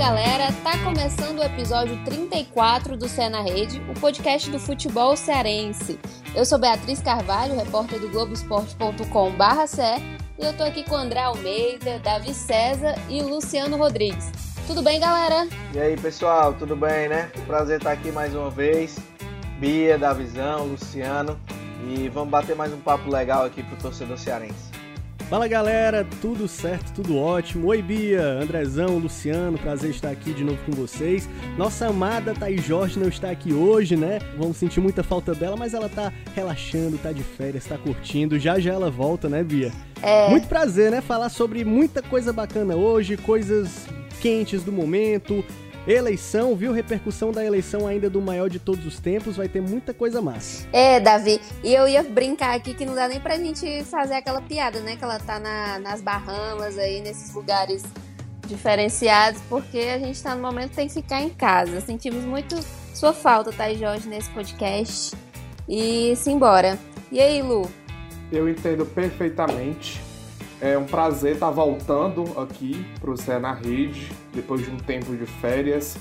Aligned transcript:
galera, 0.00 0.50
tá 0.64 0.78
começando 0.82 1.40
o 1.40 1.42
episódio 1.42 2.02
34 2.06 2.96
do 2.96 3.06
Cé 3.06 3.28
na 3.28 3.42
Rede, 3.42 3.82
o 3.86 3.92
podcast 4.00 4.50
do 4.50 4.58
futebol 4.58 5.14
cearense. 5.14 6.00
Eu 6.34 6.46
sou 6.46 6.58
Beatriz 6.58 7.02
Carvalho, 7.02 7.54
repórter 7.54 8.00
do 8.00 8.08
Globoesporte.com/ce, 8.08 9.82
e 10.38 10.42
eu 10.42 10.56
tô 10.56 10.62
aqui 10.62 10.84
com 10.88 10.96
André 10.96 11.20
Almeida, 11.20 11.98
Davi 11.98 12.32
César 12.32 12.94
e 13.10 13.20
Luciano 13.20 13.76
Rodrigues. 13.76 14.32
Tudo 14.66 14.80
bem, 14.80 14.98
galera? 14.98 15.46
E 15.74 15.78
aí, 15.78 15.94
pessoal, 15.98 16.54
tudo 16.54 16.74
bem, 16.74 17.10
né? 17.10 17.30
Prazer 17.46 17.76
estar 17.76 17.92
aqui 17.92 18.10
mais 18.10 18.34
uma 18.34 18.48
vez. 18.48 18.98
Bia, 19.58 19.98
Davizão, 19.98 20.64
Luciano, 20.64 21.38
e 21.86 22.08
vamos 22.08 22.30
bater 22.30 22.56
mais 22.56 22.72
um 22.72 22.80
papo 22.80 23.10
legal 23.10 23.44
aqui 23.44 23.62
pro 23.62 23.76
torcedor 23.76 24.16
cearense. 24.16 24.69
Fala 25.30 25.46
galera, 25.46 26.04
tudo 26.20 26.48
certo, 26.48 26.92
tudo 26.92 27.16
ótimo. 27.16 27.68
Oi 27.68 27.80
Bia, 27.80 28.20
Andrezão, 28.20 28.98
Luciano, 28.98 29.56
prazer 29.56 29.90
estar 29.90 30.10
aqui 30.10 30.32
de 30.32 30.42
novo 30.42 30.58
com 30.66 30.72
vocês. 30.72 31.28
Nossa 31.56 31.86
amada 31.86 32.34
Thaís 32.34 32.64
Jorge 32.64 32.98
não 32.98 33.06
está 33.06 33.30
aqui 33.30 33.52
hoje, 33.52 33.94
né? 33.94 34.18
Vamos 34.36 34.56
sentir 34.56 34.80
muita 34.80 35.04
falta 35.04 35.32
dela, 35.32 35.56
mas 35.56 35.72
ela 35.72 35.88
tá 35.88 36.12
relaxando, 36.34 36.98
tá 36.98 37.12
de 37.12 37.22
férias, 37.22 37.64
tá 37.64 37.78
curtindo. 37.78 38.40
Já 38.40 38.58
já 38.58 38.72
ela 38.72 38.90
volta, 38.90 39.28
né, 39.28 39.44
Bia? 39.44 39.70
É. 40.02 40.28
Muito 40.30 40.48
prazer, 40.48 40.90
né? 40.90 41.00
Falar 41.00 41.28
sobre 41.28 41.64
muita 41.64 42.02
coisa 42.02 42.32
bacana 42.32 42.74
hoje, 42.74 43.16
coisas 43.16 43.86
quentes 44.20 44.64
do 44.64 44.72
momento, 44.72 45.44
Eleição, 45.86 46.54
viu? 46.54 46.72
Repercussão 46.72 47.32
da 47.32 47.44
eleição 47.44 47.86
ainda 47.86 48.10
do 48.10 48.20
maior 48.20 48.48
de 48.48 48.58
todos 48.58 48.84
os 48.84 48.98
tempos, 49.00 49.36
vai 49.36 49.48
ter 49.48 49.60
muita 49.60 49.94
coisa 49.94 50.20
massa. 50.20 50.66
É, 50.72 51.00
Davi, 51.00 51.40
e 51.64 51.74
eu 51.74 51.88
ia 51.88 52.02
brincar 52.02 52.54
aqui 52.54 52.74
que 52.74 52.84
não 52.84 52.94
dá 52.94 53.08
nem 53.08 53.20
pra 53.20 53.36
gente 53.36 53.82
fazer 53.84 54.14
aquela 54.14 54.40
piada, 54.42 54.80
né? 54.80 54.96
Que 54.96 55.04
ela 55.04 55.18
tá 55.18 55.40
na, 55.40 55.78
nas 55.78 56.02
Bahamas 56.02 56.76
aí, 56.76 57.00
nesses 57.00 57.34
lugares 57.34 57.82
diferenciados, 58.46 59.40
porque 59.48 59.78
a 59.78 59.98
gente 59.98 60.22
tá 60.22 60.34
no 60.34 60.42
momento 60.42 60.70
que 60.70 60.76
tem 60.76 60.88
que 60.88 60.94
ficar 60.94 61.22
em 61.22 61.30
casa. 61.30 61.80
Sentimos 61.80 62.24
muito 62.24 62.56
sua 62.94 63.12
falta, 63.12 63.52
tá, 63.52 63.72
Jorge, 63.72 64.08
nesse 64.08 64.28
podcast. 64.30 65.16
E 65.68 66.14
simbora. 66.16 66.78
E 67.10 67.20
aí, 67.20 67.40
Lu? 67.40 67.70
Eu 68.30 68.48
entendo 68.48 68.84
perfeitamente. 68.84 70.09
É 70.60 70.76
um 70.76 70.84
prazer 70.84 71.34
estar 71.34 71.50
voltando 71.50 72.38
aqui 72.38 72.84
para 73.00 73.10
o 73.10 73.40
na 73.40 73.54
Rede, 73.54 74.12
depois 74.34 74.62
de 74.62 74.70
um 74.70 74.76
tempo 74.76 75.16
de 75.16 75.24
férias. 75.24 75.96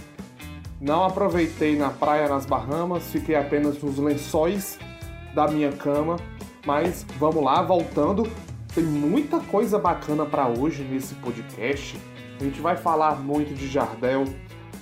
Não 0.81 1.05
aproveitei 1.05 1.77
na 1.77 1.89
praia 1.89 2.27
nas 2.27 2.45
Bahamas, 2.45 3.09
fiquei 3.09 3.35
apenas 3.35 3.81
nos 3.81 3.97
lençóis 3.97 4.77
da 5.33 5.47
minha 5.47 5.71
cama. 5.71 6.17
Mas 6.65 7.05
vamos 7.17 7.41
lá, 7.41 7.61
voltando. 7.61 8.29
Tem 8.75 8.83
muita 8.83 9.39
coisa 9.39 9.79
bacana 9.79 10.25
para 10.25 10.49
hoje 10.49 10.83
nesse 10.83 11.15
podcast. 11.15 11.97
A 12.39 12.43
gente 12.43 12.59
vai 12.59 12.75
falar 12.75 13.15
muito 13.15 13.53
de 13.53 13.65
Jardel. 13.65 14.25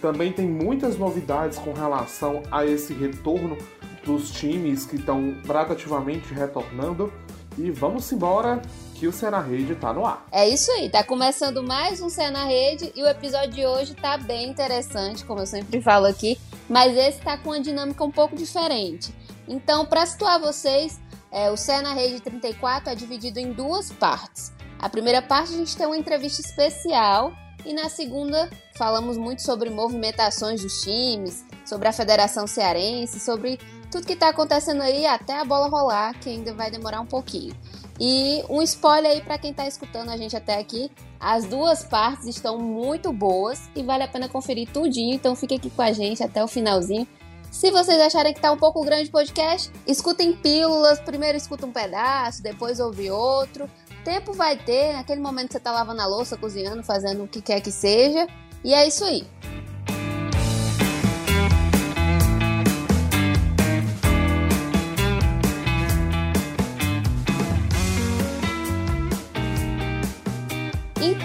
Também 0.02 0.32
tem 0.32 0.48
muitas 0.48 0.98
novidades 0.98 1.60
com 1.60 1.72
relação 1.72 2.42
a 2.52 2.66
esse 2.66 2.94
retorno 2.94 3.56
dos 4.04 4.32
times 4.32 4.86
que 4.86 4.96
estão 4.96 5.36
gradativamente 5.46 6.34
retornando. 6.34 7.12
E 7.58 7.72
vamos 7.72 8.12
embora 8.12 8.62
que 8.94 9.08
o 9.08 9.12
Cé 9.12 9.32
na 9.32 9.42
Rede 9.42 9.76
tá 9.76 9.92
no 9.92 10.06
ar. 10.06 10.28
É 10.32 10.48
isso 10.48 10.72
aí, 10.72 10.90
tá 10.90 11.04
começando 11.04 11.64
mais 11.64 12.02
um 12.02 12.10
Cé 12.10 12.30
na 12.30 12.46
Rede 12.46 12.92
e 12.96 13.02
o 13.02 13.08
episódio 13.08 13.52
de 13.52 13.66
hoje 13.66 13.96
tá 13.96 14.18
bem 14.18 14.50
interessante, 14.50 15.26
como 15.26 15.40
eu 15.40 15.48
sempre 15.48 15.82
falo 15.82 16.06
aqui, 16.06 16.40
mas 16.70 16.96
esse 16.96 17.20
tá 17.20 17.38
com 17.38 17.50
uma 17.50 17.60
dinâmica 17.60 18.04
um 18.04 18.12
pouco 18.12 18.36
diferente. 18.36 19.14
Então, 19.48 19.86
para 19.86 20.06
situar 20.06 20.40
vocês, 20.40 21.00
é, 21.32 21.50
o 21.50 21.58
Cé 21.58 21.82
na 21.82 21.94
Rede 21.94 22.20
34 22.22 22.92
é 22.92 22.96
dividido 22.96 23.40
em 23.40 23.52
duas 23.52 23.92
partes. 23.92 24.52
A 24.80 24.88
primeira 24.88 25.22
parte 25.22 25.54
a 25.54 25.58
gente 25.58 25.76
tem 25.76 25.88
uma 25.88 25.98
entrevista 25.98 26.42
especial 26.42 27.34
e 27.66 27.74
na 27.74 27.90
segunda 27.90 28.50
falamos 28.76 29.18
muito 29.18 29.42
sobre 29.42 29.70
movimentações 29.70 30.62
dos 30.62 30.82
times, 30.82 31.44
sobre 31.66 31.88
a 31.88 31.94
Federação 31.94 32.46
Cearense, 32.46 33.20
sobre 33.20 33.60
tudo 33.98 34.06
que 34.06 34.14
está 34.14 34.30
acontecendo 34.30 34.84
aí 34.84 35.08
até 35.08 35.40
a 35.40 35.44
bola 35.44 35.68
rolar, 35.68 36.14
que 36.20 36.30
ainda 36.30 36.54
vai 36.54 36.70
demorar 36.70 37.02
um 37.02 37.06
pouquinho. 37.06 37.56
E 38.00 38.44
um 38.48 38.62
spoiler 38.62 39.12
aí 39.12 39.22
para 39.22 39.40
quem 39.40 39.50
está 39.50 39.68
escutando 39.68 40.10
a 40.10 40.18
gente 40.18 40.36
até 40.38 40.60
aqui, 40.60 40.92
as 41.20 41.46
duas 41.46 41.84
partes 41.84 42.28
estão 42.28 42.60
muito 42.60 43.12
boas 43.12 43.68
e 43.76 43.82
vale 43.82 44.04
a 44.04 44.08
pena 44.08 44.30
conferir 44.30 44.70
tudinho, 44.72 45.16
então 45.16 45.36
fique 45.36 45.56
aqui 45.56 45.72
com 45.72 45.82
a 45.82 45.92
gente 45.92 46.22
até 46.22 46.44
o 46.44 46.48
finalzinho. 46.48 47.08
Se 47.50 47.72
vocês 47.72 48.00
acharem 48.00 48.36
que 48.36 48.42
tá 48.42 48.52
um 48.52 48.58
pouco 48.58 48.84
grande 48.84 49.10
o 49.10 49.12
podcast, 49.12 49.72
escutem 49.88 50.34
pílulas, 50.34 51.00
primeiro 51.00 51.36
escuta 51.36 51.66
um 51.66 51.72
pedaço, 51.72 52.44
depois 52.44 52.80
ouve 52.80 53.10
outro. 53.10 53.68
Tempo 54.04 54.32
vai 54.32 54.58
ter, 54.58 54.94
naquele 54.94 55.22
momento 55.22 55.54
você 55.54 55.60
tá 55.60 55.72
lavando 55.72 56.02
a 56.04 56.06
louça, 56.06 56.38
cozinhando, 56.38 56.84
fazendo 56.84 57.24
o 57.24 57.28
que 57.28 57.42
quer 57.42 57.62
que 57.62 57.72
seja. 57.72 58.28
E 58.64 58.76
é 58.76 58.88
isso 58.88 59.04
aí. 59.04 59.26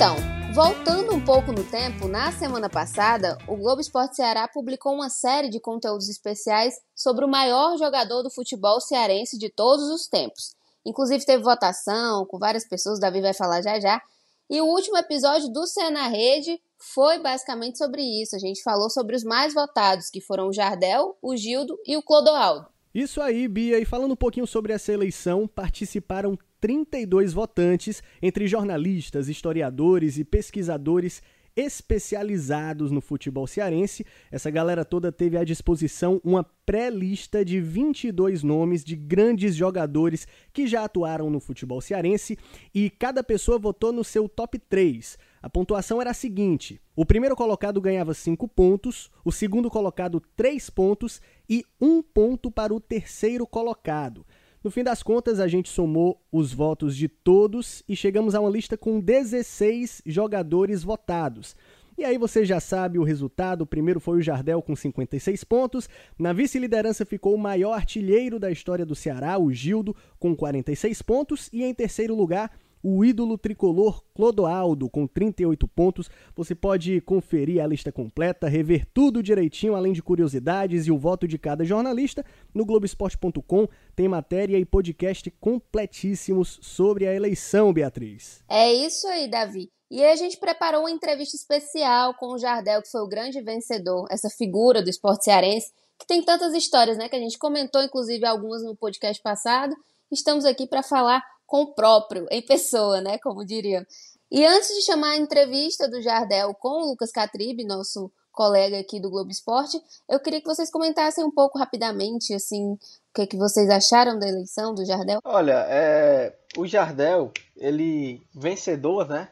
Então, 0.03 0.17
voltando 0.53 1.15
um 1.15 1.25
pouco 1.25 1.53
no 1.53 1.63
tempo, 1.63 2.09
na 2.09 2.33
semana 2.33 2.69
passada, 2.69 3.39
o 3.47 3.55
Globo 3.55 3.81
Esporte 3.81 4.17
Ceará 4.17 4.49
publicou 4.49 4.93
uma 4.93 5.09
série 5.09 5.49
de 5.49 5.61
conteúdos 5.61 6.09
especiais 6.09 6.75
sobre 6.93 7.25
o 7.25 7.29
maior 7.29 7.79
jogador 7.79 8.25
do 8.25 8.29
futebol 8.29 8.81
cearense 8.81 9.39
de 9.39 9.49
todos 9.49 9.89
os 9.91 10.09
tempos. 10.09 10.57
Inclusive 10.85 11.25
teve 11.25 11.45
votação 11.45 12.27
com 12.27 12.37
várias 12.37 12.67
pessoas, 12.67 12.99
o 12.99 13.01
Davi 13.01 13.21
vai 13.21 13.33
falar 13.33 13.63
já 13.63 13.79
já. 13.79 14.03
E 14.51 14.61
o 14.61 14.65
último 14.65 14.99
episódio 14.99 15.49
do 15.53 15.69
Cé 15.69 15.89
na 15.89 16.09
Rede 16.09 16.61
foi 16.77 17.21
basicamente 17.21 17.79
sobre 17.79 18.03
isso. 18.03 18.35
A 18.35 18.41
gente 18.41 18.61
falou 18.61 18.91
sobre 18.91 19.15
os 19.15 19.23
mais 19.23 19.55
votados, 19.55 20.11
que 20.11 20.21
foram 20.21 20.49
o 20.49 20.53
Jardel, 20.53 21.17
o 21.23 21.37
Gildo 21.37 21.79
e 21.87 21.97
o 21.97 22.03
Clodoaldo. 22.03 22.67
Isso 22.93 23.21
aí, 23.23 23.47
Bia. 23.47 23.79
E 23.79 23.85
falando 23.85 24.11
um 24.11 24.17
pouquinho 24.17 24.49
sobre 24.49 24.73
essa 24.73 24.93
eleição, 24.93 25.47
participaram 25.47 26.37
32 26.63 27.33
votantes, 27.33 28.05
entre 28.23 28.47
jornalistas, 28.47 29.29
historiadores 29.29 30.17
e 30.17 30.25
pesquisadores 30.25 31.21
especializados 31.57 32.93
no 32.93 33.01
futebol 33.01 33.49
cearense. 33.49 34.07
Essa 34.31 34.49
galera 34.49 34.85
toda 34.85 35.11
teve 35.11 35.37
à 35.37 35.43
disposição 35.43 36.21
uma 36.23 36.45
pré-lista 36.65 37.45
de 37.45 37.61
22 37.61 38.45
nomes 38.45 38.85
de 38.85 38.95
grandes 38.95 39.57
jogadores 39.57 40.27
que 40.53 40.69
já 40.69 40.85
atuaram 40.85 41.29
no 41.29 41.41
futebol 41.41 41.81
cearense 41.81 42.39
e 42.73 42.89
cada 42.89 43.25
pessoa 43.25 43.59
votou 43.59 43.93
no 43.93 44.05
seu 44.05 44.29
top 44.29 44.57
3. 44.57 45.19
A 45.43 45.51
pontuação 45.51 46.01
era 46.01 46.11
a 46.11 46.15
seguinte: 46.15 46.81
o 46.95 47.05
primeiro 47.05 47.35
colocado 47.35 47.81
ganhava 47.81 48.15
5 48.15 48.47
pontos, 48.47 49.11
o 49.25 49.33
segundo 49.33 49.69
colocado 49.69 50.23
3 50.37 50.71
pontos 50.71 51.21
e 51.51 51.67
1 51.81 52.03
ponto 52.03 52.53
para 52.53 52.73
o 52.73 52.79
terceiro 52.79 53.49
colocado. 53.49 54.25
No 54.63 54.71
fim 54.71 54.85
das 54.85 55.03
contas, 55.03 55.41
a 55.41 55.49
gente 55.49 55.69
somou 55.69 56.21
os 56.31 56.53
votos 56.53 56.97
de 56.97 57.09
todos 57.09 57.83
e 57.89 57.97
chegamos 57.97 58.33
a 58.35 58.41
uma 58.41 58.49
lista 58.49 58.77
com 58.77 59.01
16 59.01 60.03
jogadores 60.07 60.85
votados. 60.85 61.57
E 61.99 62.05
aí 62.05 62.17
você 62.17 62.45
já 62.45 62.61
sabe 62.61 62.99
o 62.99 63.03
resultado. 63.03 63.63
O 63.63 63.67
primeiro 63.67 63.99
foi 63.99 64.19
o 64.19 64.23
Jardel 64.23 64.63
com 64.63 64.75
56 64.75 65.43
pontos. 65.45 65.89
Na 66.19 66.33
vice-liderança 66.33 67.05
ficou 67.05 67.35
o 67.35 67.39
maior 67.39 67.73
artilheiro 67.73 68.39
da 68.39 68.51
história 68.51 68.87
do 68.87 68.95
Ceará, 68.95 69.37
o 69.37 69.53
Gildo, 69.53 69.97
com 70.19 70.35
46 70.35 71.03
pontos. 71.03 71.51
E 71.53 71.65
em 71.65 71.75
terceiro 71.75 72.15
lugar, 72.15 72.57
o 72.83 73.05
ídolo 73.05 73.39
tricolor 73.39 74.03
Clodoaldo, 74.15 74.91
com 74.91 75.07
38 75.07 75.69
pontos. 75.69 76.11
Você 76.35 76.55
pode 76.55 77.01
conferir 77.03 77.63
a 77.63 77.67
lista 77.67 77.93
completa, 77.93 78.49
rever 78.49 78.87
tudo 78.93 79.23
direitinho, 79.23 79.75
além 79.75 79.93
de 79.93 80.03
curiosidades 80.03 80.87
e 80.87 80.93
o 80.93 80.99
voto 80.99 81.29
de 81.29 81.39
cada 81.39 81.65
jornalista. 81.65 82.25
No 82.53 82.67
Globoesporte.com 82.67 83.69
tem 83.95 84.09
matéria 84.09 84.59
e 84.59 84.65
podcast 84.65 85.31
completíssimos 85.41 86.59
sobre 86.61 87.07
a 87.07 87.15
eleição, 87.15 87.73
Beatriz. 87.73 88.43
É 88.49 88.73
isso 88.73 89.07
aí, 89.07 89.29
Davi. 89.31 89.71
E 89.91 90.03
a 90.03 90.17
gente 90.17 90.39
preparou 90.39 90.81
uma 90.81 90.91
entrevista 90.91 91.37
especial 91.37 92.15
com 92.15 92.29
o 92.29 92.39
Jardel, 92.39 92.81
que 92.81 92.91
foi 92.91 93.03
o 93.03 93.09
grande 93.09 93.43
vencedor, 93.43 94.07
essa 94.11 94.31
figura 94.31 94.83
do 94.83 94.89
esporte 94.89 95.25
cearense, 95.25 95.71
que 95.99 96.07
tem 96.07 96.23
tantas 96.23 96.55
histórias, 96.55 96.97
né? 96.97 97.11
Que 97.11 97.17
a 97.17 97.19
gente 97.19 97.39
comentou, 97.39 97.83
inclusive, 97.83 98.25
algumas 98.25 98.63
no 98.63 98.75
podcast 98.75 99.23
passado. 99.23 99.77
Estamos 100.11 100.47
aqui 100.47 100.67
para 100.67 100.83
falar 100.83 101.23
com 101.53 101.65
o 101.65 101.75
próprio, 101.75 102.27
em 102.31 102.41
pessoa, 102.41 103.03
né? 103.03 103.19
Como 103.19 103.45
diriam. 103.45 103.85
E 104.31 104.43
antes 104.47 104.75
de 104.75 104.87
chamar 104.87 105.11
a 105.11 105.17
entrevista 105.19 105.87
do 105.87 106.01
Jardel 106.01 106.55
com 106.55 106.83
o 106.83 106.87
Lucas 106.87 107.13
Catribe, 107.13 107.63
nosso 107.63 108.11
colega 108.33 108.79
aqui 108.79 108.99
do 108.99 109.11
Globo 109.11 109.31
Esporte, 109.31 109.79
eu 110.09 110.19
queria 110.19 110.41
que 110.41 110.47
vocês 110.47 110.71
comentassem 110.71 111.23
um 111.23 111.31
pouco 111.31 111.59
rapidamente, 111.59 112.33
assim, 112.33 112.73
o 112.73 112.79
que, 113.15 113.27
que 113.27 113.37
vocês 113.37 113.69
acharam 113.69 114.19
da 114.19 114.27
eleição 114.27 114.75
do 114.75 114.83
Jardel. 114.87 115.21
Olha, 115.23 115.67
é, 115.69 116.35
o 116.57 116.67
Jardel, 116.67 117.31
ele 117.55 118.23
vencedor, 118.35 119.07
né? 119.07 119.29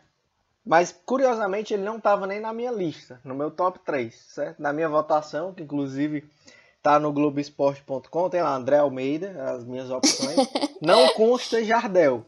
Mas 0.63 0.95
curiosamente 1.07 1.73
ele 1.73 1.85
não 1.85 1.97
estava 1.97 2.27
nem 2.27 2.39
na 2.39 2.53
minha 2.53 2.71
lista, 2.71 3.19
no 3.25 3.35
meu 3.35 3.51
top 3.51 3.79
3, 3.79 4.15
certo? 4.15 4.61
Na 4.61 4.75
minha 4.75 4.91
votação, 4.91 5.55
que 5.55 5.63
inclusive 5.63 6.29
tá 6.83 6.99
no 6.99 7.13
Globoesporte.com, 7.13 8.31
tem 8.31 8.43
lá 8.43 8.55
André 8.55 8.79
Almeida, 8.79 9.53
as 9.53 9.65
minhas 9.65 9.91
opções. 9.91 10.37
Não 10.81 11.09
consta 11.15 11.63
Jardel. 11.65 12.25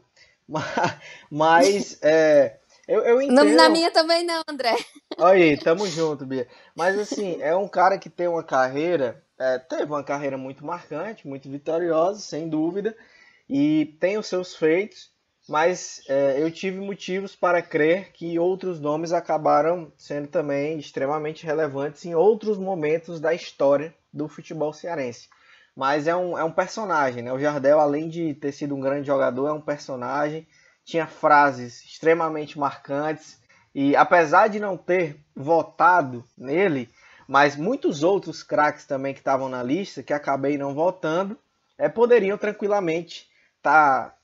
Mas, 1.31 1.99
é, 2.03 2.59
Eu, 2.87 3.03
eu 3.03 3.23
entendo. 3.23 3.55
Na 3.55 3.69
minha 3.69 3.91
também 3.91 4.25
não, 4.25 4.43
André. 4.47 4.77
Olha 5.17 5.45
aí, 5.45 5.57
tamo 5.57 5.87
junto, 5.87 6.27
Bia. 6.27 6.49
Mas 6.75 6.99
assim, 6.99 7.41
é 7.41 7.55
um 7.55 7.69
cara 7.69 7.97
que 7.97 8.11
tem 8.11 8.27
uma 8.29 8.43
carreira, 8.43 9.23
é, 9.39 9.59
teve 9.59 9.85
uma 9.85 10.03
carreira 10.03 10.37
muito 10.37 10.65
marcante, 10.65 11.27
muito 11.27 11.49
vitoriosa, 11.49 12.21
sem 12.21 12.49
dúvida, 12.49 12.97
e 13.49 13.97
tem 14.01 14.19
os 14.19 14.27
seus 14.27 14.55
feitos, 14.55 15.11
mas 15.49 16.03
é, 16.09 16.43
eu 16.43 16.51
tive 16.51 16.81
motivos 16.81 17.35
para 17.37 17.63
crer 17.63 18.13
que 18.13 18.39
outros 18.39 18.81
nomes 18.81 19.13
acabaram 19.13 19.93
sendo 19.97 20.29
também 20.29 20.79
extremamente 20.79 21.47
relevantes 21.47 22.05
em 22.05 22.15
outros 22.15 22.59
momentos 22.59 23.21
da 23.21 23.33
história 23.33 23.95
do 24.13 24.29
futebol 24.29 24.73
cearense. 24.73 25.29
Mas 25.75 26.07
é 26.07 26.15
um, 26.15 26.37
é 26.37 26.45
um 26.45 26.53
personagem, 26.53 27.23
né? 27.23 27.33
O 27.33 27.39
Jardel, 27.39 27.81
além 27.81 28.09
de 28.09 28.35
ter 28.35 28.53
sido 28.53 28.75
um 28.75 28.81
grande 28.81 29.07
jogador, 29.07 29.49
é 29.49 29.53
um 29.53 29.61
personagem 29.61 30.47
tinha 30.85 31.07
frases 31.07 31.85
extremamente 31.85 32.59
marcantes 32.59 33.41
e 33.75 33.97
apesar 33.97 34.49
de 34.49 34.61
não 34.61 34.77
ter 34.77 35.17
votado 35.35 36.25
nele, 36.37 36.89
mas 37.27 37.57
muitos 37.57 38.03
outros 38.03 38.43
craques 38.43 38.85
também 38.85 39.15
que 39.15 39.21
estavam 39.21 39.49
na 39.49 39.63
lista, 39.63 40.03
que 40.03 40.13
acabei 40.13 40.59
não 40.59 40.75
votando, 40.75 41.39
é, 41.79 41.89
poderiam 41.89 42.37
tranquilamente 42.37 43.29
tá, 43.63 44.15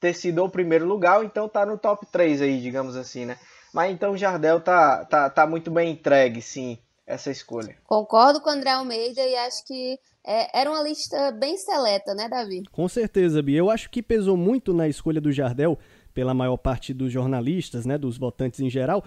ter 0.00 0.14
sido 0.14 0.44
o 0.44 0.50
primeiro 0.50 0.86
lugar, 0.86 1.24
então 1.24 1.48
tá 1.48 1.64
no 1.64 1.78
top 1.78 2.06
3 2.06 2.42
aí, 2.42 2.60
digamos 2.60 2.96
assim, 2.96 3.24
né? 3.24 3.38
Mas 3.72 3.92
então 3.92 4.12
o 4.12 4.18
Jardel 4.18 4.60
tá, 4.60 5.04
tá, 5.04 5.30
tá 5.30 5.46
muito 5.46 5.70
bem 5.70 5.92
entregue, 5.92 6.42
sim, 6.42 6.78
essa 7.12 7.30
escolha. 7.30 7.76
Concordo 7.84 8.40
com 8.40 8.48
o 8.48 8.52
André 8.52 8.70
Almeida 8.70 9.20
e 9.20 9.36
acho 9.36 9.64
que 9.66 9.98
é, 10.26 10.60
era 10.60 10.70
uma 10.70 10.82
lista 10.82 11.30
bem 11.32 11.56
seleta, 11.56 12.14
né, 12.14 12.28
Davi? 12.28 12.62
Com 12.70 12.88
certeza, 12.88 13.42
Bia. 13.42 13.58
Eu 13.58 13.70
acho 13.70 13.90
que 13.90 14.02
pesou 14.02 14.36
muito 14.36 14.72
na 14.72 14.88
escolha 14.88 15.20
do 15.20 15.32
Jardel 15.32 15.78
pela 16.14 16.34
maior 16.34 16.56
parte 16.56 16.92
dos 16.92 17.10
jornalistas, 17.10 17.86
né, 17.86 17.96
dos 17.96 18.18
votantes 18.18 18.60
em 18.60 18.68
geral, 18.68 19.02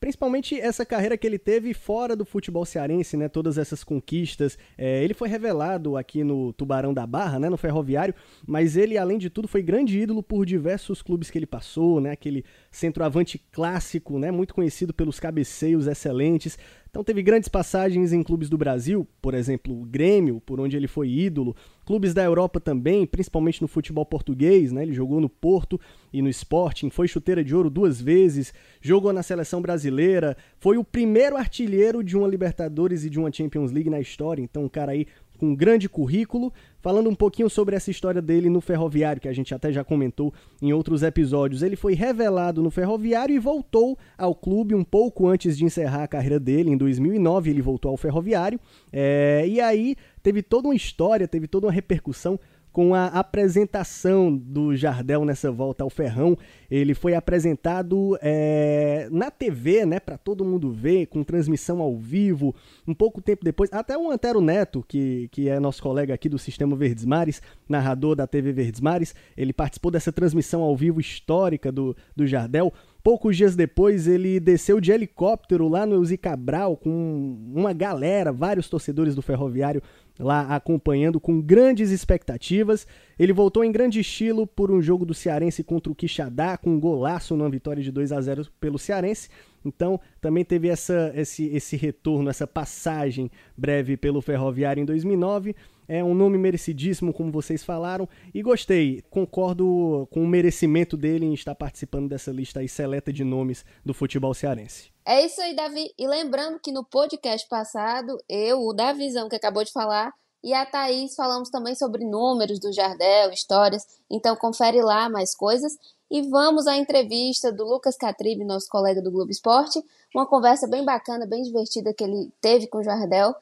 Principalmente 0.00 0.58
essa 0.58 0.86
carreira 0.86 1.18
que 1.18 1.26
ele 1.26 1.38
teve 1.38 1.74
fora 1.74 2.14
do 2.14 2.24
futebol 2.24 2.64
cearense, 2.64 3.16
né? 3.16 3.28
Todas 3.28 3.58
essas 3.58 3.82
conquistas. 3.82 4.56
É, 4.76 5.02
ele 5.02 5.12
foi 5.12 5.28
revelado 5.28 5.96
aqui 5.96 6.22
no 6.22 6.52
Tubarão 6.52 6.94
da 6.94 7.04
Barra, 7.04 7.40
né? 7.40 7.50
No 7.50 7.56
Ferroviário, 7.56 8.14
mas 8.46 8.76
ele, 8.76 8.96
além 8.96 9.18
de 9.18 9.28
tudo, 9.28 9.48
foi 9.48 9.60
grande 9.60 9.98
ídolo 9.98 10.22
por 10.22 10.46
diversos 10.46 11.02
clubes 11.02 11.30
que 11.30 11.38
ele 11.38 11.46
passou, 11.46 12.00
né? 12.00 12.12
Aquele 12.12 12.44
centroavante 12.70 13.38
clássico, 13.50 14.18
né? 14.20 14.30
Muito 14.30 14.54
conhecido 14.54 14.94
pelos 14.94 15.18
cabeceios 15.18 15.88
excelentes. 15.88 16.56
Então 16.98 17.04
teve 17.04 17.22
grandes 17.22 17.48
passagens 17.48 18.12
em 18.12 18.24
clubes 18.24 18.50
do 18.50 18.58
Brasil, 18.58 19.06
por 19.22 19.32
exemplo, 19.32 19.72
o 19.72 19.84
Grêmio, 19.84 20.40
por 20.40 20.58
onde 20.58 20.76
ele 20.76 20.88
foi 20.88 21.08
ídolo, 21.08 21.54
clubes 21.86 22.12
da 22.12 22.24
Europa 22.24 22.58
também, 22.58 23.06
principalmente 23.06 23.62
no 23.62 23.68
futebol 23.68 24.04
português, 24.04 24.72
né? 24.72 24.82
Ele 24.82 24.92
jogou 24.92 25.20
no 25.20 25.28
Porto 25.28 25.80
e 26.12 26.20
no 26.20 26.28
Sporting, 26.28 26.90
foi 26.90 27.06
chuteira 27.06 27.44
de 27.44 27.54
ouro 27.54 27.70
duas 27.70 28.00
vezes, 28.00 28.52
jogou 28.80 29.12
na 29.12 29.22
seleção 29.22 29.62
brasileira, 29.62 30.36
foi 30.58 30.76
o 30.76 30.82
primeiro 30.82 31.36
artilheiro 31.36 32.02
de 32.02 32.16
uma 32.16 32.26
Libertadores 32.26 33.04
e 33.04 33.10
de 33.10 33.20
uma 33.20 33.32
Champions 33.32 33.70
League 33.70 33.88
na 33.88 34.00
história, 34.00 34.42
então 34.42 34.64
um 34.64 34.68
cara 34.68 34.90
aí 34.90 35.06
com 35.38 35.46
um 35.46 35.54
grande 35.54 35.88
currículo, 35.88 36.52
falando 36.80 37.08
um 37.08 37.14
pouquinho 37.14 37.48
sobre 37.48 37.76
essa 37.76 37.90
história 37.90 38.20
dele 38.20 38.50
no 38.50 38.60
Ferroviário, 38.60 39.22
que 39.22 39.28
a 39.28 39.32
gente 39.32 39.54
até 39.54 39.72
já 39.72 39.84
comentou 39.84 40.34
em 40.60 40.72
outros 40.72 41.02
episódios. 41.02 41.62
Ele 41.62 41.76
foi 41.76 41.94
revelado 41.94 42.62
no 42.62 42.70
Ferroviário 42.70 43.34
e 43.34 43.38
voltou 43.38 43.96
ao 44.16 44.34
clube 44.34 44.74
um 44.74 44.84
pouco 44.84 45.28
antes 45.28 45.56
de 45.56 45.64
encerrar 45.64 46.02
a 46.02 46.08
carreira 46.08 46.38
dele. 46.38 46.70
Em 46.70 46.76
2009 46.76 47.50
ele 47.50 47.62
voltou 47.62 47.90
ao 47.90 47.96
Ferroviário, 47.96 48.60
é, 48.92 49.44
e 49.46 49.60
aí 49.60 49.96
teve 50.22 50.42
toda 50.42 50.68
uma 50.68 50.74
história, 50.74 51.26
teve 51.26 51.46
toda 51.46 51.66
uma 51.66 51.72
repercussão 51.72 52.38
com 52.78 52.94
a 52.94 53.06
apresentação 53.06 54.32
do 54.32 54.76
Jardel 54.76 55.24
nessa 55.24 55.50
volta 55.50 55.82
ao 55.82 55.90
Ferrão. 55.90 56.38
Ele 56.70 56.94
foi 56.94 57.12
apresentado 57.12 58.16
é, 58.22 59.08
na 59.10 59.32
TV, 59.32 59.84
né, 59.84 59.98
para 59.98 60.16
todo 60.16 60.44
mundo 60.44 60.70
ver, 60.70 61.06
com 61.06 61.24
transmissão 61.24 61.80
ao 61.80 61.96
vivo. 61.96 62.54
Um 62.86 62.94
pouco 62.94 63.20
tempo 63.20 63.44
depois, 63.44 63.68
até 63.72 63.98
o 63.98 64.08
Antero 64.08 64.40
Neto, 64.40 64.84
que, 64.86 65.28
que 65.32 65.48
é 65.48 65.58
nosso 65.58 65.82
colega 65.82 66.14
aqui 66.14 66.28
do 66.28 66.38
Sistema 66.38 66.76
Verdes 66.76 67.04
Mares, 67.04 67.42
narrador 67.68 68.14
da 68.14 68.28
TV 68.28 68.52
Verdes 68.52 68.80
Mares, 68.80 69.12
ele 69.36 69.52
participou 69.52 69.90
dessa 69.90 70.12
transmissão 70.12 70.62
ao 70.62 70.76
vivo 70.76 71.00
histórica 71.00 71.72
do, 71.72 71.96
do 72.14 72.28
Jardel. 72.28 72.72
Poucos 73.02 73.36
dias 73.36 73.56
depois, 73.56 74.06
ele 74.06 74.38
desceu 74.38 74.80
de 74.80 74.92
helicóptero 74.92 75.66
lá 75.66 75.86
no 75.86 75.94
Eusi 75.94 76.18
Cabral 76.18 76.76
com 76.76 77.38
uma 77.54 77.72
galera, 77.72 78.30
vários 78.30 78.68
torcedores 78.68 79.14
do 79.14 79.22
Ferroviário 79.22 79.82
lá 80.18 80.54
acompanhando 80.54 81.20
com 81.20 81.40
grandes 81.40 81.90
expectativas. 81.90 82.86
Ele 83.18 83.32
voltou 83.32 83.64
em 83.64 83.70
grande 83.70 84.00
estilo 84.00 84.46
por 84.46 84.70
um 84.70 84.82
jogo 84.82 85.06
do 85.06 85.14
Cearense 85.14 85.62
contra 85.62 85.92
o 85.92 85.94
Quixadá, 85.94 86.56
com 86.56 86.70
um 86.70 86.80
golaço 86.80 87.36
numa 87.36 87.48
vitória 87.48 87.82
de 87.82 87.92
2 87.92 88.12
a 88.12 88.20
0 88.20 88.46
pelo 88.60 88.78
Cearense. 88.78 89.28
Então, 89.64 90.00
também 90.20 90.44
teve 90.44 90.68
essa, 90.68 91.12
esse, 91.14 91.46
esse 91.46 91.76
retorno, 91.76 92.30
essa 92.30 92.46
passagem 92.46 93.30
breve 93.56 93.96
pelo 93.96 94.20
Ferroviário 94.20 94.80
em 94.80 94.84
2009. 94.84 95.54
É 95.88 96.04
um 96.04 96.14
nome 96.14 96.36
merecidíssimo, 96.36 97.14
como 97.14 97.32
vocês 97.32 97.64
falaram, 97.64 98.06
e 98.34 98.42
gostei. 98.42 99.02
Concordo 99.08 100.06
com 100.12 100.22
o 100.22 100.28
merecimento 100.28 100.96
dele 100.96 101.24
em 101.24 101.32
estar 101.32 101.54
participando 101.54 102.08
dessa 102.08 102.30
lista 102.30 102.60
aí 102.60 102.68
seleta 102.68 103.10
de 103.10 103.24
nomes 103.24 103.64
do 103.82 103.94
futebol 103.94 104.34
cearense. 104.34 104.90
É 105.04 105.24
isso 105.24 105.40
aí, 105.40 105.56
Davi. 105.56 105.90
E 105.98 106.06
lembrando 106.06 106.60
que 106.60 106.70
no 106.70 106.84
podcast 106.84 107.48
passado, 107.48 108.18
eu, 108.28 108.60
o 108.60 108.74
Davizão, 108.74 109.30
que 109.30 109.36
acabou 109.36 109.64
de 109.64 109.72
falar, 109.72 110.12
e 110.42 110.52
a 110.52 110.64
Thaís 110.64 111.14
falamos 111.14 111.50
também 111.50 111.74
sobre 111.74 112.04
números 112.04 112.60
do 112.60 112.72
Jardel, 112.72 113.32
histórias. 113.32 113.86
Então 114.10 114.36
confere 114.36 114.82
lá 114.82 115.08
mais 115.08 115.34
coisas. 115.34 115.76
E 116.10 116.22
vamos 116.22 116.66
à 116.66 116.76
entrevista 116.76 117.52
do 117.52 117.64
Lucas 117.64 117.96
Catribe, 117.96 118.44
nosso 118.44 118.68
colega 118.68 119.02
do 119.02 119.10
Globo 119.10 119.30
Esporte. 119.30 119.82
Uma 120.14 120.26
conversa 120.26 120.66
bem 120.66 120.84
bacana, 120.84 121.26
bem 121.26 121.42
divertida 121.42 121.92
que 121.92 122.04
ele 122.04 122.32
teve 122.40 122.66
com 122.66 122.78
o 122.78 122.82
Jardel. 122.82 123.34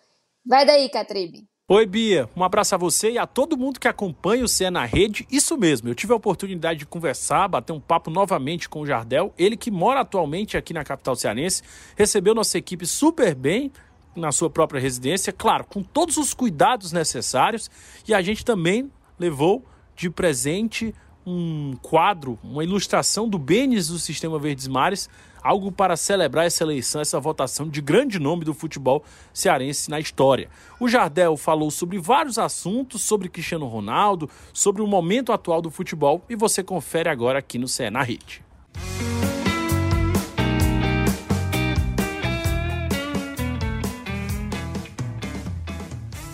Vai 0.44 0.64
daí, 0.64 0.88
Catribe. 0.88 1.46
Oi, 1.68 1.84
Bia. 1.84 2.30
Um 2.36 2.44
abraço 2.44 2.76
a 2.76 2.78
você 2.78 3.10
e 3.10 3.18
a 3.18 3.26
todo 3.26 3.56
mundo 3.56 3.80
que 3.80 3.88
acompanha 3.88 4.44
o 4.44 4.48
CE 4.48 4.70
na 4.70 4.84
rede. 4.84 5.26
Isso 5.28 5.58
mesmo, 5.58 5.88
eu 5.88 5.96
tive 5.96 6.12
a 6.12 6.16
oportunidade 6.16 6.78
de 6.78 6.86
conversar, 6.86 7.48
bater 7.48 7.72
um 7.72 7.80
papo 7.80 8.08
novamente 8.08 8.68
com 8.68 8.82
o 8.82 8.86
Jardel. 8.86 9.34
Ele 9.36 9.56
que 9.56 9.68
mora 9.68 9.98
atualmente 9.98 10.56
aqui 10.56 10.72
na 10.72 10.84
capital 10.84 11.16
cearense, 11.16 11.64
recebeu 11.96 12.36
nossa 12.36 12.56
equipe 12.56 12.86
super 12.86 13.34
bem 13.34 13.72
na 14.14 14.30
sua 14.30 14.48
própria 14.48 14.80
residência, 14.80 15.32
claro, 15.32 15.64
com 15.64 15.82
todos 15.82 16.16
os 16.18 16.32
cuidados 16.32 16.92
necessários. 16.92 17.68
E 18.06 18.14
a 18.14 18.22
gente 18.22 18.44
também 18.44 18.88
levou 19.18 19.64
de 19.96 20.08
presente 20.08 20.94
um 21.26 21.76
quadro, 21.82 22.38
uma 22.44 22.62
ilustração 22.62 23.28
do 23.28 23.40
Benes 23.40 23.88
do 23.88 23.98
Sistema 23.98 24.38
Verdes 24.38 24.68
Mares, 24.68 25.10
algo 25.46 25.70
para 25.70 25.96
celebrar 25.96 26.44
essa 26.44 26.64
eleição, 26.64 27.00
essa 27.00 27.20
votação 27.20 27.68
de 27.68 27.80
grande 27.80 28.18
nome 28.18 28.44
do 28.44 28.52
futebol 28.52 29.04
cearense 29.32 29.88
na 29.88 30.00
história. 30.00 30.48
O 30.80 30.88
Jardel 30.88 31.36
falou 31.36 31.70
sobre 31.70 31.98
vários 31.98 32.36
assuntos, 32.36 33.02
sobre 33.02 33.28
Cristiano 33.28 33.66
Ronaldo, 33.66 34.28
sobre 34.52 34.82
o 34.82 34.86
momento 34.88 35.32
atual 35.32 35.62
do 35.62 35.70
futebol 35.70 36.20
e 36.28 36.34
você 36.34 36.64
confere 36.64 37.08
agora 37.08 37.38
aqui 37.38 37.58
no 37.58 37.68
CE 37.68 37.90
na 37.90 38.02
Rede. 38.02 38.44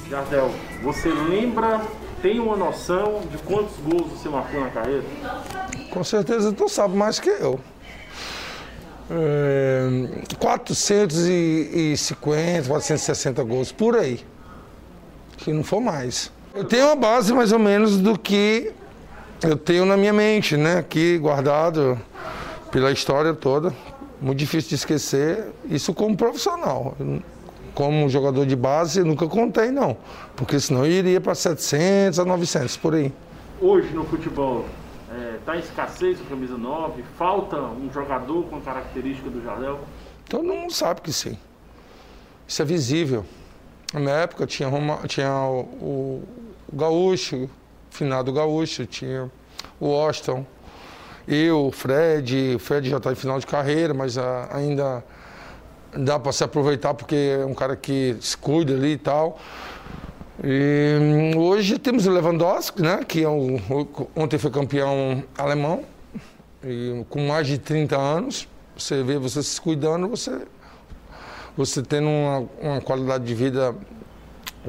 Jardel, 0.08 0.50
você 0.82 1.10
lembra 1.10 1.80
tem 2.22 2.38
uma 2.38 2.56
noção 2.56 3.20
de 3.30 3.36
quantos 3.38 3.76
gols 3.78 4.12
você 4.12 4.28
marcou 4.28 4.60
na 4.60 4.70
carreira? 4.70 5.02
Com 5.90 6.04
certeza 6.04 6.52
tu 6.52 6.68
sabe 6.68 6.96
mais 6.96 7.18
que 7.18 7.28
eu. 7.28 7.58
É, 9.10 10.08
450, 10.38 12.68
460 12.68 13.44
gols, 13.44 13.72
por 13.72 13.96
aí. 13.96 14.20
Se 15.42 15.52
não 15.52 15.64
for 15.64 15.80
mais. 15.80 16.30
Eu 16.54 16.64
tenho 16.64 16.86
uma 16.86 16.96
base 16.96 17.32
mais 17.32 17.52
ou 17.52 17.58
menos 17.58 17.98
do 17.98 18.18
que 18.18 18.72
eu 19.42 19.56
tenho 19.56 19.84
na 19.84 19.96
minha 19.96 20.12
mente, 20.12 20.56
né? 20.56 20.78
Aqui 20.78 21.18
guardado 21.18 22.00
pela 22.70 22.92
história 22.92 23.34
toda. 23.34 23.74
Muito 24.20 24.38
difícil 24.38 24.68
de 24.68 24.76
esquecer. 24.76 25.46
Isso 25.68 25.92
como 25.92 26.16
profissional 26.16 26.96
como 27.74 28.08
jogador 28.08 28.46
de 28.46 28.56
base, 28.56 29.02
nunca 29.02 29.26
contei, 29.26 29.70
não. 29.70 29.96
Porque 30.36 30.58
senão 30.60 30.84
eu 30.84 30.92
iria 30.92 31.20
para 31.20 31.34
700 31.34 32.18
a 32.18 32.24
900 32.24 32.76
por 32.76 32.94
aí. 32.94 33.12
Hoje 33.60 33.92
no 33.94 34.04
futebol, 34.04 34.66
está 35.42 35.56
em 35.56 35.60
escassez 35.60 36.20
o 36.20 36.24
camisa 36.24 36.56
9? 36.56 37.02
Falta 37.18 37.56
um 37.56 37.90
jogador 37.92 38.44
com 38.44 38.60
característica 38.60 39.28
do 39.28 39.42
Jardel? 39.42 39.80
Todo 40.28 40.44
mundo 40.44 40.72
sabe 40.72 41.00
que 41.00 41.12
sim. 41.12 41.36
Isso 42.46 42.62
é 42.62 42.64
visível. 42.64 43.24
Na 43.92 44.10
época 44.12 44.46
tinha, 44.46 44.68
Roma, 44.68 45.00
tinha 45.06 45.30
o, 45.30 45.60
o, 45.60 46.28
o 46.72 46.76
Gaúcho, 46.76 47.44
o 47.44 47.50
finado 47.90 48.32
Gaúcho, 48.32 48.86
tinha 48.86 49.30
o 49.78 49.92
Austin, 49.92 50.46
eu, 51.26 51.66
o 51.66 51.72
Fred. 51.72 52.54
O 52.54 52.58
Fred 52.58 52.88
já 52.88 52.96
está 52.96 53.12
em 53.12 53.16
final 53.16 53.38
de 53.38 53.46
carreira, 53.46 53.92
mas 53.92 54.16
a, 54.16 54.48
ainda 54.56 55.04
dá 55.94 56.18
para 56.18 56.32
se 56.32 56.42
aproveitar 56.42 56.94
porque 56.94 57.38
é 57.40 57.44
um 57.44 57.54
cara 57.54 57.76
que 57.76 58.16
se 58.20 58.36
cuida 58.36 58.72
ali 58.72 58.92
e 58.92 58.98
tal. 58.98 59.38
E 60.42 60.98
hum, 61.00 61.38
hoje 61.38 61.78
temos 61.78 62.06
o 62.06 62.10
Lewandowski, 62.10 62.80
né, 62.80 63.04
que 63.06 63.22
é 63.22 63.28
ontem 63.28 64.38
foi 64.38 64.50
campeão 64.50 65.22
alemão, 65.36 65.84
e, 66.64 67.04
com 67.10 67.26
mais 67.26 67.46
de 67.46 67.58
30 67.58 67.96
anos. 67.96 68.48
Você 68.76 69.02
vê 69.02 69.18
você 69.18 69.42
se 69.42 69.60
cuidando, 69.60 70.08
você, 70.08 70.46
você 71.56 71.82
tendo 71.82 72.08
uma, 72.08 72.48
uma 72.60 72.80
qualidade 72.80 73.24
de 73.24 73.34
vida 73.34 73.74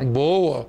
boa, 0.06 0.68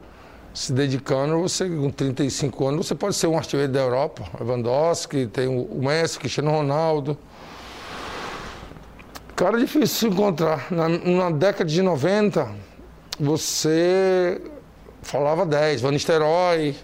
se 0.53 0.73
dedicando, 0.73 1.41
você 1.41 1.69
com 1.69 1.91
35 1.91 2.69
anos, 2.69 2.87
você 2.87 2.95
pode 2.95 3.17
ser 3.17 3.27
um 3.27 3.37
artilheiro 3.37 3.73
da 3.73 3.81
Europa. 3.81 4.25
Lewandowski, 4.39 5.27
tem 5.27 5.49
o 5.49 5.83
Messi, 5.83 6.19
Cristiano 6.19 6.53
Ronaldo. 6.53 7.19
Cara, 9.35 9.57
é 9.57 9.61
difícil 9.61 9.89
se 9.89 10.07
encontrar. 10.07 10.69
Na, 10.71 10.89
na 10.89 11.31
década 11.31 11.69
de 11.69 11.83
90, 11.83 12.49
você 13.19 14.41
falava 15.05 15.47
10, 15.47 15.83
Van 15.83 15.93
Nistelrooy, 15.93 16.75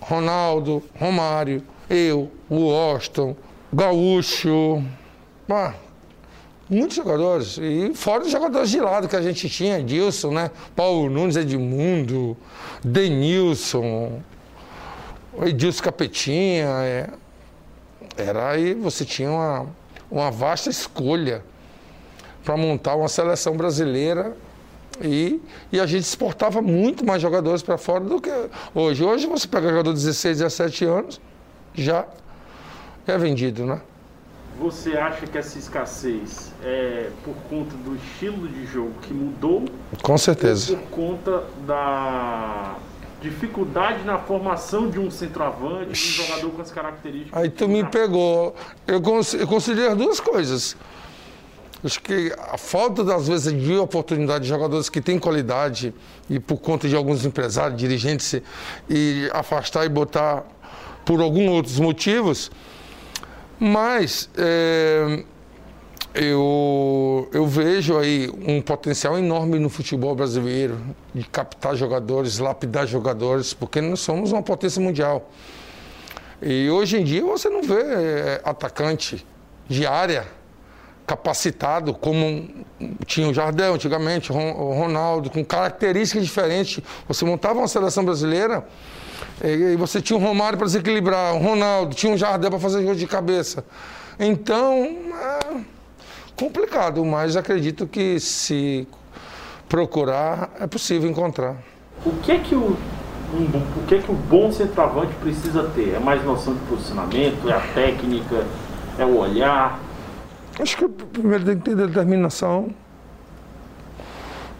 Ronaldo, 0.00 0.82
Romário, 0.98 1.62
eu, 1.88 2.30
o 2.48 2.70
Austin, 2.70 3.34
Gaúcho, 3.72 4.82
ah, 5.48 5.74
muitos 6.68 6.96
jogadores. 6.96 7.58
E 7.58 7.92
fora 7.94 8.22
os 8.22 8.30
jogadores 8.30 8.70
de 8.70 8.80
lado 8.80 9.08
que 9.08 9.16
a 9.16 9.22
gente 9.22 9.48
tinha, 9.48 9.80
Edilson, 9.80 10.30
né? 10.30 10.50
Paulo 10.76 11.10
Nunes, 11.10 11.36
Edmundo, 11.36 12.36
Denilson, 12.84 14.20
Edilson 15.42 15.82
Capetinha. 15.82 16.68
É. 16.84 17.08
Era 18.16 18.50
aí, 18.50 18.74
você 18.74 19.04
tinha 19.04 19.30
uma, 19.30 19.66
uma 20.10 20.30
vasta 20.30 20.68
escolha 20.68 21.42
para 22.44 22.56
montar 22.56 22.94
uma 22.94 23.08
seleção 23.08 23.56
brasileira 23.56 24.36
e, 25.00 25.40
e 25.72 25.80
a 25.80 25.86
gente 25.86 26.02
exportava 26.02 26.60
muito 26.60 27.04
mais 27.04 27.22
jogadores 27.22 27.62
para 27.62 27.78
fora 27.78 28.04
do 28.04 28.20
que 28.20 28.30
hoje. 28.74 29.02
Hoje 29.04 29.26
você 29.26 29.48
pega 29.48 29.68
jogador 29.68 29.92
de 29.92 30.00
16, 30.00 30.38
17 30.38 30.84
anos, 30.84 31.20
já 31.74 32.06
é 33.06 33.16
vendido, 33.16 33.64
né? 33.66 33.80
Você 34.58 34.96
acha 34.96 35.26
que 35.26 35.38
essa 35.38 35.58
escassez 35.58 36.52
é 36.62 37.10
por 37.24 37.34
conta 37.48 37.74
do 37.76 37.96
estilo 37.96 38.46
de 38.46 38.66
jogo 38.66 38.92
que 39.00 39.14
mudou? 39.14 39.64
Com 40.02 40.18
certeza. 40.18 40.76
Por 40.76 40.90
conta 40.90 41.44
da 41.66 42.76
dificuldade 43.22 44.04
na 44.04 44.18
formação 44.18 44.90
de 44.90 44.98
um 44.98 45.10
centroavante, 45.10 45.92
de 45.92 46.20
um 46.20 46.26
jogador 46.26 46.50
com 46.50 46.62
as 46.62 46.70
características. 46.70 47.40
Aí 47.40 47.48
tu 47.48 47.68
me 47.68 47.84
pegou. 47.84 48.54
Eu, 48.86 49.02
eu 49.38 49.46
considero 49.46 49.96
duas 49.96 50.20
coisas. 50.20 50.76
Acho 51.82 52.02
que 52.02 52.32
a 52.38 52.58
falta, 52.58 53.02
das 53.02 53.26
vezes, 53.26 53.52
de 53.58 53.76
oportunidade 53.76 54.44
de 54.44 54.50
jogadores 54.50 54.90
que 54.90 55.00
têm 55.00 55.18
qualidade 55.18 55.94
e 56.28 56.38
por 56.38 56.58
conta 56.58 56.86
de 56.86 56.94
alguns 56.94 57.24
empresários, 57.24 57.80
dirigentes, 57.80 58.40
e 58.88 59.30
afastar 59.32 59.86
e 59.86 59.88
botar 59.88 60.44
por 61.06 61.20
alguns 61.20 61.48
outros 61.50 61.78
motivos. 61.78 62.50
Mas 63.58 64.28
é, 64.36 65.24
eu, 66.14 67.28
eu 67.32 67.46
vejo 67.46 67.96
aí 67.98 68.30
um 68.46 68.60
potencial 68.60 69.18
enorme 69.18 69.58
no 69.58 69.70
futebol 69.70 70.14
brasileiro 70.14 70.78
de 71.14 71.24
captar 71.24 71.74
jogadores, 71.76 72.38
lapidar 72.38 72.86
jogadores, 72.86 73.54
porque 73.54 73.80
nós 73.80 74.00
somos 74.00 74.32
uma 74.32 74.42
potência 74.42 74.82
mundial. 74.82 75.30
E 76.42 76.68
hoje 76.68 76.98
em 76.98 77.04
dia 77.04 77.24
você 77.24 77.48
não 77.48 77.62
vê 77.62 77.80
é, 77.80 78.40
atacante 78.44 79.26
de 79.66 79.86
área 79.86 80.26
capacitado, 81.10 81.92
como 81.92 82.48
tinha 83.04 83.28
o 83.28 83.34
Jardel 83.34 83.74
antigamente, 83.74 84.30
o 84.30 84.72
Ronaldo, 84.72 85.28
com 85.28 85.44
características 85.44 86.22
diferentes. 86.22 86.84
Você 87.08 87.24
montava 87.24 87.58
uma 87.58 87.66
seleção 87.66 88.04
brasileira 88.04 88.64
e 89.42 89.74
você 89.74 90.00
tinha 90.00 90.16
o 90.16 90.22
Romário 90.22 90.56
para 90.56 90.68
desequilibrar, 90.68 91.34
o 91.34 91.38
Ronaldo, 91.38 91.96
tinha 91.96 92.14
o 92.14 92.16
Jardel 92.16 92.48
para 92.48 92.60
fazer 92.60 92.82
jogo 92.82 92.94
de 92.94 93.08
cabeça. 93.08 93.64
Então, 94.20 94.84
é 95.20 95.56
complicado, 96.36 97.04
mas 97.04 97.34
acredito 97.34 97.88
que 97.88 98.20
se 98.20 98.86
procurar, 99.68 100.50
é 100.60 100.66
possível 100.68 101.10
encontrar. 101.10 101.56
O 102.06 102.12
que 102.18 102.30
é 102.30 102.38
que 102.38 102.54
o, 102.54 102.76
um, 103.34 103.80
o, 103.80 103.86
que 103.88 103.96
é 103.96 103.98
que 103.98 104.12
o 104.12 104.14
bom 104.14 104.52
centroavante 104.52 105.12
precisa 105.14 105.64
ter? 105.74 105.92
É 105.92 105.98
mais 105.98 106.24
noção 106.24 106.54
de 106.54 106.60
posicionamento? 106.60 107.50
É 107.50 107.52
a 107.52 107.60
técnica? 107.74 108.46
É 108.96 109.04
o 109.04 109.16
olhar? 109.18 109.89
Acho 110.60 110.76
que 110.76 110.86
primeiro 110.88 111.42
tem 111.42 111.56
que 111.56 111.62
ter 111.62 111.74
determinação, 111.74 112.74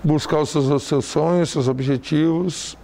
buscar 0.02 0.38
os 0.38 0.48
seus, 0.48 0.66
os 0.66 0.82
seus 0.84 1.04
sonhos, 1.04 1.50
seus 1.50 1.68
objetivos 1.68 2.74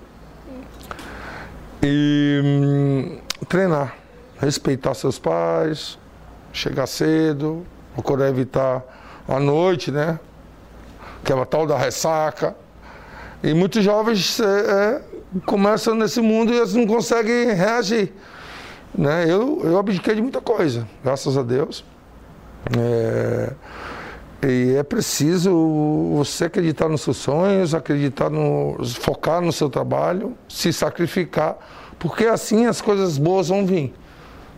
e 1.83 2.41
hum, 2.45 3.19
treinar, 3.49 3.97
respeitar 4.39 4.93
seus 4.93 5.19
pais, 5.19 5.99
chegar 6.53 6.87
cedo, 6.87 7.67
procurar 7.95 8.29
evitar 8.29 8.83
a 9.27 9.41
noite, 9.41 9.91
né? 9.91 10.21
Que 11.25 11.33
é 11.33 11.41
a 11.41 11.47
tal 11.47 11.67
da 11.67 11.79
ressaca. 11.79 12.55
E 13.43 13.55
muitos 13.55 13.83
jovens 13.83 14.41
é, 14.41 14.45
é, 14.45 15.03
começam 15.47 15.95
nesse 15.95 16.21
mundo 16.21 16.53
e 16.53 16.57
eles 16.57 16.75
não 16.75 16.87
conseguem 16.87 17.55
reagir. 17.55 18.13
Né? 18.95 19.25
Eu, 19.27 19.63
eu 19.65 19.79
abdiquei 19.79 20.15
de 20.15 20.21
muita 20.21 20.43
coisa, 20.43 20.87
graças 21.03 21.39
a 21.39 21.43
Deus. 21.43 21.83
É, 22.75 23.53
e 24.43 24.75
é 24.77 24.83
preciso 24.83 25.51
você 26.17 26.47
acreditar 26.47 26.89
nos 26.89 27.03
seus 27.03 27.17
sonhos, 27.17 27.75
acreditar 27.75 28.31
no. 28.31 28.77
focar 29.01 29.41
no 29.41 29.53
seu 29.53 29.69
trabalho, 29.69 30.37
se 30.49 30.73
sacrificar, 30.73 31.57
porque 31.99 32.27
assim 32.27 32.67
as 32.67 32.81
coisas 32.81 33.19
boas 33.19 33.49
vão 33.49 33.65
vir. 33.65 33.95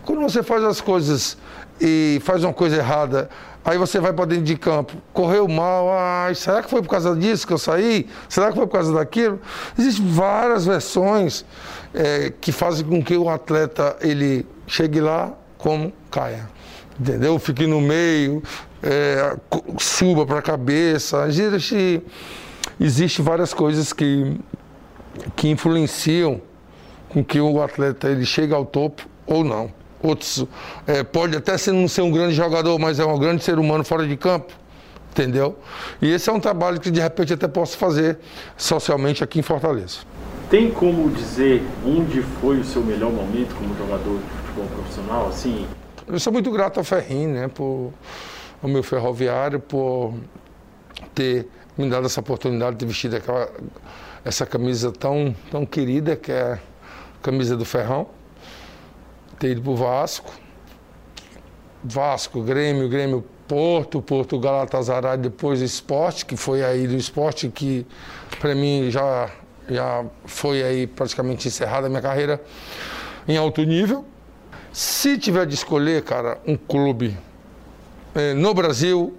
Quando 0.05 0.23
você 0.23 0.43
faz 0.43 0.65
as 0.65 0.81
coisas 0.81 1.37
e 1.81 2.21
faz 2.25 2.43
uma 2.43 2.53
coisa 2.53 2.77
errada, 2.77 3.29
aí 3.65 3.77
você 3.77 4.01
vai 4.01 4.13
para 4.13 4.25
dentro 4.25 4.45
de 4.45 4.57
campo, 4.57 4.95
correu 5.13 5.47
mal, 5.47 5.89
ah, 5.91 6.33
será 6.35 6.63
que 6.63 6.71
foi 6.71 6.83
por 6.83 6.89
causa 6.89 7.15
disso 7.15 7.47
que 7.47 7.53
eu 7.53 7.59
saí? 7.59 8.09
Será 8.29 8.49
que 8.49 8.57
foi 8.57 8.67
por 8.67 8.73
causa 8.73 8.93
daquilo? 8.93 9.39
Existem 9.79 10.07
várias 10.09 10.65
versões 10.65 11.45
é, 11.93 12.33
que 12.41 12.53
fazem 12.53 12.87
com 12.87 13.03
que 13.03 13.17
o 13.17 13.29
atleta 13.29 13.97
ele 14.01 14.47
chegue 14.67 15.01
lá 15.01 15.33
como 15.59 15.93
caia 16.11 16.58
entendeu? 16.99 17.39
Fique 17.39 17.67
no 17.67 17.81
meio, 17.81 18.43
é, 18.83 19.37
suba 19.79 20.27
para 20.27 20.39
a 20.39 20.43
cabeça. 20.43 21.27
Existe, 21.29 22.03
existe 22.81 23.23
várias 23.23 23.55
coisas 23.55 23.93
que, 23.93 24.39
que 25.37 25.49
influenciam 25.49 26.41
com 27.09 27.25
que 27.25 27.41
o 27.41 27.63
atleta 27.63 28.09
ele 28.09 28.25
chegue 28.25 28.53
ao 28.53 28.65
topo 28.65 29.07
ou 29.27 29.45
não. 29.45 29.73
Outros, 30.03 30.47
é, 30.87 31.03
pode 31.03 31.37
até 31.37 31.59
ser, 31.59 31.73
não 31.73 31.89
ser 31.89 32.03
um 32.03 32.11
grande 32.11 32.35
jogador, 32.35 32.79
mas 32.79 33.01
é 33.01 33.05
um 33.05 33.19
grande 33.19 33.43
ser 33.43 33.59
humano 33.59 33.83
fora 33.83 34.07
de 34.07 34.17
campo, 34.17 34.53
entendeu? 35.11 35.59
E 36.01 36.09
esse 36.09 36.31
é 36.31 36.33
um 36.33 36.39
trabalho 36.39 36.79
que 36.79 36.91
de 36.91 37.01
repente 37.01 37.33
até 37.33 37.49
posso 37.49 37.77
fazer 37.77 38.19
socialmente 38.57 39.25
aqui 39.25 39.41
em 39.41 39.43
Fortaleza. 39.43 39.99
Tem 40.49 40.71
como 40.71 41.11
dizer 41.11 41.63
onde 41.85 42.23
foi 42.41 42.61
o 42.61 42.65
seu 42.65 42.83
melhor 42.83 43.11
momento 43.13 43.55
como 43.57 43.77
jogador 43.77 44.19
de 44.19 44.47
futebol 44.47 44.67
profissional? 44.77 45.29
Assim, 45.29 45.67
eu 46.09 46.19
sou 46.19 46.33
muito 46.33 46.51
grato 46.51 46.79
ao 46.79 46.85
Ferrinho, 46.85 47.35
né, 47.35 47.49
por, 47.49 47.93
ao 48.63 48.69
meu 48.69 48.83
ferroviário, 48.83 49.61
por 49.61 50.15
ter 51.15 51.49
me 51.77 51.89
dado 51.89 52.07
essa 52.07 52.21
oportunidade 52.21 52.77
de 52.77 52.87
vestir 52.87 53.15
aquela, 53.15 53.49
essa 54.25 54.47
camisa 54.47 54.91
tão, 54.91 55.35
tão 55.51 55.65
querida, 55.67 56.17
que 56.17 56.33
é 56.33 56.53
a 56.53 56.59
camisa 57.23 57.57
do 57.57 57.65
Ferrão. 57.65 58.09
Ter 59.39 59.53
ido 59.53 59.63
para 59.63 59.71
o 59.71 59.77
Vasco. 59.77 60.33
Vasco, 61.85 62.43
Grêmio, 62.43 62.89
Grêmio 62.89 63.25
Porto, 63.47 64.03
Porto 64.03 64.39
Galatasaray, 64.41 65.17
depois 65.17 65.61
Esporte, 65.61 66.27
que 66.27 66.37
foi 66.37 66.65
aí 66.65 66.87
do 66.89 66.97
esporte 66.97 67.49
que 67.49 67.87
para 68.41 68.55
mim 68.55 68.91
já, 68.91 69.31
já 69.71 70.05
foi 70.27 70.63
aí 70.63 70.87
praticamente 70.87 71.47
encerrada 71.47 71.87
a 71.87 71.91
minha 71.91 72.03
carreira 72.03 72.43
em 73.27 73.37
alto 73.37 73.63
nível. 73.63 74.05
Se 74.73 75.17
tiver 75.19 75.47
de 75.47 75.55
escolher, 75.55 76.03
cara, 76.03 76.41
um 76.47 76.57
clube 76.57 77.17
é, 78.15 78.35
no 78.35 78.53
Brasil, 78.53 79.17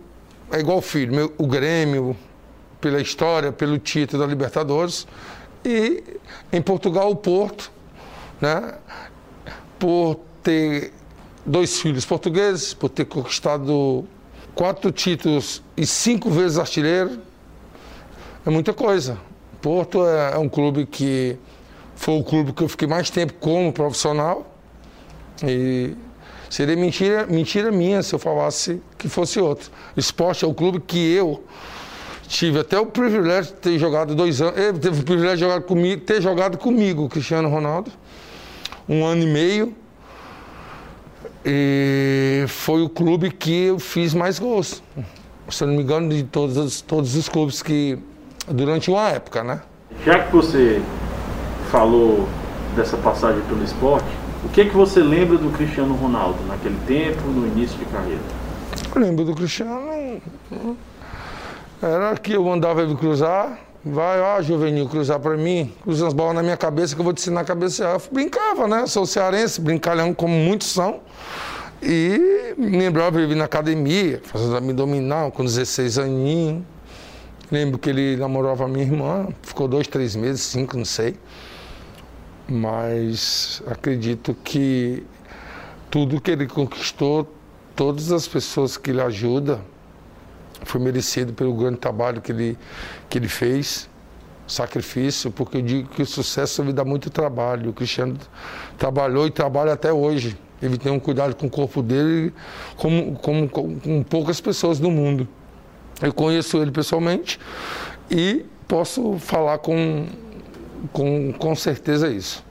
é 0.52 0.60
igual 0.60 0.78
o 0.78 0.82
filho, 0.82 1.14
meu, 1.14 1.34
o 1.38 1.48
Grêmio, 1.48 2.16
pela 2.80 3.02
história, 3.02 3.52
pelo 3.52 3.78
título 3.78 4.22
da 4.22 4.28
Libertadores, 4.28 5.08
e 5.66 6.04
em 6.52 6.62
Portugal 6.62 7.12
o 7.12 7.16
Porto, 7.16 7.72
né? 8.40 8.76
Por 9.78 10.20
ter 10.42 10.94
dois 11.46 11.80
filhos 11.80 12.06
portugueses, 12.06 12.74
por 12.74 12.90
ter 12.90 13.06
conquistado 13.06 14.06
quatro 14.56 14.92
títulos 14.92 15.62
e 15.76 15.86
cinco 15.86 16.30
vezes 16.30 16.58
artilheiro, 16.58 17.20
é 18.46 18.50
muita 18.50 18.74
coisa. 18.74 19.18
Porto 19.62 20.06
é, 20.06 20.34
é 20.34 20.38
um 20.38 20.48
clube 20.48 20.86
que 20.86 21.38
foi 21.96 22.18
o 22.18 22.24
clube 22.24 22.54
que 22.54 22.64
eu 22.64 22.70
fiquei 22.70 22.88
mais 22.88 23.10
tempo 23.10 23.34
como 23.34 23.74
profissional 23.74 24.49
e 25.44 25.96
seria 26.50 26.76
mentira, 26.76 27.26
mentira 27.28 27.72
minha 27.72 28.02
se 28.04 28.14
eu 28.14 28.20
falasse 28.20 28.82
que 28.98 29.08
fosse 29.08 29.40
outro. 29.40 29.70
Esporte 29.96 30.44
é 30.44 30.48
o 30.48 30.54
clube 30.54 30.80
que 30.80 31.14
eu 31.14 31.44
tive 32.28 32.60
até 32.60 32.80
o 32.80 32.86
privilégio 32.86 33.54
de 33.54 33.60
ter 33.60 33.80
jogado 33.80 34.16
dois 34.16 34.42
anos. 34.42 34.58
Ele 34.58 34.80
teve 34.80 35.02
o 35.02 35.04
privilégio 35.04 35.38
de 35.38 35.44
jogar 35.44 35.62
comigo, 35.62 36.02
ter 36.02 36.22
jogado 36.22 36.58
comigo, 36.58 37.10
Cristiano 37.10 37.50
Ronaldo, 37.50 37.92
um 38.88 39.04
ano 39.06 39.24
e 39.24 39.28
meio. 39.28 39.76
E 41.44 42.46
foi 42.48 42.82
o 42.84 42.90
clube 42.90 43.32
que 43.32 43.66
eu 43.66 43.80
fiz 43.80 44.14
mais 44.14 44.38
gols. 44.38 44.84
Se 45.50 45.64
eu 45.64 45.68
não 45.68 45.76
me 45.76 45.82
engano, 45.82 46.10
de 46.10 46.24
todos, 46.24 46.82
todos 46.82 47.16
os 47.16 47.28
clubes 47.28 47.64
que. 47.64 47.98
durante 48.48 48.92
uma 48.92 49.10
época, 49.10 49.44
né? 49.44 49.62
Já 50.06 50.20
que 50.20 50.32
você 50.32 50.82
falou 51.72 52.28
dessa 52.76 52.98
passagem 52.98 53.42
pelo 53.44 53.64
esporte, 53.64 53.99
que 54.64 54.72
que 54.72 54.76
você 54.76 55.00
lembra 55.00 55.38
do 55.38 55.50
Cristiano 55.52 55.96
Ronaldo 55.96 56.44
naquele 56.46 56.78
tempo, 56.86 57.22
no 57.30 57.48
início 57.48 57.78
de 57.78 57.86
carreira? 57.86 58.20
Eu 58.94 59.02
lembro 59.02 59.24
do 59.24 59.34
Cristiano. 59.34 60.22
Era 61.82 62.18
que 62.18 62.34
eu 62.34 62.44
mandava 62.44 62.82
ele 62.82 62.94
cruzar, 62.96 63.58
vai, 63.86 64.20
ó, 64.20 64.42
Juvenil, 64.42 64.90
cruzar 64.90 65.18
para 65.18 65.38
mim, 65.38 65.72
cruza 65.82 66.08
as 66.08 66.14
bolas 66.14 66.36
na 66.36 66.44
minha 66.44 66.58
cabeça 66.58 66.94
que 66.94 67.00
eu 67.00 67.06
vou 67.06 67.14
te 67.14 67.22
ensinar 67.22 67.42
a 67.42 67.46
cabecear. 67.46 67.94
Eu 67.94 68.02
brincava, 68.12 68.68
né? 68.68 68.86
Sou 68.86 69.06
cearense, 69.06 69.62
brincalhão 69.62 70.14
como 70.14 70.34
muitos 70.34 70.68
são. 70.68 71.00
E 71.82 72.54
me 72.58 72.78
lembrava, 72.78 73.22
ele 73.22 73.36
na 73.36 73.46
academia, 73.46 74.22
fazendo 74.26 74.58
abdominal 74.58 75.32
com 75.32 75.46
16 75.46 75.98
aninhos. 76.00 76.64
Lembro 77.50 77.80
que 77.80 77.90
ele 77.90 78.18
namorava 78.18 78.66
a 78.66 78.68
minha 78.68 78.84
irmã, 78.84 79.30
ficou 79.42 79.70
dois, 79.70 79.88
três 79.88 80.18
meses, 80.18 80.42
cinco, 80.42 80.76
não 80.76 80.84
sei. 80.84 81.16
Mas 82.50 83.62
acredito 83.68 84.36
que 84.44 85.06
tudo 85.92 86.20
que 86.20 86.32
ele 86.32 86.48
conquistou, 86.48 87.32
todas 87.76 88.12
as 88.12 88.28
pessoas 88.28 88.76
que 88.78 88.90
ele 88.90 89.02
ajuda, 89.02 89.62
foi 90.64 90.82
merecido 90.82 91.34
pelo 91.34 91.54
grande 91.54 91.78
trabalho 91.78 92.22
que 92.22 92.32
ele, 92.32 92.58
que 93.10 93.18
ele 93.18 93.28
fez, 93.28 93.90
sacrifício, 94.48 95.32
porque 95.32 95.58
eu 95.58 95.62
digo 95.62 95.90
que 95.90 96.02
o 96.02 96.06
sucesso 96.06 96.64
me 96.64 96.74
dá 96.74 96.84
muito 96.84 97.10
trabalho. 97.10 97.70
O 97.70 97.74
Cristiano 97.74 98.18
trabalhou 98.78 99.28
e 99.28 99.32
trabalha 99.32 99.74
até 99.74 99.94
hoje. 99.94 100.38
Ele 100.62 100.78
tem 100.78 100.92
um 100.92 101.00
cuidado 101.00 101.36
com 101.36 101.48
o 101.48 101.50
corpo 101.50 101.82
dele, 101.82 102.34
como, 102.76 103.16
como, 103.16 103.48
com 103.48 104.04
poucas 104.04 104.42
pessoas 104.42 104.80
no 104.80 104.92
mundo. 104.92 105.28
Eu 106.02 106.14
conheço 106.14 106.58
ele 106.58 106.72
pessoalmente 106.72 107.40
e 108.10 108.46
posso 108.68 109.18
falar 109.20 109.60
com, 109.60 110.08
com, 110.92 111.34
com 111.34 111.56
certeza 111.56 112.10
isso. 112.10 112.44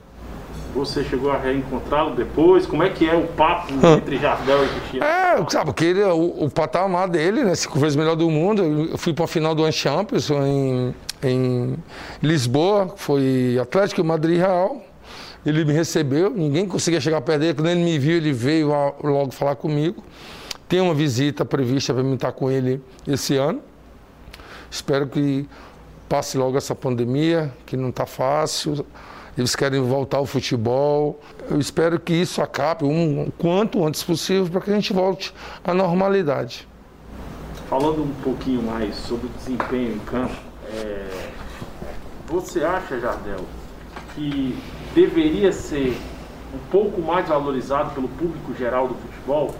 Você 0.75 1.03
chegou 1.03 1.31
a 1.31 1.37
reencontrá-lo 1.37 2.15
depois? 2.15 2.65
Como 2.65 2.83
é 2.83 2.89
que 2.89 3.09
é 3.09 3.15
o 3.15 3.25
papo 3.27 3.73
entre 3.97 4.17
Jardel 4.17 4.65
e 4.65 4.67
Cristiano? 4.67 5.05
É, 5.05 5.49
sabe, 5.49 5.65
porque 5.65 5.85
ele, 5.85 6.03
o, 6.03 6.45
o 6.45 6.49
patamar 6.49 7.09
dele, 7.09 7.43
né? 7.43 7.55
Cinco 7.55 7.79
vezes 7.79 7.95
melhor 7.95 8.15
do 8.15 8.29
mundo. 8.29 8.89
Eu 8.91 8.97
fui 8.97 9.11
para 9.11 9.25
a 9.25 9.27
final 9.27 9.55
do 9.55 9.63
One 9.63 9.71
Champions 9.71 10.29
em, 10.29 10.93
em 11.23 11.75
Lisboa, 12.21 12.93
foi 12.95 13.57
Atlético 13.59 14.03
Madrid 14.03 14.37
Real. 14.37 14.81
Ele 15.45 15.65
me 15.65 15.73
recebeu, 15.73 16.29
ninguém 16.29 16.67
conseguia 16.67 17.01
chegar 17.01 17.21
perto 17.21 17.39
dele. 17.39 17.53
Quando 17.55 17.69
ele 17.69 17.83
me 17.83 17.97
viu, 17.97 18.17
ele 18.17 18.31
veio 18.31 18.69
logo 19.03 19.31
falar 19.31 19.55
comigo. 19.55 20.03
Tem 20.67 20.79
uma 20.79 20.93
visita 20.93 21.43
prevista 21.43 21.93
para 21.93 22.03
mim 22.03 22.13
estar 22.13 22.31
com 22.31 22.51
ele 22.51 22.79
esse 23.07 23.35
ano. 23.35 23.61
Espero 24.69 25.07
que 25.07 25.49
passe 26.09 26.37
logo 26.37 26.57
essa 26.57 26.75
pandemia, 26.75 27.53
que 27.65 27.77
não 27.77 27.89
está 27.89 28.05
fácil. 28.05 28.85
Eles 29.37 29.55
querem 29.55 29.81
voltar 29.81 30.17
ao 30.17 30.25
futebol. 30.25 31.19
Eu 31.49 31.59
espero 31.59 31.99
que 31.99 32.13
isso 32.13 32.41
acabe 32.41 32.83
um, 32.83 33.27
o 33.27 33.31
quanto 33.31 33.85
antes 33.85 34.03
possível 34.03 34.47
para 34.49 34.59
que 34.61 34.71
a 34.71 34.73
gente 34.73 34.91
volte 34.91 35.33
à 35.63 35.73
normalidade. 35.73 36.67
Falando 37.69 38.03
um 38.03 38.13
pouquinho 38.23 38.63
mais 38.63 38.95
sobre 38.95 39.27
o 39.27 39.29
desempenho 39.37 39.95
em 39.95 39.99
campo, 39.99 40.35
é... 40.73 41.29
você 42.27 42.63
acha, 42.63 42.99
Jardel, 42.99 43.45
que 44.15 44.57
deveria 44.95 45.53
ser 45.53 45.95
um 46.53 46.71
pouco 46.71 46.99
mais 46.99 47.27
valorizado 47.27 47.91
pelo 47.91 48.09
público 48.09 48.53
geral 48.57 48.87
do 48.87 48.95
futebol? 48.95 49.55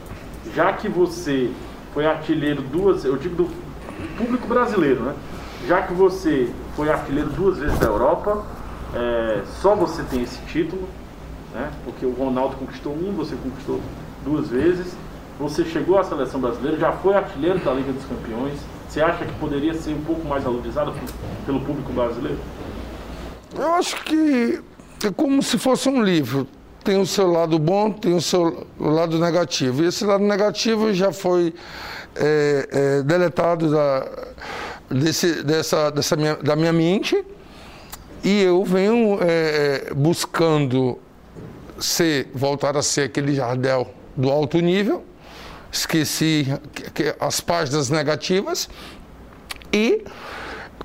já 0.55 0.73
que 0.73 0.87
você 0.87 1.51
foi 1.93 2.05
artilheiro 2.05 2.61
duas, 2.61 3.03
eu 3.05 3.17
digo 3.17 3.35
do 3.35 3.49
público 4.17 4.47
brasileiro, 4.47 5.01
né? 5.01 5.15
Já 5.67 5.81
que 5.81 5.93
você 5.93 6.49
foi 6.75 6.89
artilheiro 6.89 7.29
duas 7.29 7.57
vezes 7.57 7.77
da 7.79 7.87
Europa, 7.87 8.43
é, 8.93 9.41
só 9.61 9.75
você 9.75 10.03
tem 10.03 10.23
esse 10.23 10.37
título, 10.47 10.87
né? 11.53 11.71
Porque 11.83 12.05
o 12.05 12.13
Ronaldo 12.13 12.55
conquistou 12.55 12.93
um, 12.93 13.13
você 13.13 13.35
conquistou 13.35 13.79
duas 14.23 14.47
vezes. 14.49 14.93
Você 15.39 15.63
chegou 15.65 15.97
à 15.97 16.03
seleção 16.03 16.39
brasileira, 16.39 16.77
já 16.77 16.91
foi 16.91 17.15
artilheiro 17.15 17.59
da 17.59 17.73
Liga 17.73 17.91
dos 17.91 18.05
Campeões. 18.05 18.59
Você 18.87 19.01
acha 19.01 19.23
que 19.23 19.33
poderia 19.33 19.73
ser 19.73 19.93
um 19.93 20.01
pouco 20.01 20.27
mais 20.27 20.43
valorizado 20.43 20.93
pelo 21.45 21.59
público 21.61 21.93
brasileiro? 21.93 22.39
Eu 23.55 23.73
acho 23.75 24.03
que 24.03 24.61
é 25.05 25.11
como 25.11 25.41
se 25.41 25.57
fosse 25.57 25.87
um 25.87 26.03
livro 26.03 26.47
tem 26.83 26.99
o 26.99 27.05
seu 27.05 27.27
lado 27.27 27.59
bom, 27.59 27.91
tem 27.91 28.15
o 28.15 28.21
seu 28.21 28.65
lado 28.79 29.19
negativo. 29.19 29.83
E 29.83 29.87
esse 29.87 30.03
lado 30.03 30.23
negativo 30.23 30.91
já 30.93 31.11
foi 31.11 31.53
é, 32.15 32.67
é, 32.71 33.01
deletado 33.03 33.69
da, 33.69 34.07
desse, 34.89 35.43
dessa, 35.43 35.91
dessa 35.91 36.15
minha, 36.15 36.35
da 36.35 36.55
minha 36.55 36.73
mente 36.73 37.23
e 38.23 38.41
eu 38.41 38.63
venho 38.65 39.17
é, 39.21 39.93
buscando 39.95 40.99
ser, 41.79 42.29
voltar 42.33 42.75
a 42.75 42.81
ser 42.81 43.03
aquele 43.03 43.33
Jardel 43.33 43.87
do 44.15 44.29
alto 44.29 44.59
nível, 44.59 45.03
esqueci 45.71 46.47
as 47.19 47.39
páginas 47.39 47.89
negativas 47.89 48.69
e 49.71 50.03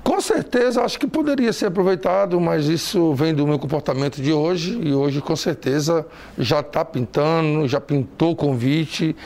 com 0.04 0.20
certeza, 0.20 0.82
acho 0.82 0.98
que 0.98 1.06
poderia 1.06 1.50
ser 1.50 1.66
aproveitado, 1.66 2.38
mas 2.38 2.66
isso 2.66 3.14
vem 3.14 3.32
do 3.32 3.46
meu 3.46 3.58
comportamento 3.58 4.20
de 4.20 4.34
hoje 4.34 4.78
e 4.82 4.92
hoje, 4.92 5.22
com 5.22 5.34
certeza, 5.34 6.06
já 6.38 6.60
está 6.60 6.84
pintando, 6.84 7.66
já 7.66 7.80
pintou 7.80 8.32
o 8.32 8.36
convite 8.36 9.16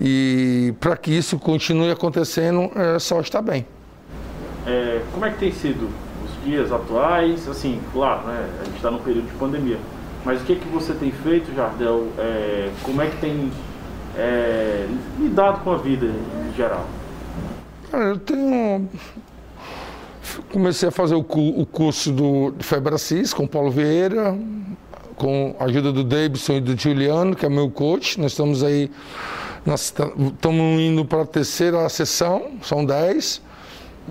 e 0.00 0.72
para 0.78 0.96
que 0.96 1.10
isso 1.10 1.36
continue 1.36 1.90
acontecendo, 1.90 2.70
é 2.76 2.96
só 3.00 3.20
estar 3.20 3.42
bem. 3.42 3.66
É, 4.66 5.02
como 5.12 5.24
é 5.24 5.30
que 5.30 5.38
tem 5.38 5.52
sido 5.52 5.88
os 6.24 6.44
dias 6.44 6.72
atuais? 6.72 7.48
Assim, 7.48 7.80
claro, 7.92 8.26
né, 8.26 8.48
a 8.60 8.64
gente 8.64 8.76
está 8.76 8.90
num 8.90 8.98
período 8.98 9.26
de 9.26 9.34
pandemia, 9.38 9.78
mas 10.24 10.40
o 10.40 10.44
que, 10.44 10.52
é 10.52 10.56
que 10.56 10.68
você 10.68 10.92
tem 10.92 11.10
feito, 11.10 11.54
Jardel? 11.54 12.08
É, 12.18 12.70
como 12.82 13.00
é 13.00 13.06
que 13.06 13.16
tem 13.16 13.50
é, 14.16 14.86
lidado 15.18 15.62
com 15.64 15.72
a 15.72 15.76
vida 15.76 16.06
em 16.06 16.56
geral? 16.56 16.86
Eu 17.92 18.18
tenho 18.18 18.88
Comecei 20.52 20.88
a 20.88 20.92
fazer 20.92 21.14
o, 21.14 21.20
o 21.20 21.66
curso 21.66 22.12
do 22.12 22.54
Febracis 22.60 23.32
com 23.32 23.46
Paulo 23.46 23.70
Vieira, 23.70 24.36
com 25.16 25.54
a 25.58 25.64
ajuda 25.64 25.92
do 25.92 26.04
Davidson 26.04 26.54
e 26.54 26.60
do 26.60 26.76
Juliano, 26.78 27.34
que 27.34 27.44
é 27.44 27.48
meu 27.48 27.70
coach. 27.70 28.20
Nós 28.20 28.32
estamos 28.32 28.62
aí, 28.62 28.90
nós 29.64 29.82
estamos 29.82 30.80
indo 30.80 31.04
para 31.04 31.22
a 31.22 31.26
terceira 31.26 31.88
sessão, 31.88 32.52
são 32.62 32.84
dez. 32.84 33.42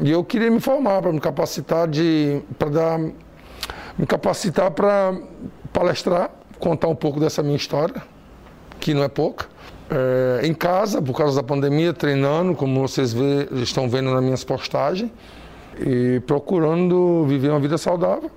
E 0.02 0.12
eu 0.12 0.24
queria 0.24 0.50
me 0.50 0.62
formar 0.62 1.02
para 1.02 1.12
me 1.12 1.20
capacitar 1.20 1.88
de, 1.88 2.42
para 2.58 2.70
dar, 2.70 3.00
me 3.00 4.06
capacitar 4.08 4.72
para 4.72 5.18
palestrar, 5.74 6.32
contar 6.58 6.88
um 6.88 6.96
pouco 6.96 7.20
dessa 7.20 7.44
minha 7.44 7.58
história, 7.58 8.02
que 8.80 8.94
não 8.94 9.04
é 9.04 9.10
pouca. 9.10 9.48
É, 9.90 10.46
em 10.46 10.54
casa, 10.54 11.02
por 11.02 11.18
causa 11.18 11.36
da 11.36 11.44
pandemia, 11.44 11.92
treinando, 11.94 12.56
como 12.56 12.80
vocês 12.80 13.12
vê, 13.12 13.50
estão 13.62 13.90
vendo 13.90 14.12
nas 14.12 14.24
minhas 14.24 14.44
postagens 14.44 15.12
e 15.80 16.22
procurando 16.22 17.26
viver 17.26 17.50
uma 17.50 17.60
vida 17.60 17.78
saudável 17.78 18.32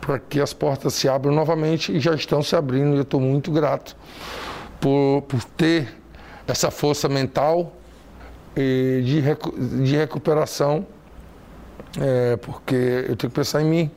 para 0.00 0.18
que 0.18 0.40
as 0.40 0.52
portas 0.52 0.94
se 0.94 1.08
abram 1.08 1.34
novamente 1.34 1.92
e 1.92 1.98
já 1.98 2.14
estão 2.14 2.42
se 2.42 2.54
abrindo. 2.54 2.94
E 2.94 2.98
eu 2.98 3.02
estou 3.02 3.20
muito 3.20 3.50
grato 3.50 3.96
por, 4.80 5.22
por 5.22 5.42
ter 5.44 5.88
essa 6.46 6.70
força 6.70 7.08
mental 7.08 7.72
de, 9.04 9.20
recu 9.20 9.52
de 9.58 9.96
recuperação, 9.96 10.86
é, 12.00 12.36
porque 12.36 12.74
eu 12.74 13.16
tenho 13.16 13.30
que 13.30 13.36
pensar 13.36 13.62
em 13.62 13.66
mim. 13.66 13.90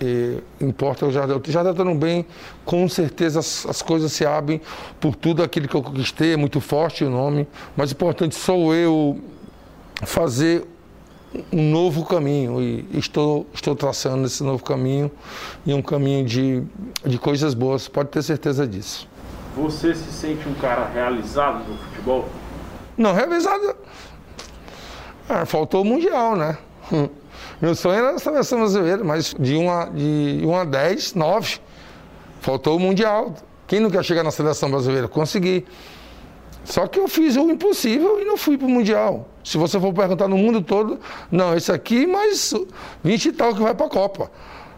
E 0.00 0.42
importa 0.60 1.06
o 1.06 1.12
Jardel. 1.12 1.36
O 1.36 1.50
Jardel 1.50 1.72
estando 1.72 1.94
bem, 1.94 2.26
com 2.64 2.88
certeza 2.88 3.38
as, 3.38 3.64
as, 3.66 3.82
coisas 3.82 4.10
se 4.12 4.26
abrem 4.26 4.60
por 5.00 5.14
tudo 5.14 5.44
aquilo 5.44 5.68
que 5.68 5.76
eu 5.76 5.82
conquistei, 5.82 6.32
é 6.32 6.36
muito 6.36 6.60
forte 6.60 7.04
o 7.04 7.10
nome, 7.10 7.46
mas 7.76 7.90
o 7.90 7.94
importante 7.94 8.34
sou 8.34 8.74
eu 8.74 9.20
fazer 10.02 10.66
um 11.52 11.70
novo 11.70 12.04
caminho 12.04 12.60
e 12.60 12.86
estou, 12.94 13.46
estou 13.54 13.76
traçando 13.76 14.26
esse 14.26 14.42
novo 14.42 14.64
caminho 14.64 15.10
e 15.64 15.72
um 15.72 15.80
caminho 15.80 16.24
de, 16.24 16.62
de 17.06 17.18
coisas 17.18 17.54
boas, 17.54 17.86
pode 17.86 18.08
ter 18.10 18.22
certeza 18.22 18.66
disso. 18.66 19.08
Você 19.56 19.94
se 19.94 20.10
sente 20.10 20.48
um 20.48 20.54
cara 20.54 20.90
realizado 20.92 21.68
no 21.68 21.76
futebol? 21.76 22.28
Não, 22.96 23.12
realizado. 23.12 23.76
Ah, 25.28 25.46
faltou 25.46 25.82
o 25.82 25.84
Mundial, 25.84 26.36
né? 26.36 26.58
Hum. 26.92 27.08
Meu 27.60 27.74
sonho 27.74 27.94
era 27.94 28.10
a 28.10 28.18
seleção 28.18 28.58
brasileira, 28.58 29.04
mas 29.04 29.34
de 29.38 29.56
1 29.56 29.70
a, 29.70 29.84
de 29.86 30.42
1 30.44 30.56
a 30.56 30.64
10, 30.64 31.14
9. 31.14 31.60
Faltou 32.40 32.76
o 32.76 32.80
Mundial. 32.80 33.34
Quem 33.66 33.80
não 33.80 33.90
quer 33.90 34.04
chegar 34.04 34.22
na 34.22 34.30
seleção 34.30 34.70
brasileira? 34.70 35.08
Consegui. 35.08 35.64
Só 36.64 36.86
que 36.86 36.98
eu 36.98 37.08
fiz 37.08 37.36
o 37.36 37.50
impossível 37.50 38.20
e 38.20 38.24
não 38.24 38.36
fui 38.36 38.58
para 38.58 38.66
o 38.66 38.70
Mundial. 38.70 39.28
Se 39.42 39.58
você 39.58 39.80
for 39.80 39.92
perguntar 39.92 40.28
no 40.28 40.36
mundo 40.36 40.60
todo, 40.60 41.00
não, 41.30 41.56
esse 41.56 41.72
aqui, 41.72 42.06
mas 42.06 42.54
20 43.02 43.26
e 43.26 43.32
tal 43.32 43.54
que 43.54 43.62
vai 43.62 43.74
para 43.74 43.86
a 43.86 43.90
Copa. 43.90 44.30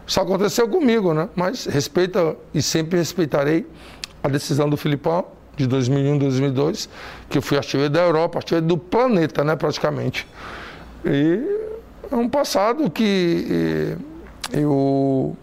Isso 0.07 0.19
aconteceu 0.19 0.67
comigo, 0.67 1.13
né? 1.13 1.29
Mas 1.35 1.65
respeita 1.65 2.35
e 2.53 2.61
sempre 2.61 2.97
respeitarei 2.97 3.65
a 4.23 4.27
decisão 4.27 4.69
do 4.69 4.77
Filipão 4.77 5.34
de 5.55 5.67
2001, 5.67 6.17
2002, 6.17 6.89
que 7.29 7.37
eu 7.37 7.41
fui 7.41 7.57
artilheiro 7.57 7.91
da 7.91 8.01
Europa, 8.01 8.39
artilheiro 8.39 8.65
do 8.65 8.77
planeta, 8.77 9.43
né, 9.43 9.55
praticamente. 9.55 10.27
E 11.05 11.41
é 12.11 12.15
um 12.15 12.29
passado 12.29 12.89
que 12.89 13.95
eu 14.51 15.35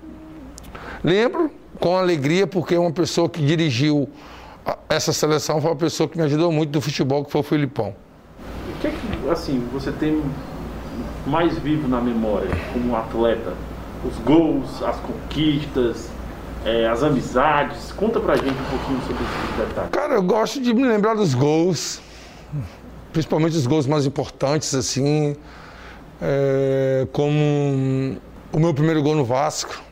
lembro 1.03 1.51
com 1.79 1.96
alegria, 1.96 2.46
porque 2.46 2.77
uma 2.77 2.92
pessoa 2.92 3.29
que 3.29 3.44
dirigiu 3.44 4.09
essa 4.88 5.12
seleção 5.12 5.61
foi 5.61 5.70
uma 5.70 5.77
pessoa 5.77 6.09
que 6.09 6.16
me 6.16 6.25
ajudou 6.25 6.53
muito 6.53 6.70
do 6.70 6.81
futebol, 6.81 7.25
que 7.25 7.33
foi 7.33 7.40
o 7.40 7.44
Filipão. 7.44 7.94
O 8.68 8.81
que 8.81 8.87
é 8.87 8.90
que, 8.90 9.31
assim, 9.31 9.66
você 9.72 9.90
tem 9.90 10.22
mais 11.27 11.59
vivo 11.59 11.88
na 11.88 12.01
memória 12.01 12.51
como 12.72 12.94
atleta? 12.96 13.55
Os 14.05 14.16
gols, 14.18 14.83
as 14.83 14.96
conquistas, 14.96 16.09
é, 16.64 16.87
as 16.88 17.03
amizades? 17.03 17.92
Conta 17.92 18.20
pra 18.20 18.37
gente 18.37 18.51
um 18.51 18.79
pouquinho 18.79 19.01
sobre 19.03 19.25
esses 19.25 19.68
detalhes. 19.68 19.90
Cara, 19.90 20.14
eu 20.14 20.22
gosto 20.22 20.61
de 20.61 20.72
me 20.72 20.87
lembrar 20.87 21.14
dos 21.14 21.35
gols, 21.35 22.01
principalmente 23.12 23.57
os 23.57 23.66
gols 23.66 23.87
mais 23.87 24.07
importantes, 24.07 24.75
assim, 24.75 25.37
é, 26.20 27.07
como 27.12 28.16
o 28.53 28.59
meu 28.59 28.72
primeiro 28.72 29.03
gol 29.03 29.14
no 29.14 29.25
Vasco, 29.25 29.83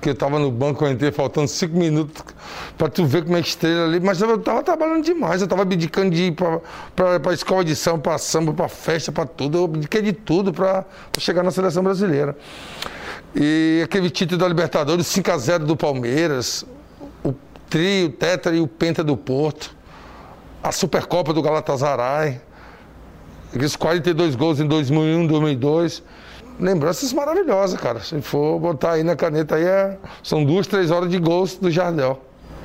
que 0.00 0.10
eu 0.10 0.12
estava 0.12 0.38
no 0.38 0.50
banco, 0.50 0.84
eu 0.84 0.92
entrei 0.92 1.10
faltando 1.10 1.48
cinco 1.48 1.76
minutos 1.76 2.22
para 2.78 2.88
tu 2.88 3.04
ver 3.04 3.24
como 3.24 3.36
é 3.36 3.42
que 3.42 3.48
estrela 3.48 3.86
ali, 3.86 3.98
mas 3.98 4.20
eu 4.20 4.36
estava 4.36 4.62
trabalhando 4.62 5.02
demais, 5.02 5.40
eu 5.40 5.46
estava 5.46 5.62
abdicando 5.62 6.10
de 6.14 6.24
ir 6.24 6.32
para 6.32 6.60
a 7.28 7.34
escola 7.34 7.64
de 7.64 7.74
samba, 7.74 7.98
para 7.98 8.18
samba, 8.18 8.52
para 8.52 8.68
festa, 8.68 9.10
para 9.10 9.26
tudo, 9.26 9.58
eu 9.58 9.64
abdiquei 9.64 10.02
de 10.02 10.12
tudo 10.12 10.52
para 10.52 10.84
chegar 11.18 11.42
na 11.42 11.50
seleção 11.50 11.82
brasileira. 11.82 12.36
E 13.38 13.82
aquele 13.84 14.08
título 14.08 14.40
da 14.40 14.48
Libertadores, 14.48 15.06
5 15.08 15.30
a 15.30 15.36
0 15.36 15.66
do 15.66 15.76
Palmeiras, 15.76 16.64
o 17.22 17.34
trio, 17.68 18.06
o 18.06 18.10
tetra 18.10 18.56
e 18.56 18.60
o 18.60 18.66
penta 18.66 19.04
do 19.04 19.14
Porto, 19.14 19.76
a 20.62 20.72
Supercopa 20.72 21.34
do 21.34 21.42
Galatasaray, 21.42 22.40
aqueles 23.50 23.76
42 23.76 24.34
gols 24.34 24.58
em 24.58 24.66
2001, 24.66 25.26
2002 25.26 26.02
lembranças 26.58 27.12
maravilhosas, 27.12 27.78
cara. 27.78 28.00
Se 28.00 28.20
for 28.22 28.58
botar 28.58 28.92
aí 28.92 29.02
na 29.02 29.14
caneta 29.14 29.56
aí, 29.56 29.64
é... 29.64 29.98
são 30.22 30.42
duas, 30.42 30.66
três 30.66 30.90
horas 30.90 31.10
de 31.10 31.18
gols 31.18 31.56
do 31.56 31.70
Jardel. 31.70 32.22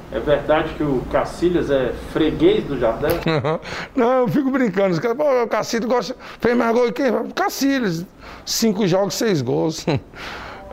É 0.09 0.19
verdade 0.19 0.73
que 0.75 0.83
o 0.83 1.01
Cacilhas 1.11 1.69
é 1.69 1.93
freguês 2.11 2.65
do 2.65 2.77
Jardel? 2.77 3.19
Não, 3.95 4.19
eu 4.19 4.27
fico 4.27 4.51
brincando. 4.51 4.93
Os 4.93 4.99
caras, 4.99 5.17
o 5.17 5.47
Cacilhas 5.47 5.89
gosta. 5.89 6.15
Fez 6.39 6.55
mais 6.55 6.73
gol 6.73 6.91
que 6.91 7.03
quem? 7.03 7.29
Cacilhas. 7.33 8.05
Cinco 8.45 8.85
jogos, 8.87 9.15
seis 9.15 9.41
gols. 9.41 9.85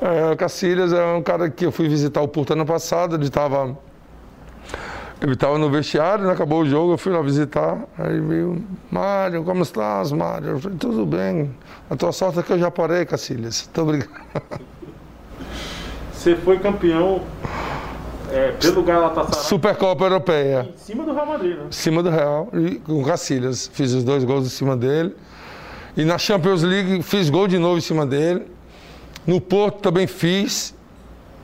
É, 0.00 0.36
Cacilhas 0.36 0.92
é 0.92 1.04
um 1.06 1.22
cara 1.22 1.50
que 1.50 1.66
eu 1.66 1.72
fui 1.72 1.88
visitar 1.88 2.20
o 2.22 2.28
Porto 2.28 2.52
ano 2.52 2.64
passado, 2.64 3.16
ele 3.16 3.24
estava. 3.24 3.76
Ele 5.20 5.32
estava 5.32 5.58
no 5.58 5.68
vestiário, 5.68 6.26
né? 6.26 6.32
acabou 6.32 6.62
o 6.62 6.66
jogo, 6.66 6.92
eu 6.92 6.98
fui 6.98 7.12
lá 7.12 7.20
visitar. 7.20 7.76
Aí 7.98 8.20
veio, 8.20 8.64
Mário, 8.88 9.42
como 9.42 9.62
estás, 9.62 10.12
Mário? 10.12 10.50
Eu 10.50 10.60
falei, 10.60 10.78
tudo 10.78 11.04
bem. 11.04 11.52
A 11.90 11.96
tua 11.96 12.12
sorte 12.12 12.38
é 12.38 12.42
que 12.42 12.52
eu 12.52 12.58
já 12.58 12.70
parei, 12.70 13.04
Cacilhas. 13.04 13.66
Tô 13.72 13.84
brincando. 13.84 14.12
Você 16.12 16.36
foi 16.36 16.60
campeão 16.60 17.22
é, 18.30 18.52
pelo 18.52 18.82
Galatasaray. 18.84 19.44
Supercopa 19.44 20.04
Europeia. 20.04 20.68
Em 20.72 20.78
cima 20.78 21.04
do 21.04 21.12
Real 21.12 21.26
Madrid, 21.26 21.56
né? 21.56 21.64
Em 21.68 21.72
cima 21.72 22.02
do 22.02 22.10
Real, 22.10 22.48
e 22.52 22.76
com 22.76 23.02
Cacilhas. 23.02 23.68
Fiz 23.72 23.92
os 23.92 24.04
dois 24.04 24.22
gols 24.22 24.46
em 24.46 24.50
cima 24.50 24.76
dele. 24.76 25.16
E 25.96 26.04
na 26.04 26.16
Champions 26.16 26.62
League 26.62 27.02
fiz 27.02 27.28
gol 27.28 27.48
de 27.48 27.58
novo 27.58 27.78
em 27.78 27.80
cima 27.80 28.06
dele. 28.06 28.46
No 29.28 29.42
Porto 29.42 29.80
também 29.80 30.06
fiz. 30.06 30.74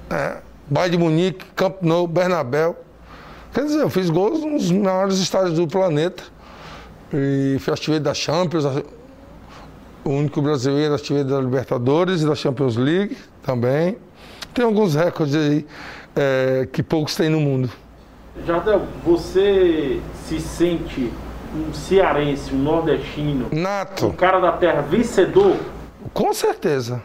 É, 0.09 0.39
Bayern 0.67 0.97
de 0.97 1.03
Munique, 1.03 1.45
Camp 1.55 1.83
Nou, 1.83 2.07
Bernabéu. 2.07 2.75
Quer 3.53 3.65
dizer, 3.65 3.83
eu 3.83 3.91
fiz 3.91 4.09
gols 4.09 4.43
nos 4.43 4.73
maiores 4.73 5.19
estádios 5.19 5.53
do 5.53 5.69
planeta. 5.69 6.23
E 7.13 7.59
fui 7.61 7.71
artilheiro 7.71 8.03
da 8.03 8.15
Champions, 8.15 8.65
o 10.03 10.09
único 10.09 10.41
brasileiro 10.41 10.95
artilheiro 10.95 11.29
da 11.29 11.39
Libertadores 11.39 12.23
e 12.23 12.27
da 12.27 12.35
Champions 12.35 12.75
League 12.77 13.19
também. 13.43 13.99
Tem 14.55 14.65
alguns 14.65 14.95
recordes 14.95 15.37
aí 15.37 15.67
é, 16.17 16.67
que 16.73 16.83
poucos 16.83 17.15
têm 17.15 17.29
no 17.29 17.39
mundo. 17.39 17.71
Jardel, 18.47 18.81
você 19.05 20.01
se 20.27 20.41
sente 20.41 21.13
um 21.55 21.75
cearense, 21.75 22.53
um 22.55 22.59
nordestino, 22.59 23.49
Nato. 23.53 24.07
um 24.07 24.13
cara 24.13 24.41
da 24.41 24.53
terra 24.53 24.81
vencedor? 24.81 25.57
Com 26.15 26.33
certeza. 26.33 27.03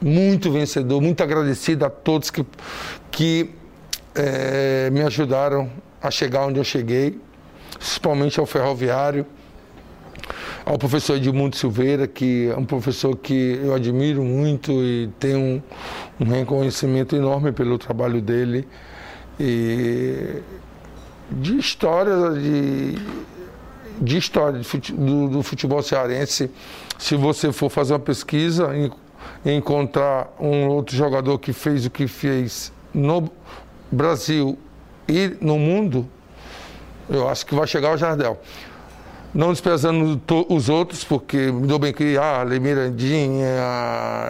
Muito 0.00 0.52
vencedor, 0.52 1.00
muito 1.00 1.22
agradecido 1.22 1.84
a 1.86 1.90
todos 1.90 2.30
que, 2.30 2.44
que 3.10 3.50
é, 4.14 4.90
me 4.90 5.02
ajudaram 5.02 5.70
a 6.02 6.10
chegar 6.10 6.46
onde 6.46 6.58
eu 6.58 6.64
cheguei, 6.64 7.18
principalmente 7.78 8.38
ao 8.38 8.46
ferroviário, 8.46 9.26
ao 10.64 10.78
professor 10.78 11.16
Edmundo 11.16 11.56
Silveira, 11.56 12.06
que 12.06 12.50
é 12.52 12.56
um 12.56 12.64
professor 12.64 13.16
que 13.16 13.60
eu 13.62 13.74
admiro 13.74 14.24
muito 14.24 14.72
e 14.72 15.08
tenho 15.18 15.38
um, 15.38 15.62
um 16.20 16.24
reconhecimento 16.24 17.14
enorme 17.14 17.52
pelo 17.52 17.78
trabalho 17.78 18.20
dele. 18.20 18.66
E 19.38 20.42
de 21.30 21.56
história, 21.56 22.32
de, 22.32 22.94
de 24.00 24.16
história 24.16 24.60
do, 24.92 25.28
do, 25.28 25.42
futebol 25.42 25.82
cearense, 25.82 26.50
se 26.98 27.16
você 27.16 27.52
for 27.52 27.70
fazer 27.70 27.92
uma 27.92 28.00
pesquisa 28.00 28.70
encontrar 29.44 30.34
um 30.40 30.68
outro 30.68 30.96
jogador 30.96 31.38
que 31.38 31.52
fez 31.52 31.86
o 31.86 31.90
que 31.90 32.06
fez 32.06 32.72
no 32.92 33.30
Brasil 33.90 34.58
e 35.08 35.36
no 35.40 35.58
mundo, 35.58 36.08
eu 37.08 37.28
acho 37.28 37.46
que 37.46 37.54
vai 37.54 37.66
chegar 37.66 37.94
o 37.94 37.96
Jardel 37.96 38.40
não 39.36 39.52
desprezando 39.52 40.18
os 40.48 40.68
outros, 40.70 41.04
porque 41.04 41.36
me 41.36 41.66
dou 41.66 41.78
bem 41.78 41.92
que 41.92 42.16
ah, 42.16 42.42
Lemirandinha 42.42 43.46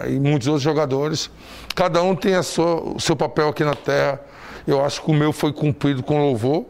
e 0.05 0.19
muitos 0.19 0.49
outros 0.49 0.63
jogadores. 0.63 1.31
Cada 1.73 2.03
um 2.03 2.13
tem 2.13 2.41
sua, 2.43 2.81
o 2.95 2.99
seu 2.99 3.15
papel 3.15 3.47
aqui 3.47 3.63
na 3.63 3.73
Terra. 3.73 4.19
Eu 4.67 4.83
acho 4.83 5.01
que 5.01 5.09
o 5.09 5.13
meu 5.13 5.31
foi 5.31 5.53
cumprido 5.53 6.03
com 6.03 6.19
louvor, 6.19 6.65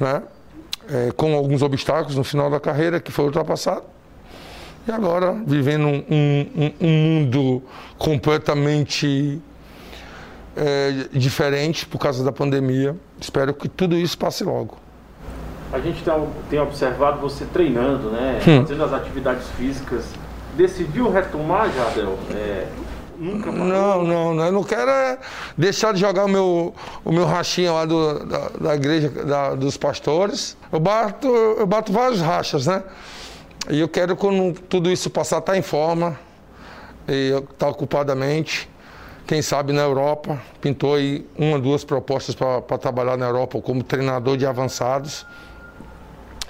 né? 0.00 0.22
É, 0.88 1.12
com 1.12 1.34
alguns 1.34 1.60
obstáculos 1.60 2.16
no 2.16 2.24
final 2.24 2.50
da 2.50 2.58
carreira, 2.58 2.98
que 2.98 3.12
foi 3.12 3.26
ultrapassado. 3.26 3.84
E 4.86 4.92
agora, 4.92 5.32
vivendo 5.46 5.86
um, 5.86 6.04
um, 6.10 6.72
um 6.80 6.88
mundo 6.88 7.62
completamente 7.98 9.40
é, 10.56 11.08
diferente 11.12 11.86
por 11.86 11.98
causa 11.98 12.22
da 12.22 12.30
pandemia, 12.30 12.94
espero 13.20 13.54
que 13.54 13.68
tudo 13.68 13.96
isso 13.96 14.18
passe 14.18 14.44
logo 14.44 14.84
a 15.74 15.80
gente 15.80 16.04
tem 16.48 16.60
observado 16.60 17.20
você 17.20 17.44
treinando, 17.46 18.08
né? 18.08 18.40
Hum. 18.46 18.60
Fazendo 18.60 18.84
as 18.84 18.92
atividades 18.92 19.44
físicas. 19.56 20.04
Decidiu 20.56 21.10
retomar, 21.10 21.68
Jadel? 21.72 22.16
É, 22.30 22.68
nunca 23.18 23.50
Não, 23.50 24.04
não, 24.04 24.34
não, 24.34 24.44
eu 24.46 24.52
não 24.52 24.62
quero 24.62 24.88
é 24.88 25.18
deixar 25.58 25.92
de 25.92 25.98
jogar 25.98 26.26
o 26.26 26.28
meu, 26.28 26.72
o 27.04 27.10
meu 27.10 27.26
rachinha 27.26 27.72
lá 27.72 27.84
do, 27.84 28.24
da, 28.24 28.50
da 28.60 28.74
igreja 28.76 29.08
da, 29.08 29.56
dos 29.56 29.76
pastores. 29.76 30.56
Eu 30.70 30.78
bato, 30.78 31.26
eu 31.26 31.66
bato 31.66 31.92
vários 31.92 32.20
rachas, 32.20 32.68
né? 32.68 32.84
E 33.70 33.80
eu 33.80 33.88
quero, 33.88 34.16
quando 34.16 34.60
tudo 34.60 34.90
isso 34.90 35.08
passar, 35.08 35.38
estar 35.38 35.52
tá 35.52 35.58
em 35.58 35.62
forma, 35.62 36.18
estar 37.08 37.42
tá 37.58 37.68
ocupadamente. 37.68 38.68
Quem 39.26 39.40
sabe 39.40 39.72
na 39.72 39.82
Europa, 39.82 40.38
pintou 40.60 40.94
aí 40.94 41.26
uma, 41.38 41.58
duas 41.58 41.82
propostas 41.82 42.34
para 42.34 42.78
trabalhar 42.78 43.16
na 43.16 43.26
Europa 43.26 43.58
como 43.62 43.82
treinador 43.82 44.36
de 44.36 44.44
avançados 44.44 45.24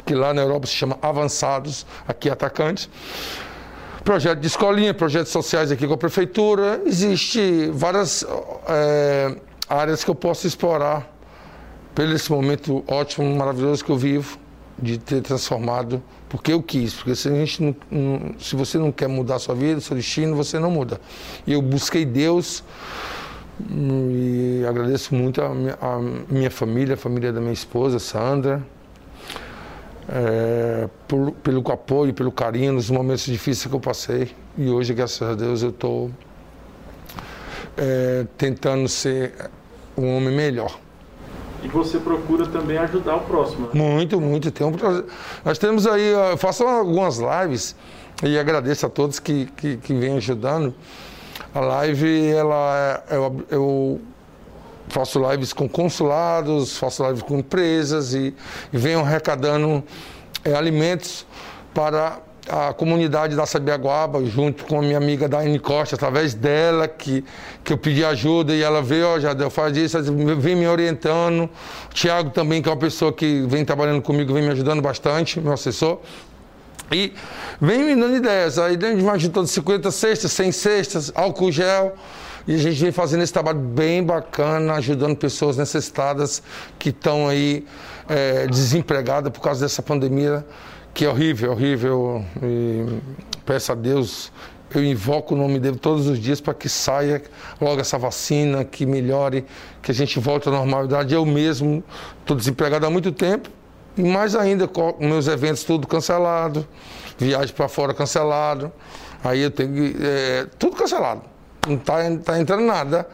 que 0.05 0.15
lá 0.15 0.35
na 0.35 0.43
Europa 0.43 0.67
se 0.67 0.75
chama 0.75 0.99
avançados, 1.01 1.87
aqui 2.07 2.29
atacantes. 2.29 2.89
Projeto 4.05 4.39
de 4.39 4.47
escolinha, 4.47 4.93
projetos 4.93 5.33
sociais 5.33 5.73
aqui 5.73 5.87
com 5.87 5.95
a 5.95 5.99
prefeitura. 5.99 6.83
Existe 6.85 7.71
várias 7.73 8.25
é, 8.69 9.35
áreas 9.69 10.05
que 10.05 10.11
eu 10.11 10.15
posso 10.15 10.47
explorar 10.47 11.11
pelo 11.95 12.13
esse 12.13 12.31
momento 12.31 12.85
ótimo, 12.87 13.35
maravilhoso 13.35 13.85
que 13.85 13.91
eu 13.91 13.97
vivo, 13.97 14.39
de 14.79 14.99
ter 14.99 15.23
transformado, 15.23 16.03
porque 16.35 16.53
eu 16.53 16.61
quis. 16.61 16.95
Porque 16.95 17.15
se, 17.15 17.29
a 17.29 17.33
gente 17.33 17.63
não, 17.63 17.77
não, 17.89 18.35
se 18.41 18.57
você 18.57 18.77
não 18.77 18.91
quer 18.91 19.07
mudar 19.07 19.39
sua 19.39 19.55
vida, 19.55 19.81
seu 19.81 19.97
destino, 19.97 20.35
você 20.35 20.59
não 20.59 20.69
muda. 20.69 21.01
E 21.47 21.53
eu 21.53 21.63
busquei 21.63 22.05
Deus 22.05 22.65
e 23.71 24.65
agradeço 24.69 25.15
muito 25.15 25.41
a 25.41 25.55
minha, 25.55 25.79
a 25.81 26.01
minha 26.29 26.51
família, 26.51 26.95
a 26.95 26.97
família 26.97 27.33
da 27.33 27.41
minha 27.41 27.53
esposa, 27.53 28.01
Sandra, 28.01 28.61
é, 30.09 30.89
por, 31.07 31.31
pelo 31.35 31.61
apoio, 31.71 32.13
pelo 32.13 32.33
carinho 32.33 32.73
nos 32.73 32.91
momentos 32.91 33.27
difíceis 33.27 33.71
que 33.71 33.77
eu 33.77 33.81
passei. 33.81 34.33
E 34.59 34.69
hoje, 34.69 34.93
graças 34.93 35.23
a 35.23 35.35
Deus, 35.35 35.63
eu 35.63 35.71
estou 35.71 36.11
é, 37.77 38.27
tentando 38.37 38.89
ser 38.89 39.35
um 39.97 40.17
homem 40.17 40.35
melhor. 40.35 40.81
E 41.65 41.69
você 41.69 41.99
procura 41.99 42.47
também 42.47 42.77
ajudar 42.79 43.17
o 43.17 43.21
próximo. 43.21 43.71
Né? 43.73 43.81
Muito, 43.81 44.21
muito. 44.21 44.51
Tem 44.51 44.67
um, 44.67 44.73
nós 45.45 45.59
temos 45.59 45.87
aí, 45.87 46.13
eu 46.31 46.37
faço 46.37 46.65
algumas 46.65 47.19
lives 47.19 47.75
e 48.23 48.39
agradeço 48.39 48.87
a 48.87 48.89
todos 48.89 49.19
que, 49.19 49.47
que, 49.57 49.79
que 49.79 49.95
vêm 49.95 50.17
ajudando. 50.17 50.75
A 51.55 51.61
live, 51.61 52.29
ela, 52.29 53.03
é, 53.09 53.17
eu, 53.17 53.45
eu 53.51 54.01
faço 54.89 55.19
lives 55.31 55.53
com 55.53 55.69
consulados, 55.69 56.77
faço 56.77 57.05
lives 57.07 57.23
com 57.23 57.39
empresas 57.39 58.13
e, 58.13 58.35
e 58.73 58.77
venho 58.77 59.01
arrecadando 59.01 59.83
é, 60.45 60.55
alimentos 60.55 61.27
para 61.73 62.19
a 62.49 62.73
comunidade 62.75 63.35
da 63.35 63.47
Sabiaguaba, 63.47 64.25
junto 64.25 64.65
com 64.65 64.79
a 64.79 64.83
minha 64.83 64.99
amiga 64.99 65.29
Daiane 65.29 65.59
Costa, 65.59 65.97
através 65.97 66.35
dela 66.35 66.87
que, 66.87 67.25
que 67.63 67.73
eu 67.73 67.79
pedi 67.79 68.05
ajuda 68.05 68.55
e 68.55 68.63
ela 68.63 68.83
veio, 68.83 69.07
ó, 69.07 69.19
Jadel, 69.19 69.49
faz 69.49 69.77
isso, 69.77 69.99
vem 70.39 70.55
me 70.55 70.69
orientando. 70.69 71.45
O 71.91 71.95
Tiago 71.95 72.31
também, 72.31 72.61
que 72.61 72.69
é 72.69 72.73
uma 72.73 72.79
pessoa 72.79 73.13
que 73.13 73.45
vem 73.47 73.65
trabalhando 73.65 74.03
comigo, 74.03 74.35
vem 74.35 74.43
me 74.43 74.51
ajudando 74.51 74.83
bastante, 74.83 75.41
meu 75.41 75.53
assessor. 75.53 76.01
E 76.93 77.15
vem 77.61 77.83
me 77.83 77.97
dando 77.97 78.17
ideias. 78.17 78.59
Aí 78.59 78.77
a 78.77 78.87
gente 78.91 79.03
vai 79.03 79.19
juntando 79.19 79.47
50 79.47 79.91
cestas, 79.91 80.33
100 80.33 80.53
cestas, 80.53 81.13
álcool 81.15 81.51
gel. 81.51 81.95
E 82.47 82.55
a 82.55 82.59
gente 82.59 82.79
vem 82.79 82.93
fazendo 82.93 83.23
esse 83.23 83.33
trabalho 83.33 83.59
bem 83.59 84.05
bacana, 84.05 84.75
ajudando 84.75 85.17
pessoas 85.17 85.57
necessitadas 85.57 86.43
que 86.79 86.91
estão 86.91 87.27
aí 87.27 87.65
é, 88.07 88.47
desempregadas 88.47 89.33
por 89.33 89.41
causa 89.41 89.63
dessa 89.63 89.81
pandemia 89.81 90.45
que 90.95 91.05
é 91.05 91.09
horrível, 91.09 91.51
horrível. 91.51 92.25
E 92.41 92.87
peço 93.45 93.73
a 93.73 93.75
Deus, 93.75 94.33
eu 94.73 94.83
invoco 94.85 95.35
o 95.35 95.37
nome 95.37 95.59
dele 95.59 95.77
todos 95.77 96.07
os 96.07 96.19
dias 96.19 96.41
para 96.41 96.55
que 96.55 96.69
saia 96.69 97.23
logo 97.61 97.81
essa 97.81 97.99
vacina, 97.99 98.65
que 98.65 98.87
melhore, 98.87 99.45
que 99.83 99.91
a 99.91 99.95
gente 99.95 100.19
volte 100.21 100.49
à 100.49 100.53
normalidade. 100.53 101.13
Eu 101.13 101.27
mesmo 101.27 101.83
estou 102.21 102.37
desempregado 102.37 102.87
há 102.87 102.91
muito 102.91 103.11
tempo, 103.11 103.51
e 103.97 104.03
mais 104.03 104.35
ainda, 104.35 104.67
com 104.69 104.97
meus 105.01 105.27
eventos 105.27 105.65
tudo 105.65 105.87
cancelado, 105.87 106.67
viagem 107.19 107.55
para 107.55 107.69
fora 107.69 107.93
cancelado. 107.93 108.73
Aí 109.23 109.41
eu 109.41 109.51
tenho. 109.51 109.95
É, 110.01 110.47
tudo 110.59 110.77
cancelado. 110.77 111.23
Não 111.67 111.77
está 111.77 111.99
tá 112.19 112.39
entrando 112.39 112.65
nada. 112.65 113.09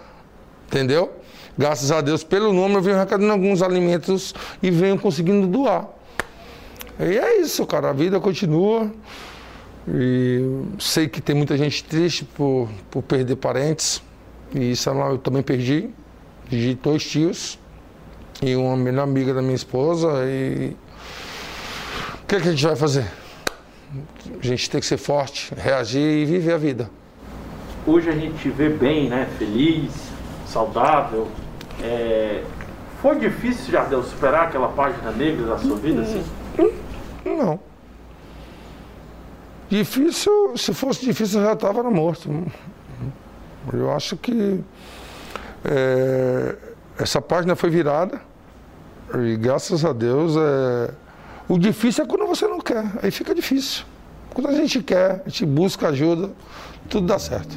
Entendeu? 0.66 1.12
Graças 1.58 1.90
a 1.90 2.00
Deus, 2.00 2.24
pelo 2.24 2.52
nome, 2.52 2.76
eu 2.76 2.82
venho 2.82 2.96
arrecadando 2.96 3.30
alguns 3.32 3.60
alimentos 3.60 4.34
e 4.62 4.70
venho 4.70 4.98
conseguindo 4.98 5.46
doar. 5.46 5.88
E 7.00 7.18
é 7.18 7.40
isso, 7.40 7.66
cara. 7.66 7.90
A 7.90 7.92
vida 7.92 8.20
continua. 8.20 8.90
E 9.88 10.62
sei 10.78 11.08
que 11.08 11.20
tem 11.20 11.34
muita 11.34 11.56
gente 11.56 11.82
triste 11.82 12.24
por, 12.24 12.68
por 12.90 13.02
perder 13.02 13.36
parentes. 13.36 14.02
E 14.54 14.72
isso 14.72 14.90
eu 14.90 15.18
também 15.18 15.42
perdi. 15.42 15.90
Perdi 16.48 16.74
dois 16.74 17.04
tios 17.04 17.58
e 18.42 18.56
uma 18.56 18.76
melhor 18.76 19.02
amiga 19.02 19.34
da 19.34 19.42
minha 19.42 19.54
esposa. 19.54 20.08
E 20.26 20.76
o 22.22 22.26
que, 22.26 22.36
é 22.36 22.40
que 22.40 22.48
a 22.48 22.50
gente 22.50 22.64
vai 22.64 22.76
fazer? 22.76 23.06
A 24.40 24.46
gente 24.46 24.70
tem 24.70 24.80
que 24.80 24.86
ser 24.86 24.96
forte, 24.96 25.52
reagir 25.56 26.00
e 26.00 26.24
viver 26.24 26.52
a 26.52 26.58
vida. 26.58 26.90
Hoje 27.86 28.08
a 28.08 28.12
gente 28.12 28.48
vê 28.50 28.68
bem, 28.68 29.08
né? 29.08 29.28
Feliz, 29.38 29.92
saudável. 30.46 31.28
É... 31.82 32.42
Foi 33.02 33.18
difícil, 33.18 33.72
Jardel, 33.72 34.02
superar 34.02 34.48
aquela 34.48 34.68
página 34.68 35.10
negra 35.10 35.46
da 35.46 35.58
sua 35.58 35.76
vida, 35.76 36.02
assim? 36.02 36.22
Não. 37.36 37.60
Difícil, 39.68 40.56
se 40.56 40.74
fosse 40.74 41.04
difícil, 41.04 41.40
eu 41.40 41.46
já 41.46 41.52
estava 41.52 41.82
morto. 41.84 42.28
Eu 43.72 43.92
acho 43.92 44.16
que 44.16 44.60
é, 45.64 46.56
essa 46.98 47.20
página 47.20 47.54
foi 47.54 47.70
virada 47.70 48.20
e 49.14 49.36
graças 49.36 49.84
a 49.84 49.92
Deus 49.92 50.34
é, 50.36 50.94
o 51.48 51.58
difícil 51.58 52.04
é 52.04 52.06
quando 52.06 52.26
você 52.26 52.46
não 52.46 52.60
quer, 52.60 52.84
aí 53.02 53.10
fica 53.10 53.34
difícil. 53.34 53.84
Quando 54.32 54.48
a 54.48 54.52
gente 54.52 54.82
quer, 54.82 55.22
a 55.24 55.28
gente 55.28 55.46
busca 55.46 55.88
ajuda, 55.88 56.30
tudo 56.88 57.06
dá 57.06 57.18
certo. 57.18 57.56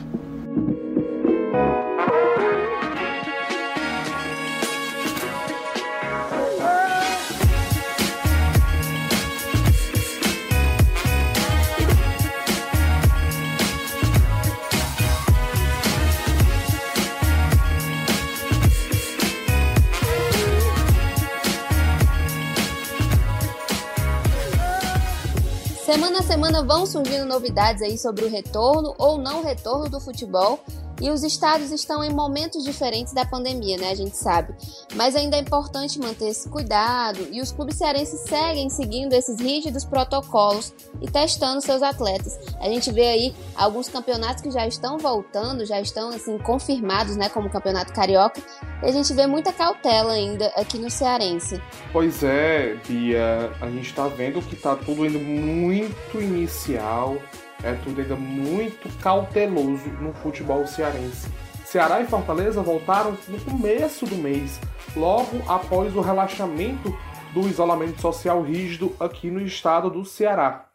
Semana 26.13 26.25
a 26.25 26.31
semana 26.31 26.63
vão 26.63 26.85
surgindo 26.85 27.25
novidades 27.25 27.81
aí 27.81 27.97
sobre 27.97 28.23
o 28.23 28.29
retorno 28.29 28.93
ou 28.99 29.17
não 29.17 29.43
retorno 29.43 29.89
do 29.89 29.99
futebol 29.99 30.59
e 31.03 31.11
os 31.11 31.21
estados 31.21 31.69
estão 31.69 32.01
em 32.01 32.13
momentos 32.13 32.63
diferentes 32.63 33.11
da 33.11 33.25
pandemia, 33.25 33.75
né? 33.75 33.91
A 33.91 33.95
gente 33.95 34.15
sabe. 34.15 34.53
Mas 34.95 35.17
ainda 35.17 35.35
é 35.35 35.41
importante 35.41 35.99
manter 35.99 36.29
esse 36.29 36.47
cuidado 36.47 37.27
e 37.29 37.41
os 37.41 37.51
clubes 37.51 37.75
cearenses 37.75 38.21
seguem 38.21 38.69
seguindo 38.69 39.11
esses 39.11 39.37
rígidos 39.37 39.83
protocolos 39.83 40.73
e 41.01 41.11
testando 41.11 41.59
seus 41.59 41.83
atletas. 41.83 42.39
A 42.61 42.69
gente 42.69 42.89
vê 42.89 43.09
aí 43.09 43.35
alguns 43.53 43.89
campeonatos 43.89 44.41
que 44.41 44.49
já 44.49 44.65
estão 44.65 44.97
voltando, 44.97 45.65
já 45.65 45.81
estão 45.81 46.07
assim 46.07 46.37
confirmados, 46.37 47.17
né, 47.17 47.27
como 47.27 47.47
o 47.47 47.51
Campeonato 47.51 47.91
Carioca, 47.91 48.41
e 48.81 48.85
a 48.85 48.91
gente 48.91 49.13
vê 49.13 49.27
muita 49.27 49.51
cautela 49.51 50.13
ainda 50.13 50.47
aqui 50.55 50.77
no 50.77 50.89
Cearense. 50.89 51.61
Pois 51.91 52.23
é, 52.23 52.77
Bia, 52.87 53.51
a 53.59 53.69
gente 53.69 53.87
está 53.87 54.07
vendo 54.07 54.41
que 54.41 54.55
está 54.55 54.73
tudo 54.77 55.05
indo 55.05 55.19
muito 55.19 56.21
inicial 56.21 57.17
é 57.63 57.73
tudo 57.83 58.01
ainda 58.01 58.15
muito 58.15 58.89
cauteloso 59.01 59.89
no 60.01 60.13
futebol 60.13 60.67
cearense. 60.67 61.31
Ceará 61.65 62.01
e 62.01 62.05
Fortaleza 62.05 62.61
voltaram 62.61 63.17
no 63.27 63.39
começo 63.39 64.05
do 64.05 64.15
mês, 64.15 64.59
logo 64.95 65.41
após 65.47 65.95
o 65.95 66.01
relaxamento 66.01 66.95
do 67.33 67.47
isolamento 67.47 67.99
social 67.99 68.43
rígido 68.43 68.95
aqui 68.99 69.31
no 69.31 69.41
estado 69.41 69.89
do 69.89 70.05
Ceará. 70.05 70.69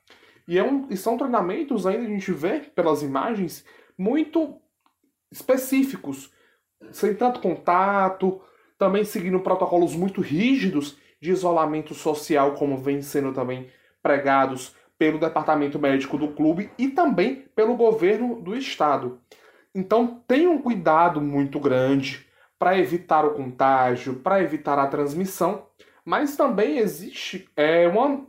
E, 0.46 0.58
é 0.58 0.64
um, 0.64 0.88
e 0.90 0.96
são 0.96 1.16
treinamentos 1.16 1.86
ainda 1.86 2.04
a 2.04 2.08
gente 2.08 2.32
vê 2.32 2.60
pelas 2.60 3.02
imagens 3.02 3.64
muito 3.96 4.60
específicos, 5.30 6.32
sem 6.90 7.14
tanto 7.14 7.40
contato, 7.40 8.40
também 8.78 9.04
seguindo 9.04 9.40
protocolos 9.40 9.94
muito 9.94 10.20
rígidos 10.20 10.96
de 11.20 11.30
isolamento 11.30 11.94
social, 11.94 12.54
como 12.54 12.78
vem 12.78 13.02
sendo 13.02 13.32
também 13.32 13.68
pregados 14.02 14.74
pelo 14.98 15.18
departamento 15.18 15.78
médico 15.78 16.18
do 16.18 16.28
clube 16.28 16.70
e 16.76 16.88
também 16.88 17.44
pelo 17.54 17.76
governo 17.76 18.40
do 18.42 18.56
estado. 18.56 19.20
Então, 19.74 20.22
tenha 20.26 20.50
um 20.50 20.60
cuidado 20.60 21.20
muito 21.20 21.60
grande 21.60 22.26
para 22.58 22.76
evitar 22.76 23.24
o 23.24 23.34
contágio, 23.34 24.16
para 24.16 24.42
evitar 24.42 24.78
a 24.78 24.88
transmissão, 24.88 25.66
mas 26.04 26.36
também 26.36 26.78
existe 26.78 27.48
é, 27.54 27.86
uma 27.86 28.26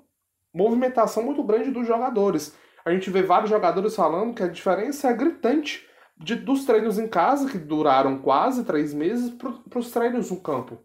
movimentação 0.53 1.23
muito 1.23 1.43
grande 1.43 1.71
dos 1.71 1.87
jogadores. 1.87 2.55
A 2.85 2.91
gente 2.91 3.09
vê 3.09 3.23
vários 3.23 3.49
jogadores 3.49 3.95
falando 3.95 4.35
que 4.35 4.43
a 4.43 4.47
diferença 4.47 5.09
é 5.09 5.13
gritante 5.13 5.87
de, 6.17 6.35
dos 6.35 6.65
treinos 6.65 6.99
em 6.99 7.07
casa, 7.07 7.49
que 7.49 7.57
duraram 7.57 8.19
quase 8.19 8.63
três 8.63 8.93
meses, 8.93 9.31
para 9.31 9.79
os 9.79 9.89
treinos 9.91 10.29
no 10.29 10.39
campo. 10.41 10.77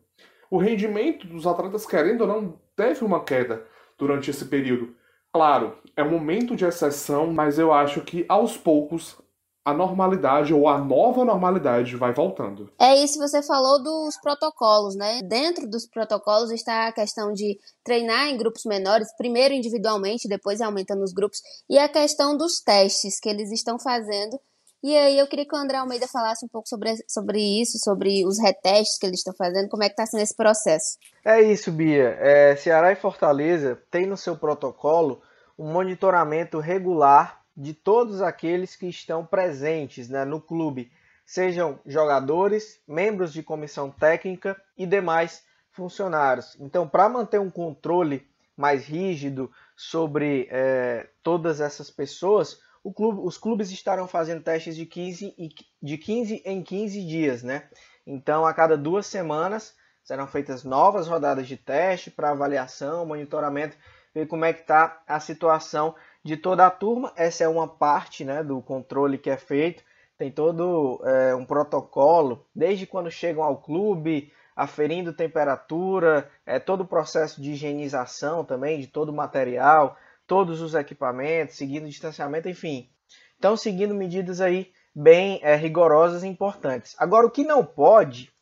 O 0.51 0.57
rendimento 0.57 1.27
dos 1.27 1.47
atletas, 1.47 1.85
querendo 1.85 2.23
ou 2.23 2.27
não, 2.29 2.61
teve 2.77 3.05
uma 3.05 3.25
queda 3.25 3.67
durante 3.99 4.31
esse 4.31 4.45
período. 4.45 4.95
Claro, 5.35 5.77
é 5.97 6.03
um 6.05 6.11
momento 6.13 6.55
de 6.55 6.65
exceção, 6.65 7.33
mas 7.33 7.59
eu 7.59 7.73
acho 7.73 8.01
que 8.03 8.25
aos 8.29 8.57
poucos 8.57 9.17
a 9.65 9.75
normalidade 9.75 10.55
ou 10.55 10.69
a 10.69 10.79
nova 10.79 11.25
normalidade 11.25 11.97
vai 11.97 12.13
voltando. 12.13 12.71
É 12.79 13.03
isso, 13.03 13.19
você 13.19 13.43
falou 13.43 13.83
dos 13.83 14.17
protocolos, 14.21 14.95
né? 14.95 15.23
Dentro 15.23 15.69
dos 15.69 15.87
protocolos 15.89 16.53
está 16.53 16.87
a 16.87 16.93
questão 16.93 17.33
de 17.33 17.59
treinar 17.83 18.29
em 18.29 18.37
grupos 18.37 18.65
menores, 18.65 19.09
primeiro 19.17 19.53
individualmente, 19.53 20.29
depois 20.29 20.61
aumentando 20.61 21.03
os 21.03 21.13
grupos, 21.13 21.41
e 21.69 21.79
a 21.79 21.89
questão 21.89 22.37
dos 22.37 22.61
testes 22.61 23.19
que 23.19 23.29
eles 23.29 23.51
estão 23.51 23.77
fazendo. 23.77 24.39
E 24.85 24.95
aí 24.99 25.19
eu 25.19 25.27
queria 25.27 25.47
que 25.47 25.57
o 25.57 25.59
André 25.59 25.79
Almeida 25.79 26.07
falasse 26.07 26.45
um 26.45 26.49
pouco 26.49 26.69
sobre, 26.69 26.95
sobre 27.09 27.41
isso, 27.41 27.79
sobre 27.79 28.23
os 28.27 28.39
retestes 28.39 28.99
que 28.99 29.07
eles 29.07 29.21
estão 29.21 29.33
fazendo, 29.33 29.67
como 29.71 29.83
é 29.83 29.87
que 29.87 29.95
está 29.95 30.05
sendo 30.05 30.23
esse 30.23 30.37
processo. 30.37 30.99
É 31.25 31.41
isso, 31.41 31.73
Bia. 31.73 32.19
É, 32.21 32.55
Ceará 32.55 32.93
e 32.93 32.95
Fortaleza 32.95 33.81
têm 33.91 34.05
no 34.05 34.19
seu 34.19 34.37
protocolo 34.37 35.23
um 35.59 35.73
monitoramento 35.73 36.59
regular 36.59 37.41
de 37.57 37.73
todos 37.73 38.21
aqueles 38.21 38.77
que 38.77 38.87
estão 38.87 39.25
presentes 39.25 40.11
né, 40.11 40.23
no 40.27 40.39
clube, 40.39 40.93
sejam 41.25 41.81
jogadores, 41.87 42.79
membros 42.87 43.33
de 43.33 43.43
comissão 43.43 43.91
técnica 43.91 44.55
e 44.77 44.85
demais 44.85 45.45
funcionários. 45.71 46.59
Então, 46.61 46.87
para 46.87 47.09
manter 47.09 47.41
um 47.41 47.51
controle 47.51 48.29
mais 48.55 48.85
rígido 48.85 49.51
sobre 49.75 50.47
é, 50.51 51.09
todas 51.23 51.63
essas 51.63 51.91
pessoas, 51.91 52.59
clube, 52.93 53.21
os 53.23 53.39
clubes 53.39 53.71
estarão 53.71 54.07
fazendo 54.07 54.43
testes 54.43 54.77
de 54.77 54.85
15, 54.85 55.35
de 55.83 55.99
15 55.99 56.43
em 56.45 56.63
15 56.63 57.05
dias. 57.05 57.43
Né? 57.43 57.69
Então, 58.07 58.45
a 58.45 58.53
cada 58.53 58.77
duas 58.77 59.07
semanas 59.07 59.75
serão 60.03 60.27
feitas 60.27 60.65
novas 60.65 61.09
rodadas 61.09 61.49
de 61.49 61.57
teste 61.57 62.11
para 62.11 62.31
avaliação, 62.31 63.07
monitoramento, 63.07 63.77
ver 64.15 64.27
como 64.27 64.45
é 64.45 64.53
que 64.53 64.61
está 64.61 65.03
a 65.07 65.19
situação 65.19 65.95
de 66.23 66.37
toda 66.37 66.67
a 66.67 66.71
turma. 66.71 67.13
Essa 67.17 67.45
é 67.45 67.49
uma 67.49 67.67
parte 67.67 68.25
né, 68.25 68.43
do 68.43 68.61
controle 68.61 69.19
que 69.19 69.31
é 69.31 69.37
feito. 69.37 69.83
tem 70.17 70.31
todo 70.31 71.01
é, 71.05 71.35
um 71.35 71.45
protocolo, 71.45 72.47
desde 72.55 72.87
quando 72.87 73.11
chegam 73.11 73.43
ao 73.43 73.57
clube, 73.57 74.31
aferindo 74.55 75.13
temperatura, 75.13 76.31
é, 76.47 76.59
todo 76.59 76.83
o 76.83 76.87
processo 76.87 77.41
de 77.41 77.53
higienização 77.53 78.45
também, 78.45 78.79
de 78.79 78.87
todo 78.87 79.09
o 79.09 79.13
material, 79.15 79.97
todos 80.27 80.61
os 80.61 80.75
equipamentos, 80.75 81.57
seguindo 81.57 81.89
distanciamento, 81.89 82.49
enfim. 82.49 82.89
Então, 83.39 83.57
seguindo 83.57 83.95
medidas 83.95 84.41
aí 84.41 84.73
bem 84.95 85.41
é, 85.43 85.55
rigorosas 85.57 86.23
e 86.23 86.29
importantes. 86.29 86.95
Agora, 86.99 87.27
o 87.27 87.31
que 87.31 87.45
não 87.45 87.65
pode 87.65 88.33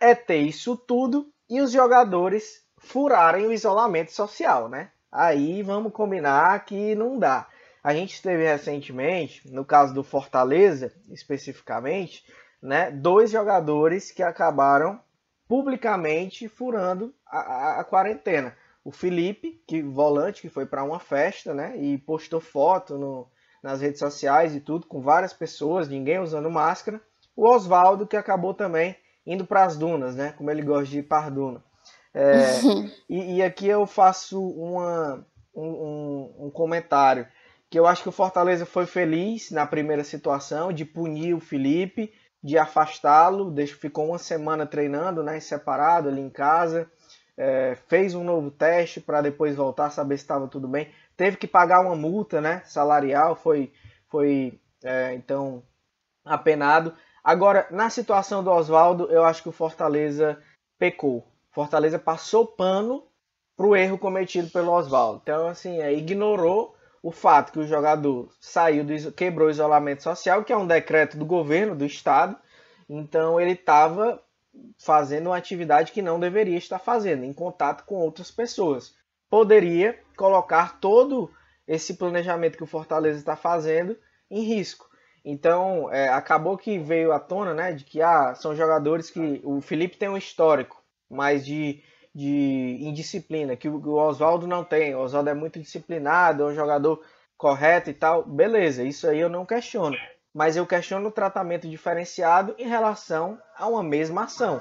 é 0.00 0.14
ter 0.14 0.38
isso 0.38 0.76
tudo 0.76 1.30
e 1.48 1.60
os 1.60 1.72
jogadores 1.72 2.64
furarem 2.78 3.46
o 3.46 3.52
isolamento 3.52 4.12
social, 4.12 4.68
né? 4.68 4.90
Aí 5.12 5.62
vamos 5.62 5.92
combinar 5.92 6.64
que 6.64 6.94
não 6.94 7.18
dá. 7.18 7.48
A 7.82 7.94
gente 7.94 8.22
teve 8.22 8.44
recentemente, 8.44 9.50
no 9.50 9.64
caso 9.64 9.92
do 9.92 10.04
Fortaleza, 10.04 10.92
especificamente, 11.10 12.24
né, 12.62 12.90
dois 12.90 13.30
jogadores 13.30 14.10
que 14.10 14.22
acabaram 14.22 15.00
publicamente 15.48 16.48
furando 16.48 17.12
a, 17.26 17.38
a, 17.38 17.80
a 17.80 17.84
quarentena. 17.84 18.56
O 18.90 18.92
Felipe, 18.92 19.62
que 19.68 19.80
volante, 19.80 20.42
que 20.42 20.48
foi 20.48 20.66
para 20.66 20.82
uma 20.82 20.98
festa, 20.98 21.54
né, 21.54 21.76
e 21.78 21.96
postou 21.96 22.40
foto 22.40 22.98
no, 22.98 23.28
nas 23.62 23.80
redes 23.80 24.00
sociais 24.00 24.52
e 24.52 24.58
tudo, 24.58 24.84
com 24.88 25.00
várias 25.00 25.32
pessoas, 25.32 25.88
ninguém 25.88 26.18
usando 26.18 26.50
máscara. 26.50 27.00
O 27.36 27.48
Oswaldo, 27.48 28.04
que 28.04 28.16
acabou 28.16 28.52
também 28.52 28.96
indo 29.24 29.46
para 29.46 29.62
as 29.62 29.76
dunas, 29.76 30.16
né, 30.16 30.34
como 30.36 30.50
ele 30.50 30.60
gosta 30.60 30.86
de 30.86 30.98
ir 30.98 31.02
para 31.04 31.30
duna. 31.30 31.62
É, 32.12 32.34
e, 33.08 33.36
e, 33.36 33.42
aqui 33.44 33.68
eu 33.68 33.86
faço 33.86 34.42
uma, 34.42 35.24
um, 35.54 35.68
um, 35.68 36.46
um 36.46 36.50
comentário 36.50 37.28
que 37.70 37.78
eu 37.78 37.86
acho 37.86 38.02
que 38.02 38.08
o 38.08 38.12
Fortaleza 38.12 38.66
foi 38.66 38.86
feliz 38.86 39.52
na 39.52 39.64
primeira 39.68 40.02
situação 40.02 40.72
de 40.72 40.84
punir 40.84 41.32
o 41.32 41.38
Felipe, 41.38 42.12
de 42.42 42.58
afastá-lo, 42.58 43.54
ficou 43.68 44.08
uma 44.08 44.18
semana 44.18 44.66
treinando, 44.66 45.22
né, 45.22 45.38
separado 45.38 46.08
ali 46.08 46.20
em 46.20 46.30
casa, 46.30 46.90
é, 47.40 47.74
fez 47.88 48.14
um 48.14 48.22
novo 48.22 48.50
teste 48.50 49.00
para 49.00 49.22
depois 49.22 49.56
voltar, 49.56 49.88
saber 49.88 50.18
se 50.18 50.24
estava 50.24 50.46
tudo 50.46 50.68
bem, 50.68 50.92
teve 51.16 51.38
que 51.38 51.46
pagar 51.46 51.80
uma 51.80 51.96
multa, 51.96 52.38
né, 52.38 52.60
salarial, 52.66 53.34
foi, 53.34 53.72
foi 54.08 54.60
é, 54.84 55.14
então 55.14 55.62
apenado. 56.22 56.94
Agora, 57.24 57.66
na 57.70 57.88
situação 57.88 58.44
do 58.44 58.50
Oswaldo, 58.50 59.10
eu 59.10 59.24
acho 59.24 59.42
que 59.42 59.48
o 59.48 59.52
Fortaleza 59.52 60.38
pecou. 60.78 61.26
Fortaleza 61.50 61.98
passou 61.98 62.46
pano 62.46 63.04
para 63.56 63.66
o 63.66 63.74
erro 63.74 63.96
cometido 63.96 64.50
pelo 64.50 64.72
Oswaldo. 64.72 65.20
Então, 65.22 65.48
assim, 65.48 65.80
é, 65.80 65.94
ignorou 65.94 66.76
o 67.02 67.10
fato 67.10 67.52
que 67.52 67.58
o 67.58 67.66
jogador 67.66 68.30
saiu 68.38 68.84
do, 68.84 69.12
quebrou 69.12 69.48
o 69.48 69.50
isolamento 69.50 70.02
social, 70.02 70.44
que 70.44 70.52
é 70.52 70.56
um 70.56 70.66
decreto 70.66 71.16
do 71.16 71.24
governo, 71.24 71.74
do 71.74 71.86
estado, 71.86 72.36
então 72.86 73.40
ele 73.40 73.52
estava 73.52 74.22
fazendo 74.78 75.28
uma 75.28 75.36
atividade 75.36 75.92
que 75.92 76.02
não 76.02 76.18
deveria 76.18 76.58
estar 76.58 76.78
fazendo, 76.78 77.24
em 77.24 77.32
contato 77.32 77.84
com 77.84 77.96
outras 77.96 78.30
pessoas. 78.30 78.94
Poderia 79.28 79.98
colocar 80.16 80.80
todo 80.80 81.30
esse 81.66 81.94
planejamento 81.94 82.56
que 82.56 82.64
o 82.64 82.66
Fortaleza 82.66 83.18
está 83.18 83.36
fazendo 83.36 83.96
em 84.30 84.42
risco. 84.42 84.88
Então, 85.24 85.92
é, 85.92 86.08
acabou 86.08 86.56
que 86.56 86.78
veio 86.78 87.12
à 87.12 87.20
tona, 87.20 87.54
né, 87.54 87.72
de 87.72 87.84
que 87.84 88.00
ah, 88.00 88.34
são 88.34 88.56
jogadores 88.56 89.10
que 89.10 89.40
o 89.44 89.60
Felipe 89.60 89.96
tem 89.96 90.08
um 90.08 90.16
histórico, 90.16 90.82
mas 91.08 91.44
de 91.44 91.82
de 92.14 92.78
indisciplina, 92.80 93.56
que 93.56 93.68
o 93.68 93.94
Oswaldo 93.94 94.46
não 94.46 94.64
tem. 94.64 94.94
O 94.94 95.00
Oswaldo 95.00 95.30
é 95.30 95.34
muito 95.34 95.60
disciplinado, 95.60 96.42
é 96.42 96.46
um 96.46 96.54
jogador 96.54 97.02
correto 97.36 97.90
e 97.90 97.94
tal. 97.94 98.24
Beleza, 98.24 98.82
isso 98.82 99.08
aí 99.08 99.20
eu 99.20 99.28
não 99.28 99.46
questiono. 99.46 99.96
Mas 100.34 100.56
eu 100.56 100.66
questiono 100.66 101.08
o 101.08 101.12
tratamento 101.12 101.68
diferenciado 101.68 102.54
em 102.58 102.68
relação 102.68 103.38
a 103.56 103.66
uma 103.66 103.82
mesma 103.82 104.24
ação. 104.24 104.60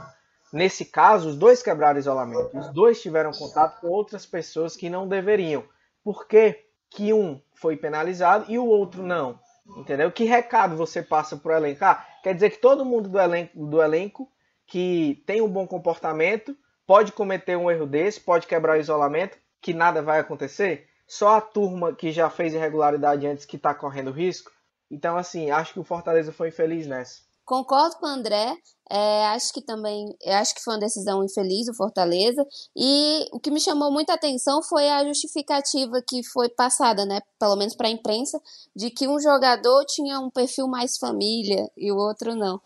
Nesse 0.51 0.85
caso, 0.85 1.29
os 1.29 1.37
dois 1.37 1.61
quebraram 1.61 1.99
isolamento. 1.99 2.57
Os 2.57 2.69
dois 2.69 3.01
tiveram 3.01 3.31
contato 3.31 3.79
com 3.79 3.87
outras 3.87 4.25
pessoas 4.25 4.75
que 4.75 4.89
não 4.89 5.07
deveriam. 5.07 5.63
Por 6.03 6.27
que, 6.27 6.65
que 6.89 7.13
um 7.13 7.39
foi 7.53 7.77
penalizado 7.77 8.45
e 8.49 8.57
o 8.57 8.65
outro 8.65 9.03
não? 9.03 9.39
Entendeu? 9.77 10.11
Que 10.11 10.23
recado 10.23 10.75
você 10.75 11.03
passa 11.03 11.37
para 11.37 11.53
o 11.53 11.57
elenco? 11.57 11.85
Ah, 11.85 12.03
quer 12.23 12.33
dizer 12.33 12.49
que 12.49 12.57
todo 12.57 12.83
mundo 12.83 13.07
do 13.07 13.19
elenco, 13.19 13.67
do 13.67 13.81
elenco 13.81 14.27
que 14.65 15.23
tem 15.27 15.41
um 15.41 15.47
bom 15.47 15.67
comportamento 15.67 16.55
pode 16.87 17.11
cometer 17.11 17.55
um 17.55 17.69
erro 17.69 17.85
desse, 17.85 18.19
pode 18.19 18.47
quebrar 18.47 18.77
o 18.77 18.81
isolamento, 18.81 19.37
que 19.61 19.73
nada 19.73 20.01
vai 20.01 20.19
acontecer. 20.19 20.87
Só 21.07 21.37
a 21.37 21.41
turma 21.41 21.93
que 21.93 22.11
já 22.11 22.29
fez 22.29 22.53
irregularidade 22.53 23.27
antes 23.27 23.45
que 23.45 23.55
está 23.55 23.73
correndo 23.73 24.11
risco. 24.11 24.51
Então, 24.89 25.17
assim, 25.17 25.51
acho 25.51 25.73
que 25.73 25.79
o 25.79 25.83
Fortaleza 25.83 26.31
foi 26.31 26.49
infeliz 26.49 26.87
nessa. 26.87 27.21
Concordo 27.45 27.95
com 27.97 28.05
o 28.05 28.09
André. 28.09 28.55
É, 28.91 29.27
acho 29.27 29.53
que 29.53 29.61
também, 29.61 30.15
acho 30.27 30.53
que 30.53 30.63
foi 30.63 30.73
uma 30.73 30.79
decisão 30.79 31.23
infeliz 31.23 31.67
o 31.67 31.73
Fortaleza. 31.73 32.45
E 32.75 33.27
o 33.31 33.39
que 33.39 33.51
me 33.51 33.59
chamou 33.59 33.91
muita 33.91 34.13
atenção 34.13 34.61
foi 34.61 34.87
a 34.89 35.03
justificativa 35.05 36.01
que 36.07 36.23
foi 36.23 36.49
passada, 36.49 37.05
né, 37.05 37.19
pelo 37.39 37.55
menos 37.55 37.75
para 37.75 37.87
a 37.87 37.91
imprensa, 37.91 38.39
de 38.75 38.89
que 38.89 39.07
um 39.07 39.19
jogador 39.19 39.83
tinha 39.85 40.19
um 40.19 40.29
perfil 40.29 40.67
mais 40.67 40.97
família 40.97 41.69
e 41.75 41.91
o 41.91 41.97
outro 41.97 42.35
não. 42.35 42.61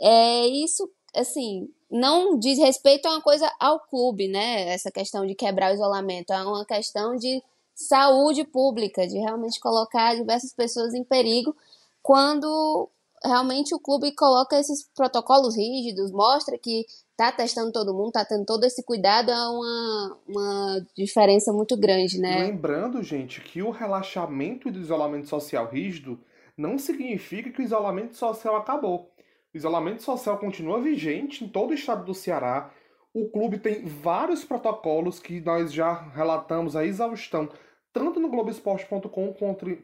É 0.00 0.46
isso, 0.46 0.88
assim, 1.14 1.68
não 1.90 2.38
diz 2.38 2.58
respeito 2.58 3.06
a 3.06 3.12
uma 3.12 3.22
coisa 3.22 3.50
ao 3.58 3.80
clube, 3.80 4.28
né? 4.28 4.68
Essa 4.72 4.90
questão 4.90 5.26
de 5.26 5.34
quebrar 5.34 5.72
o 5.72 5.74
isolamento, 5.74 6.32
é 6.32 6.42
uma 6.42 6.64
questão 6.64 7.16
de 7.16 7.42
saúde 7.78 8.44
pública, 8.44 9.06
de 9.06 9.18
realmente 9.18 9.60
colocar 9.60 10.16
diversas 10.16 10.52
pessoas 10.52 10.94
em 10.94 11.04
perigo 11.04 11.54
quando 12.02 12.90
realmente 13.24 13.74
o 13.74 13.78
clube 13.78 14.12
coloca 14.12 14.58
esses 14.58 14.88
protocolos 14.96 15.56
rígidos, 15.56 16.10
mostra 16.10 16.58
que 16.58 16.84
tá 17.16 17.30
testando 17.30 17.72
todo 17.72 17.94
mundo, 17.94 18.12
tá 18.12 18.24
tendo 18.24 18.44
todo 18.44 18.64
esse 18.64 18.82
cuidado, 18.82 19.30
é 19.30 19.48
uma, 19.48 20.18
uma 20.28 20.86
diferença 20.96 21.52
muito 21.52 21.76
grande, 21.76 22.20
né? 22.20 22.46
Lembrando, 22.46 23.02
gente, 23.02 23.40
que 23.40 23.62
o 23.62 23.70
relaxamento 23.70 24.70
do 24.70 24.80
isolamento 24.80 25.28
social 25.28 25.68
rígido 25.68 26.18
não 26.56 26.78
significa 26.78 27.50
que 27.50 27.60
o 27.60 27.64
isolamento 27.64 28.16
social 28.16 28.56
acabou. 28.56 29.10
O 29.52 29.56
isolamento 29.56 30.02
social 30.02 30.38
continua 30.38 30.80
vigente 30.80 31.44
em 31.44 31.48
todo 31.48 31.70
o 31.70 31.74
estado 31.74 32.04
do 32.04 32.14
Ceará. 32.14 32.70
O 33.14 33.28
clube 33.28 33.58
tem 33.58 33.84
vários 33.84 34.44
protocolos 34.44 35.18
que 35.18 35.40
nós 35.40 35.72
já 35.72 35.92
relatamos 36.14 36.76
a 36.76 36.84
exaustão, 36.84 37.48
tanto 37.92 38.20
no 38.20 38.28
Globoesporte.com 38.28 39.34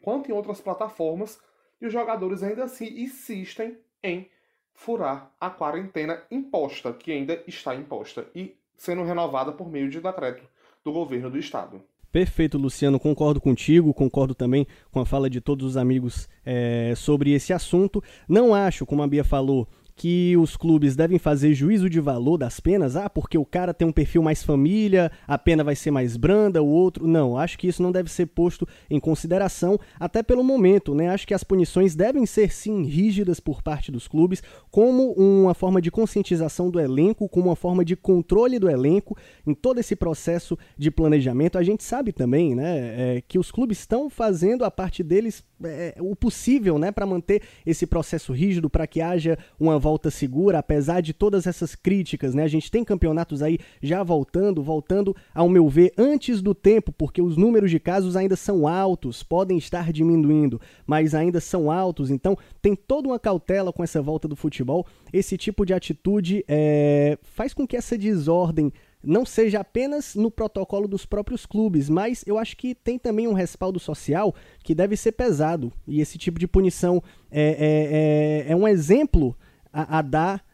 quanto 0.01 0.31
em 0.31 0.33
outras 0.33 0.61
plataformas, 0.61 1.39
e 1.81 1.85
os 1.85 1.93
jogadores 1.93 2.41
ainda 2.43 2.63
assim 2.63 2.85
insistem 3.01 3.77
em 4.03 4.29
furar 4.73 5.31
a 5.39 5.49
quarentena 5.49 6.21
imposta, 6.29 6.93
que 6.93 7.11
ainda 7.11 7.41
está 7.47 7.75
imposta 7.75 8.27
e 8.35 8.55
sendo 8.75 9.03
renovada 9.03 9.51
por 9.51 9.69
meio 9.69 9.89
de 9.89 10.01
decreto 10.01 10.43
do 10.83 10.91
governo 10.91 11.29
do 11.29 11.37
estado. 11.37 11.81
Perfeito, 12.11 12.57
Luciano. 12.57 12.97
Concordo 12.97 13.41
contigo, 13.41 13.93
concordo 13.93 14.33
também 14.33 14.65
com 14.89 15.01
a 15.01 15.05
fala 15.05 15.29
de 15.29 15.41
todos 15.41 15.65
os 15.65 15.77
amigos 15.77 16.29
é, 16.45 16.93
sobre 16.95 17.33
esse 17.33 17.51
assunto. 17.51 18.01
Não 18.27 18.53
acho, 18.53 18.85
como 18.85 19.03
a 19.03 19.07
Bia 19.07 19.23
falou, 19.23 19.67
que 19.95 20.35
os 20.35 20.57
clubes 20.57 20.93
devem 20.93 21.17
fazer 21.17 21.53
juízo 21.53 21.89
de 21.89 22.01
valor 22.01 22.37
das 22.37 22.59
penas, 22.59 22.97
ah, 22.97 23.09
porque 23.09 23.37
o 23.37 23.45
cara 23.45 23.73
tem 23.73 23.87
um 23.87 23.93
perfil 23.93 24.21
mais 24.21 24.43
família, 24.43 25.09
a 25.25 25.37
pena 25.37 25.63
vai 25.63 25.75
ser 25.75 25.89
mais 25.89 26.17
branda, 26.17 26.61
o 26.61 26.67
outro. 26.67 27.07
Não, 27.07 27.37
acho 27.37 27.57
que 27.57 27.67
isso 27.67 27.81
não 27.81 27.93
deve 27.93 28.11
ser 28.11 28.25
posto 28.25 28.67
em 28.89 28.99
consideração, 28.99 29.79
até 29.97 30.21
pelo 30.21 30.43
momento, 30.43 30.93
né? 30.93 31.09
Acho 31.09 31.25
que 31.25 31.33
as 31.33 31.45
punições 31.45 31.95
devem 31.95 32.25
ser 32.25 32.51
sim 32.51 32.83
rígidas 32.83 33.39
por 33.39 33.63
parte 33.63 33.89
dos 33.89 34.05
clubes, 34.05 34.43
como 34.69 35.13
uma 35.13 35.53
forma 35.53 35.81
de 35.81 35.89
conscientização 35.89 36.69
do 36.69 36.79
elenco, 36.79 37.29
como 37.29 37.47
uma 37.47 37.55
forma 37.55 37.85
de 37.85 37.95
controle 37.95 38.59
do 38.59 38.69
elenco 38.69 39.17
em 39.47 39.53
todo 39.53 39.79
esse 39.79 39.95
processo 39.95 40.57
de 40.77 40.91
planejamento. 40.91 41.57
A 41.57 41.63
gente 41.63 41.83
sabe 41.85 42.11
também, 42.11 42.53
né, 42.53 43.17
é, 43.17 43.23
que 43.25 43.39
os 43.39 43.49
clubes 43.49 43.79
estão 43.79 44.09
fazendo 44.09 44.65
a 44.65 44.71
parte 44.71 45.01
deles 45.01 45.41
é, 45.63 45.95
o 45.99 46.15
possível, 46.15 46.77
né, 46.77 46.91
para 46.91 47.05
manter 47.05 47.41
esse 47.65 47.87
processo 47.87 48.33
rígido, 48.33 48.69
para 48.69 48.85
que 48.85 48.99
haja 49.01 49.37
uma 49.57 49.79
volta 49.85 50.09
segura, 50.09 50.57
apesar 50.57 50.99
de 50.99 51.13
todas 51.13 51.45
essas 51.45 51.75
críticas, 51.75 52.33
né? 52.33 52.41
A 52.41 52.47
gente 52.47 52.71
tem 52.71 52.83
campeonatos 52.83 53.43
aí 53.43 53.59
já 53.83 54.01
voltando, 54.01 54.63
voltando, 54.63 55.15
ao 55.31 55.47
meu 55.47 55.69
ver, 55.69 55.93
antes 55.95 56.41
do 56.41 56.55
tempo, 56.55 56.91
porque 56.91 57.21
os 57.21 57.37
números 57.37 57.69
de 57.69 57.79
casos 57.79 58.15
ainda 58.15 58.35
são 58.35 58.67
altos, 58.67 59.21
podem 59.21 59.59
estar 59.59 59.93
diminuindo, 59.93 60.59
mas 60.87 61.13
ainda 61.13 61.39
são 61.39 61.69
altos, 61.69 62.09
então 62.09 62.35
tem 62.63 62.75
toda 62.75 63.09
uma 63.09 63.19
cautela 63.19 63.71
com 63.71 63.83
essa 63.83 64.01
volta 64.01 64.27
do 64.27 64.35
futebol. 64.35 64.87
Esse 65.13 65.37
tipo 65.37 65.63
de 65.63 65.71
atitude 65.71 66.43
é, 66.47 67.19
faz 67.21 67.53
com 67.53 67.67
que 67.67 67.77
essa 67.77 67.95
desordem 67.95 68.73
não 69.03 69.23
seja 69.23 69.59
apenas 69.59 70.15
no 70.15 70.31
protocolo 70.31 70.87
dos 70.87 71.05
próprios 71.05 71.45
clubes, 71.45 71.91
mas 71.91 72.23
eu 72.25 72.39
acho 72.39 72.57
que 72.57 72.73
tem 72.73 72.97
também 72.97 73.27
um 73.27 73.33
respaldo 73.33 73.79
social 73.79 74.33
que 74.63 74.73
deve 74.73 74.97
ser 74.97 75.11
pesado. 75.11 75.71
E 75.87 76.01
esse 76.01 76.17
tipo 76.17 76.39
de 76.39 76.47
punição 76.47 77.03
é, 77.29 78.45
é, 78.47 78.49
é, 78.49 78.51
é 78.51 78.55
um 78.55 78.67
exemplo 78.67 79.37
a, 79.75 79.99
a 79.99 80.01
dar 80.01 80.45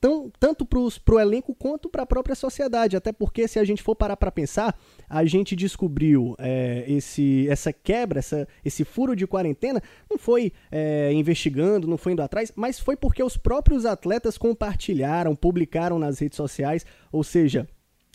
tão, 0.00 0.30
tanto 0.38 0.64
para 0.64 1.14
o 1.14 1.20
elenco 1.20 1.54
quanto 1.54 1.88
para 1.88 2.02
a 2.02 2.06
própria 2.06 2.34
sociedade. 2.34 2.96
Até 2.96 3.12
porque, 3.12 3.48
se 3.48 3.58
a 3.58 3.64
gente 3.64 3.82
for 3.82 3.96
parar 3.96 4.16
para 4.16 4.30
pensar, 4.30 4.78
a 5.08 5.24
gente 5.24 5.56
descobriu 5.56 6.34
é, 6.38 6.84
esse, 6.86 7.48
essa 7.48 7.72
quebra, 7.72 8.20
essa, 8.20 8.46
esse 8.64 8.84
furo 8.84 9.16
de 9.16 9.26
quarentena, 9.26 9.82
não 10.08 10.16
foi 10.16 10.52
é, 10.70 11.12
investigando, 11.12 11.88
não 11.88 11.98
foi 11.98 12.12
indo 12.12 12.22
atrás, 12.22 12.52
mas 12.54 12.78
foi 12.78 12.96
porque 12.96 13.22
os 13.22 13.36
próprios 13.36 13.84
atletas 13.84 14.38
compartilharam, 14.38 15.34
publicaram 15.34 15.98
nas 15.98 16.20
redes 16.20 16.36
sociais, 16.36 16.86
ou 17.10 17.24
seja, 17.24 17.66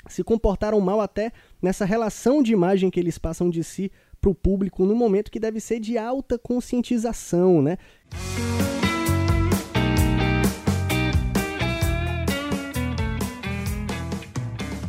se 0.07 0.23
comportaram 0.23 0.79
mal 0.79 0.99
até 0.99 1.31
nessa 1.61 1.85
relação 1.85 2.43
de 2.43 2.51
imagem 2.51 2.89
que 2.89 2.99
eles 2.99 3.17
passam 3.17 3.49
de 3.49 3.63
si 3.63 3.91
para 4.19 4.29
o 4.29 4.35
público 4.35 4.85
no 4.85 4.95
momento 4.95 5.31
que 5.31 5.39
deve 5.39 5.59
ser 5.59 5.79
de 5.79 5.97
alta 5.97 6.37
conscientização, 6.37 7.61
né? 7.61 7.77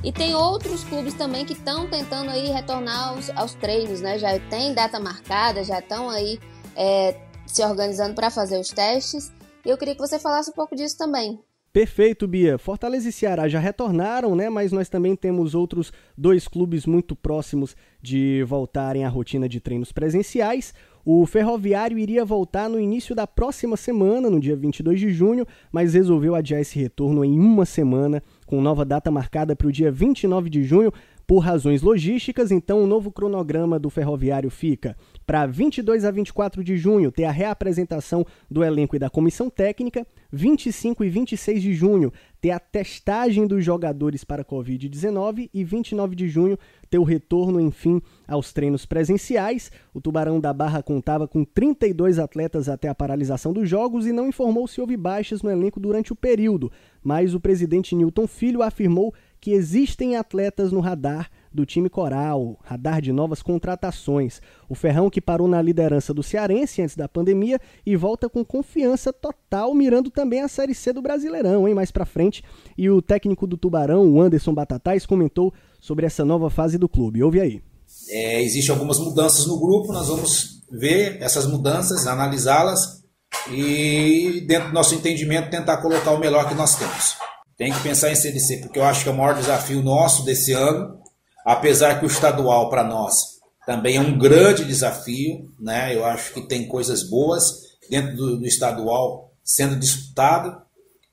E 0.04 0.12
tem 0.12 0.34
outros 0.34 0.84
clubes 0.84 1.14
também 1.14 1.46
que 1.46 1.54
estão 1.54 1.88
tentando 1.88 2.30
aí 2.30 2.48
retornar 2.48 3.08
aos, 3.08 3.30
aos, 3.30 3.54
treinos, 3.54 4.02
né? 4.02 4.18
Já 4.18 4.38
tem 4.50 4.74
data 4.74 5.00
marcada, 5.00 5.64
já 5.64 5.78
estão 5.78 6.10
aí 6.10 6.38
é, 6.76 7.18
se 7.46 7.64
organizando 7.64 8.14
para 8.14 8.30
fazer 8.30 8.60
os 8.60 8.68
testes. 8.68 9.32
E 9.64 9.70
eu 9.70 9.78
queria 9.78 9.94
que 9.94 10.00
você 10.00 10.18
falasse 10.18 10.50
um 10.50 10.52
pouco 10.52 10.76
disso 10.76 10.98
também. 10.98 11.40
Perfeito, 11.72 12.28
Bia. 12.28 12.58
Fortaleza 12.58 13.08
e 13.08 13.12
Ceará 13.12 13.48
já 13.48 13.58
retornaram, 13.58 14.36
né? 14.36 14.50
Mas 14.50 14.70
nós 14.70 14.90
também 14.90 15.16
temos 15.16 15.54
outros 15.54 15.90
dois 16.16 16.46
clubes 16.46 16.84
muito 16.84 17.16
próximos 17.16 17.74
de 18.00 18.44
voltarem 18.44 19.04
à 19.04 19.08
rotina 19.08 19.48
de 19.48 19.58
treinos 19.58 19.90
presenciais. 19.90 20.74
O 21.04 21.26
Ferroviário 21.26 21.98
iria 21.98 22.24
voltar 22.24 22.68
no 22.68 22.78
início 22.78 23.14
da 23.14 23.26
próxima 23.26 23.76
semana, 23.76 24.30
no 24.30 24.38
dia 24.38 24.54
22 24.54 25.00
de 25.00 25.10
junho, 25.10 25.46
mas 25.72 25.94
resolveu 25.94 26.34
adiar 26.34 26.60
esse 26.60 26.78
retorno 26.78 27.24
em 27.24 27.38
uma 27.40 27.66
semana, 27.66 28.22
com 28.54 28.60
nova 28.60 28.84
data 28.84 29.10
marcada 29.10 29.56
para 29.56 29.66
o 29.66 29.72
dia 29.72 29.90
29 29.90 30.48
de 30.48 30.62
junho, 30.62 30.92
por 31.26 31.38
razões 31.38 31.82
logísticas, 31.82 32.50
então 32.50 32.82
o 32.82 32.86
novo 32.86 33.10
cronograma 33.10 33.78
do 33.78 33.90
Ferroviário 33.90 34.50
fica 34.50 34.96
para 35.26 35.46
22 35.46 36.04
a 36.04 36.10
24 36.10 36.62
de 36.62 36.76
junho 36.76 37.10
ter 37.10 37.24
a 37.24 37.30
reapresentação 37.30 38.26
do 38.50 38.62
elenco 38.62 38.94
e 38.94 38.98
da 38.98 39.08
comissão 39.08 39.48
técnica, 39.48 40.06
25 40.30 41.04
e 41.04 41.08
26 41.08 41.62
de 41.62 41.74
junho 41.74 42.12
ter 42.40 42.50
a 42.50 42.58
testagem 42.58 43.46
dos 43.46 43.64
jogadores 43.64 44.22
para 44.22 44.44
Covid-19 44.44 45.48
e 45.54 45.64
29 45.64 46.14
de 46.14 46.28
junho 46.28 46.58
ter 46.90 46.98
o 46.98 47.02
retorno, 47.02 47.58
enfim, 47.58 48.02
aos 48.28 48.52
treinos 48.52 48.84
presenciais. 48.84 49.72
O 49.94 50.00
Tubarão 50.00 50.38
da 50.38 50.52
Barra 50.52 50.82
contava 50.82 51.26
com 51.26 51.42
32 51.42 52.18
atletas 52.18 52.68
até 52.68 52.88
a 52.88 52.94
paralisação 52.94 53.52
dos 53.52 53.66
jogos 53.66 54.06
e 54.06 54.12
não 54.12 54.28
informou 54.28 54.68
se 54.68 54.78
houve 54.78 54.94
baixas 54.94 55.40
no 55.40 55.50
elenco 55.50 55.80
durante 55.80 56.12
o 56.12 56.16
período, 56.16 56.70
mas 57.02 57.34
o 57.34 57.40
presidente 57.40 57.94
Newton 57.94 58.26
Filho 58.26 58.62
afirmou 58.62 59.14
que 59.44 59.52
existem 59.52 60.16
atletas 60.16 60.72
no 60.72 60.80
radar 60.80 61.30
do 61.52 61.66
time 61.66 61.90
coral, 61.90 62.58
radar 62.64 63.02
de 63.02 63.12
novas 63.12 63.42
contratações. 63.42 64.40
O 64.70 64.74
Ferrão 64.74 65.10
que 65.10 65.20
parou 65.20 65.46
na 65.46 65.60
liderança 65.60 66.14
do 66.14 66.22
Cearense 66.22 66.80
antes 66.80 66.96
da 66.96 67.06
pandemia 67.06 67.60
e 67.84 67.94
volta 67.94 68.26
com 68.26 68.42
confiança 68.42 69.12
total, 69.12 69.74
mirando 69.74 70.10
também 70.10 70.40
a 70.40 70.48
Série 70.48 70.74
C 70.74 70.94
do 70.94 71.02
Brasileirão, 71.02 71.68
hein, 71.68 71.74
mais 71.74 71.90
pra 71.90 72.06
frente. 72.06 72.42
E 72.78 72.88
o 72.88 73.02
técnico 73.02 73.46
do 73.46 73.58
Tubarão, 73.58 74.10
o 74.10 74.22
Anderson 74.22 74.54
Batatais, 74.54 75.04
comentou 75.04 75.52
sobre 75.78 76.06
essa 76.06 76.24
nova 76.24 76.48
fase 76.48 76.78
do 76.78 76.88
clube. 76.88 77.22
Ouve 77.22 77.38
aí. 77.38 77.62
É, 78.08 78.42
Existem 78.42 78.74
algumas 78.74 78.98
mudanças 78.98 79.46
no 79.46 79.60
grupo, 79.60 79.92
nós 79.92 80.08
vamos 80.08 80.62
ver 80.72 81.20
essas 81.20 81.46
mudanças, 81.46 82.06
analisá-las 82.06 83.04
e, 83.50 84.42
dentro 84.48 84.68
do 84.68 84.74
nosso 84.74 84.94
entendimento, 84.94 85.50
tentar 85.50 85.82
colocar 85.82 86.12
o 86.12 86.18
melhor 86.18 86.48
que 86.48 86.54
nós 86.54 86.76
temos. 86.76 87.33
Tem 87.56 87.72
que 87.72 87.80
pensar 87.80 88.10
em 88.10 88.16
CDC, 88.16 88.58
porque 88.58 88.78
eu 88.78 88.84
acho 88.84 89.02
que 89.02 89.08
é 89.08 89.12
o 89.12 89.16
maior 89.16 89.34
desafio 89.34 89.82
nosso 89.82 90.24
desse 90.24 90.52
ano, 90.52 90.98
apesar 91.44 91.98
que 91.98 92.04
o 92.04 92.08
estadual 92.08 92.68
para 92.68 92.82
nós 92.82 93.34
também 93.66 93.96
é 93.96 94.00
um 94.00 94.18
grande 94.18 94.64
desafio, 94.64 95.50
né? 95.58 95.94
Eu 95.94 96.04
acho 96.04 96.34
que 96.34 96.42
tem 96.42 96.66
coisas 96.66 97.08
boas 97.08 97.62
dentro 97.88 98.14
do, 98.16 98.38
do 98.38 98.46
estadual 98.46 99.32
sendo 99.42 99.76
disputado, 99.76 100.60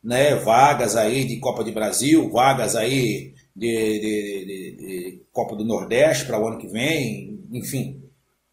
né? 0.04 0.36
Vagas 0.36 0.96
aí 0.96 1.26
de 1.26 1.40
Copa 1.40 1.64
de 1.64 1.72
Brasil, 1.72 2.30
vagas 2.30 2.76
aí 2.76 3.34
de, 3.56 4.00
de, 4.00 4.46
de, 4.46 4.76
de 4.78 5.22
Copa 5.32 5.56
do 5.56 5.64
Nordeste 5.64 6.26
para 6.26 6.40
o 6.40 6.48
ano 6.48 6.58
que 6.58 6.68
vem, 6.68 7.40
enfim, 7.52 8.02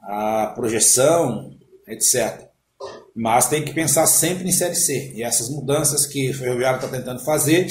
a 0.00 0.52
projeção, 0.54 1.50
etc. 1.86 2.47
Mas 3.18 3.48
tem 3.48 3.64
que 3.64 3.74
pensar 3.74 4.06
sempre 4.06 4.48
em 4.48 4.52
Série 4.52 4.76
C. 4.76 5.12
E 5.12 5.24
essas 5.24 5.48
mudanças 5.48 6.06
que 6.06 6.30
o 6.30 6.34
Ferroviário 6.34 6.76
está 6.76 6.86
tentando 6.86 7.18
fazer 7.24 7.66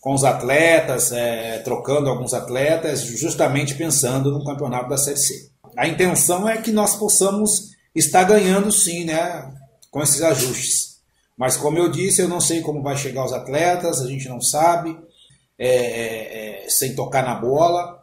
com 0.00 0.14
os 0.14 0.22
atletas, 0.22 1.10
é, 1.10 1.58
trocando 1.58 2.08
alguns 2.08 2.32
atletas, 2.32 3.00
justamente 3.00 3.74
pensando 3.74 4.30
no 4.30 4.44
campeonato 4.44 4.88
da 4.88 4.96
Série 4.96 5.16
C. 5.16 5.50
A 5.76 5.88
intenção 5.88 6.48
é 6.48 6.58
que 6.58 6.70
nós 6.70 6.94
possamos 6.94 7.70
estar 7.92 8.22
ganhando 8.22 8.70
sim, 8.70 9.04
né, 9.04 9.52
com 9.90 10.00
esses 10.00 10.22
ajustes. 10.22 10.98
Mas 11.36 11.56
como 11.56 11.76
eu 11.76 11.90
disse, 11.90 12.22
eu 12.22 12.28
não 12.28 12.40
sei 12.40 12.60
como 12.60 12.80
vai 12.80 12.96
chegar 12.96 13.24
os 13.24 13.32
atletas, 13.32 14.00
a 14.00 14.06
gente 14.06 14.28
não 14.28 14.40
sabe, 14.40 14.96
é, 15.58 15.68
é, 15.68 16.66
é 16.66 16.70
sem 16.70 16.94
tocar 16.94 17.24
na 17.24 17.34
bola 17.34 17.97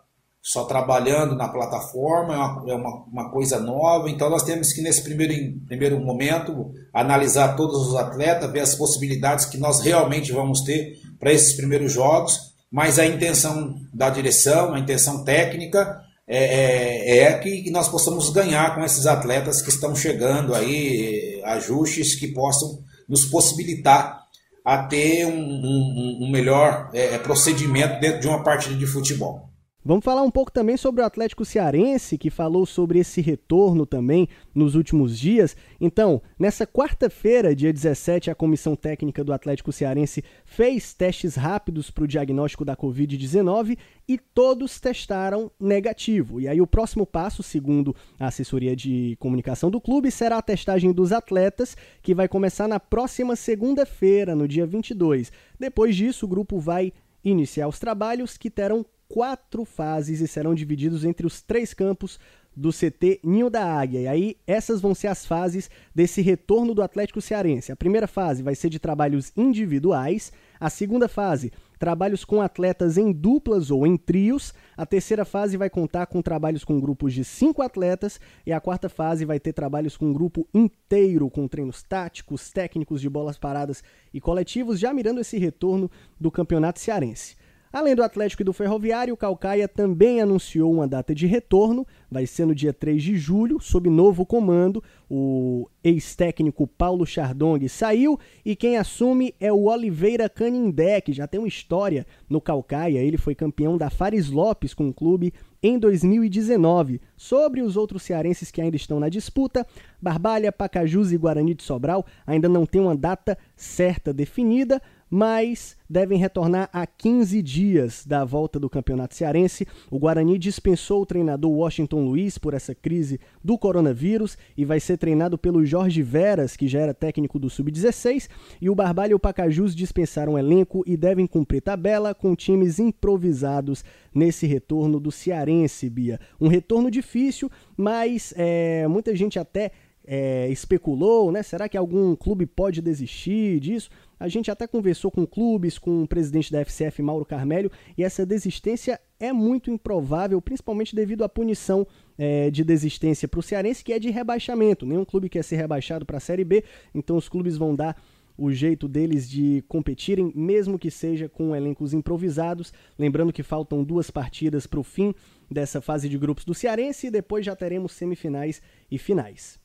só 0.46 0.64
trabalhando 0.66 1.36
na 1.36 1.50
plataforma, 1.50 2.36
é 2.36 2.38
uma, 2.38 2.72
é 2.72 2.76
uma, 2.76 3.04
uma, 3.12 3.32
coisa 3.32 3.60
nova, 3.60 4.12
então 4.12 4.30
nós 4.30 4.43
temos 4.43 4.72
que, 4.72 4.80
nesse 4.80 5.02
primeiro, 5.02 5.60
primeiro 5.66 6.00
momento, 6.00 6.72
analisar 6.93 7.56
todos 7.56 7.88
os 7.88 7.96
atletas, 7.96 8.52
ver 8.52 8.60
as 8.60 8.76
possibilidades 8.76 9.46
que 9.46 9.58
nós 9.58 9.80
realmente 9.80 10.32
vamos 10.32 10.62
ter 10.62 11.00
para 11.20 11.34
esses 11.34 11.54
primeiros 11.54 11.91
jogos, 11.91 12.54
mas 12.72 13.00
a 13.00 13.08
intenção 13.08 13.74
da 13.91 14.12
direção, 14.12 14.76
a 14.76 14.80
intenção 14.80 15.24
técnica 15.24 16.00
é, 16.28 17.18
é, 17.18 17.24
é 17.24 17.39
que 17.39 17.72
nós 17.72 17.89
possamos 17.89 18.30
ganhar 18.30 18.76
com 18.76 18.86
esses 18.86 19.08
atletas 19.08 19.64
que 19.64 19.70
estão 19.70 19.96
chegando 19.96 20.54
aí, 20.54 21.41
ajustes 21.43 22.14
que 22.14 22.28
possam 22.28 22.84
nos 23.10 23.26
possibilitar 23.26 24.22
a 24.64 24.78
ter 24.84 25.26
um, 25.26 25.32
um, 25.32 26.20
um 26.22 26.30
melhor 26.30 26.91
é, 26.93 27.18
procedimento 27.18 28.00
dentro 28.00 28.20
de 28.20 28.28
uma 28.28 28.43
partida 28.43 28.76
de 28.76 28.86
futebol. 28.86 29.45
Vamos 29.88 30.03
falar 30.03 30.23
um 30.23 30.31
pouco 30.31 30.51
também 30.51 30.75
sobre 30.77 31.03
o 31.03 31.05
Atlético 31.05 31.45
Cearense, 31.45 32.17
que 32.17 32.31
falou 32.31 32.65
sobre 32.65 32.97
esse 32.97 33.21
retorno 33.21 33.86
também 33.86 34.27
nos 34.51 34.73
últimos 34.73 35.15
dias. 35.15 35.55
Então, 35.79 36.23
nessa 36.39 36.65
quarta-feira, 36.65 37.55
dia 37.55 37.71
17, 37.71 38.31
a 38.31 38.36
comissão 38.36 38.75
técnica 38.75 39.23
do 39.23 39.31
Atlético 39.31 39.71
Cearense 39.71 40.23
fez 40.43 40.91
testes 40.95 41.36
rápidos 41.36 41.91
para 41.91 42.03
o 42.03 42.07
diagnóstico 42.07 42.65
da 42.65 42.75
Covid-19 42.75 43.77
e 44.07 44.17
todos 44.17 44.79
testaram 44.79 45.51
negativo. 45.59 46.41
E 46.41 46.47
aí, 46.47 46.59
o 46.59 46.65
próximo 46.65 47.05
passo, 47.05 47.43
segundo 47.43 47.95
a 48.19 48.25
assessoria 48.25 48.75
de 48.75 49.15
comunicação 49.19 49.69
do 49.69 49.79
clube, 49.79 50.09
será 50.09 50.39
a 50.39 50.41
testagem 50.41 50.91
dos 50.91 51.11
atletas, 51.11 51.77
que 52.01 52.15
vai 52.15 52.27
começar 52.27 52.67
na 52.67 52.79
próxima 52.79 53.36
segunda-feira, 53.36 54.33
no 54.33 54.47
dia 54.47 54.65
22. 54.65 55.31
Depois 55.59 55.95
disso, 55.95 56.25
o 56.25 56.29
grupo 56.29 56.57
vai 56.57 56.91
iniciar 57.23 57.67
os 57.67 57.77
trabalhos 57.77 58.36
que 58.36 58.49
terão 58.49 58.83
quatro 59.08 59.66
fases 59.66 60.22
e 60.22 60.28
serão 60.28 60.56
divididos 60.56 61.06
entre 61.06 61.26
os 61.26 61.41
três 61.41 61.74
campos 61.74 62.20
do 62.56 62.72
CT 62.72 63.20
Ninho 63.24 63.49
da 63.49 63.66
Águia. 63.66 64.01
E 64.01 64.08
aí, 64.08 64.38
essas 64.47 64.80
vão 64.80 64.95
ser 64.95 65.08
as 65.08 65.26
fases 65.26 65.70
desse 65.93 66.22
retorno 66.22 66.74
do 66.74 66.82
Atlético 66.82 67.22
Cearense. 67.22 67.72
A 67.72 67.76
primeira 67.76 68.08
fase 68.08 68.41
vai 68.41 68.56
ser 68.56 68.70
de 68.70 68.80
trabalhos 68.80 69.32
individuais. 69.36 70.32
A 70.58 70.70
segunda 70.70 71.10
fase, 71.10 71.51
trabalhos 71.78 72.24
com 72.24 72.41
atletas 72.41 72.97
em 72.97 73.12
duplas 73.12 73.70
ou 73.72 73.86
em 73.86 73.97
trios. 73.97 74.53
A 74.78 74.86
terceira 74.86 75.26
fase 75.26 75.58
vai 75.58 75.70
contar 75.70 76.06
com 76.06 76.22
trabalhos 76.22 76.64
com 76.64 76.80
grupos 76.80 77.14
de 77.14 77.26
cinco 77.26 77.62
atletas. 77.62 78.20
E 78.45 78.53
a 78.53 78.62
quarta 78.62 78.88
fase 78.88 79.26
vai 79.26 79.39
ter 79.39 79.51
trabalhos 79.51 79.97
com 79.97 80.06
um 80.06 80.14
grupo 80.14 80.47
inteiro, 80.53 81.30
com 81.30 81.47
treinos 81.47 81.84
táticos, 81.84 82.51
técnicos 82.51 83.01
de 83.01 83.10
bolas 83.10 83.38
paradas 83.38 83.84
e 84.14 84.22
coletivos, 84.22 84.80
já 84.80 84.93
mirando 84.93 85.20
esse 85.20 85.38
retorno 85.38 85.91
do 86.20 86.32
Campeonato 86.32 86.80
Cearense. 86.80 87.36
Além 87.76 87.93
do 87.93 88.03
Atlético 88.03 88.41
e 88.41 88.45
do 88.45 88.53
Ferroviário, 88.53 89.13
o 89.13 89.17
Calcaia 89.17 89.67
também 89.67 90.21
anunciou 90.21 90.71
uma 90.71 90.88
data 90.88 91.13
de 91.13 91.28
retorno, 91.28 91.86
vai 92.09 92.26
ser 92.26 92.45
no 92.45 92.55
dia 92.55 92.71
3 92.71 93.03
de 93.03 93.17
julho, 93.17 93.59
sob 93.59 93.89
novo 93.89 94.26
comando. 94.26 94.82
O 95.09 95.67
ex-técnico 95.84 96.65
Paulo 96.65 97.05
Chardong 97.05 97.67
saiu 97.67 98.17
e 98.45 98.55
quem 98.55 98.78
assume 98.78 99.36
é 99.41 99.51
o 99.51 99.65
Oliveira 99.65 100.30
Canindé, 100.30 101.01
que 101.01 101.11
já 101.11 101.28
tem 101.28 101.38
uma 101.38 101.49
história 101.49 102.07
no 102.30 102.39
Calcaia. 102.39 102.99
Ele 102.99 103.17
foi 103.17 103.36
campeão 103.36 103.78
da 103.78 103.89
Fares 103.89 104.30
Lopes 104.30 104.73
com 104.73 104.88
o 104.88 104.93
clube 104.93 105.34
em 105.66 105.80
2019. 105.80 107.01
Sobre 107.18 107.63
os 107.63 107.76
outros 107.76 108.03
cearenses 108.03 108.51
que 108.51 108.61
ainda 108.61 108.76
estão 108.76 108.99
na 108.99 109.09
disputa, 109.09 109.66
Barbalha, 109.99 110.51
Pacajus 110.51 111.11
e 111.11 111.18
Guarani 111.18 111.55
de 111.55 111.63
Sobral 111.63 112.05
ainda 112.28 112.47
não 112.47 112.68
tem 112.68 112.80
uma 112.80 112.95
data 112.95 113.36
certa 113.55 114.13
definida, 114.13 114.80
mas 115.09 115.78
devem 115.89 116.18
retornar 116.18 116.70
a 116.74 116.86
15 116.86 117.41
dias 117.41 118.05
da 118.05 118.26
volta 118.26 118.59
do 118.59 118.70
Campeonato 118.70 119.16
Cearense. 119.16 119.68
O 119.89 119.99
Guarani 119.99 120.38
dispensou 120.38 121.01
o 121.01 121.05
treinador 121.05 121.51
Washington 121.51 122.05
Luiz 122.05 122.38
por 122.38 122.53
essa 122.53 122.74
crise 122.74 123.20
do 123.43 123.57
coronavírus 123.57 124.38
e 124.57 124.66
vai 124.66 124.80
ser 124.80 124.97
treinado 124.97 125.38
pelo 125.38 125.66
Jorge 125.66 126.01
Veras, 126.01 126.55
que 126.57 126.68
já 126.68 126.80
era 126.80 126.93
técnico 126.93 127.39
do 127.39 127.49
Sub-16, 127.49 128.28
e 128.59 128.70
o 128.70 128.76
Barbalho 128.76 129.11
e 129.11 129.16
o 129.16 129.20
Pacajus 129.20 129.76
dispensaram 129.76 130.34
o 130.34 130.39
elenco 130.39 130.84
e 130.86 130.97
devem 130.97 131.28
cumprir 131.28 131.61
tabela 131.61 132.13
com 132.13 132.36
times 132.36 132.80
improvisados 132.80 133.84
nesse 134.16 134.47
retorno 134.47 134.99
do 134.99 135.11
Cearense, 135.11 135.89
Bia. 135.89 136.20
Um 136.39 136.47
retorno 136.47 136.89
difícil, 136.89 137.51
mas 137.76 138.34
é, 138.38 138.88
muita 138.88 139.13
gente 139.13 139.38
até 139.38 139.72
é, 140.07 140.47
especulou, 140.49 141.32
né? 141.32 141.41
Será 141.43 141.68
que 141.68 141.78
algum 141.78 142.16
clube 142.16 142.45
pode 142.45 142.82
desistir 142.82 143.59
disso? 143.59 143.89
A 144.20 144.28
gente 144.28 144.49
até 144.49 144.66
conversou 144.66 145.11
com 145.11 145.26
clubes, 145.26 145.78
com 145.78 146.03
o 146.03 146.07
presidente 146.07 146.51
da 146.51 146.63
FCF, 146.63 147.01
Mauro 147.01 147.26
Carmelho, 147.26 147.70
e 147.97 148.03
essa 148.03 148.26
desistência 148.26 148.99
é 149.20 149.34
muito 149.34 149.70
improvável, 149.70 150.41
principalmente 150.41 150.95
devido 150.95 151.24
à 151.24 151.30
punição 151.30 151.86
é, 152.18 152.49
de 152.49 152.63
desistência 152.63 153.28
para 153.28 153.39
o 153.39 153.43
Cearense, 153.43 153.84
que 153.84 153.91
é 153.91 153.99
de 153.99 154.09
rebaixamento. 154.09 154.86
Nenhum 154.86 155.03
clube 155.03 155.28
quer 155.28 155.43
ser 155.43 155.57
rebaixado 155.57 156.05
para 156.05 156.18
a 156.18 156.22
Série 156.22 156.45
B, 156.45 156.63
então 156.93 157.18
os 157.18 157.28
clubes 157.28 157.57
vão 157.57 157.76
dar 157.76 158.01
o 158.38 158.51
jeito 158.51 158.88
deles 158.88 159.29
de 159.29 159.63
competirem, 159.67 160.31
mesmo 160.36 160.77
que 160.77 160.91
seja 160.91 161.29
com 161.29 161.55
elencos 161.55 161.93
improvisados. 161.93 162.73
Lembrando 162.97 163.33
que 163.33 163.43
faltam 163.43 163.83
duas 163.83 164.09
partidas 164.09 164.67
para 164.67 164.79
o 164.79 164.83
fim 164.83 165.13
dessa 165.49 165.81
fase 165.81 166.09
de 166.09 166.17
grupos 166.17 166.45
do 166.45 166.53
Cearense 166.53 167.07
e 167.07 167.11
depois 167.11 167.45
já 167.45 167.55
teremos 167.55 167.93
semifinais 167.93 168.61
e 168.89 168.97
finais. 168.97 169.59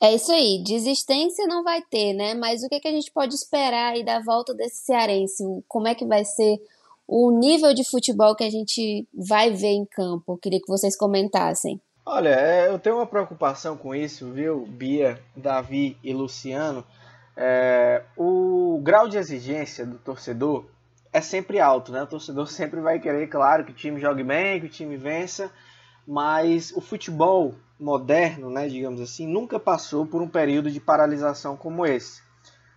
É 0.00 0.14
isso 0.14 0.32
aí, 0.32 0.62
desistência 0.62 1.46
não 1.46 1.64
vai 1.64 1.80
ter, 1.80 2.12
né? 2.12 2.34
Mas 2.34 2.62
o 2.62 2.68
que, 2.68 2.80
que 2.80 2.88
a 2.88 2.92
gente 2.92 3.10
pode 3.10 3.34
esperar 3.34 3.94
aí 3.94 4.04
da 4.04 4.20
volta 4.20 4.52
desse 4.52 4.84
cearense? 4.84 5.42
Como 5.66 5.88
é 5.88 5.94
que 5.94 6.04
vai 6.04 6.24
ser 6.24 6.60
o 7.06 7.30
nível 7.30 7.72
de 7.72 7.88
futebol 7.88 8.34
que 8.34 8.44
a 8.44 8.50
gente 8.50 9.06
vai 9.14 9.50
ver 9.52 9.68
em 9.68 9.86
campo? 9.86 10.32
Eu 10.32 10.36
queria 10.36 10.60
que 10.60 10.68
vocês 10.68 10.96
comentassem. 10.96 11.80
Olha, 12.06 12.28
é, 12.28 12.68
eu 12.68 12.78
tenho 12.78 12.96
uma 12.96 13.06
preocupação 13.06 13.78
com 13.78 13.94
isso, 13.94 14.30
viu, 14.30 14.66
Bia, 14.66 15.18
Davi 15.34 15.96
e 16.04 16.12
Luciano. 16.12 16.84
É, 17.36 18.02
o 18.16 18.80
grau 18.82 19.08
de 19.08 19.18
exigência 19.18 19.84
do 19.84 19.98
torcedor 19.98 20.66
é 21.12 21.20
sempre 21.20 21.60
alto, 21.60 21.92
né? 21.92 22.02
O 22.02 22.06
torcedor 22.06 22.46
sempre 22.50 22.80
vai 22.80 22.98
querer, 22.98 23.28
claro, 23.28 23.64
que 23.64 23.72
o 23.72 23.74
time 23.74 24.00
jogue 24.00 24.22
bem, 24.22 24.60
que 24.60 24.66
o 24.66 24.70
time 24.70 24.96
vença, 24.96 25.50
mas 26.06 26.72
o 26.72 26.80
futebol 26.80 27.54
moderno, 27.78 28.50
né, 28.50 28.68
digamos 28.68 29.00
assim, 29.00 29.26
nunca 29.26 29.58
passou 29.58 30.06
por 30.06 30.22
um 30.22 30.28
período 30.28 30.70
de 30.70 30.80
paralisação 30.80 31.56
como 31.56 31.84
esse. 31.84 32.22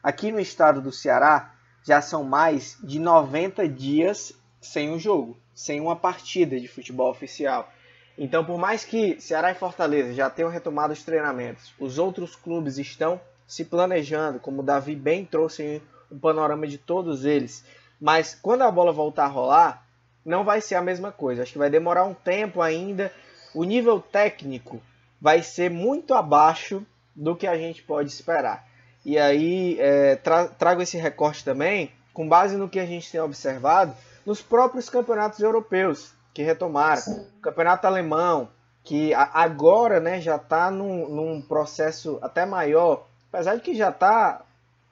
Aqui 0.01 0.31
no 0.31 0.39
estado 0.39 0.81
do 0.81 0.91
Ceará 0.91 1.53
já 1.83 2.01
são 2.01 2.23
mais 2.23 2.77
de 2.83 2.99
90 2.99 3.67
dias 3.67 4.33
sem 4.59 4.89
um 4.89 4.99
jogo, 4.99 5.37
sem 5.53 5.79
uma 5.79 5.95
partida 5.95 6.59
de 6.59 6.67
futebol 6.67 7.09
oficial. 7.09 7.71
Então, 8.17 8.43
por 8.43 8.57
mais 8.57 8.83
que 8.83 9.21
Ceará 9.21 9.51
e 9.51 9.55
Fortaleza 9.55 10.13
já 10.13 10.29
tenham 10.29 10.49
retomado 10.49 10.91
os 10.91 11.03
treinamentos, 11.03 11.73
os 11.79 11.99
outros 11.99 12.35
clubes 12.35 12.77
estão 12.77 13.21
se 13.47 13.65
planejando, 13.65 14.39
como 14.39 14.61
o 14.61 14.65
Davi 14.65 14.95
bem 14.95 15.25
trouxe 15.25 15.81
um 16.11 16.19
panorama 16.19 16.67
de 16.67 16.77
todos 16.77 17.25
eles. 17.25 17.63
Mas 17.99 18.37
quando 18.39 18.63
a 18.63 18.71
bola 18.71 18.91
voltar 18.91 19.25
a 19.25 19.29
rolar, 19.29 19.87
não 20.23 20.43
vai 20.43 20.59
ser 20.61 20.75
a 20.75 20.81
mesma 20.81 21.11
coisa. 21.11 21.41
Acho 21.41 21.53
que 21.53 21.57
vai 21.57 21.69
demorar 21.69 22.03
um 22.03 22.13
tempo 22.13 22.61
ainda. 22.61 23.11
O 23.55 23.63
nível 23.63 23.99
técnico 23.99 24.81
vai 25.19 25.41
ser 25.41 25.71
muito 25.71 26.13
abaixo 26.13 26.85
do 27.15 27.35
que 27.35 27.47
a 27.47 27.57
gente 27.57 27.81
pode 27.81 28.09
esperar. 28.09 28.67
E 29.05 29.17
aí 29.17 29.77
é, 29.79 30.17
tra 30.17 30.47
trago 30.47 30.81
esse 30.81 30.97
recorte 30.97 31.43
também 31.43 31.91
com 32.13 32.27
base 32.27 32.57
no 32.57 32.67
que 32.67 32.79
a 32.79 32.85
gente 32.85 33.11
tem 33.11 33.21
observado 33.21 33.95
nos 34.25 34.41
próprios 34.41 34.89
campeonatos 34.89 35.39
europeus 35.39 36.13
que 36.33 36.43
retomaram. 36.43 37.01
O 37.37 37.41
campeonato 37.41 37.87
alemão, 37.87 38.49
que 38.83 39.13
agora 39.13 39.99
né, 39.99 40.19
já 40.21 40.35
está 40.35 40.69
num, 40.69 41.07
num, 41.07 41.41
processo 41.41 42.19
até 42.21 42.45
maior, 42.45 43.06
apesar 43.31 43.55
de 43.55 43.61
que 43.61 43.75
já 43.75 43.89
está 43.89 44.41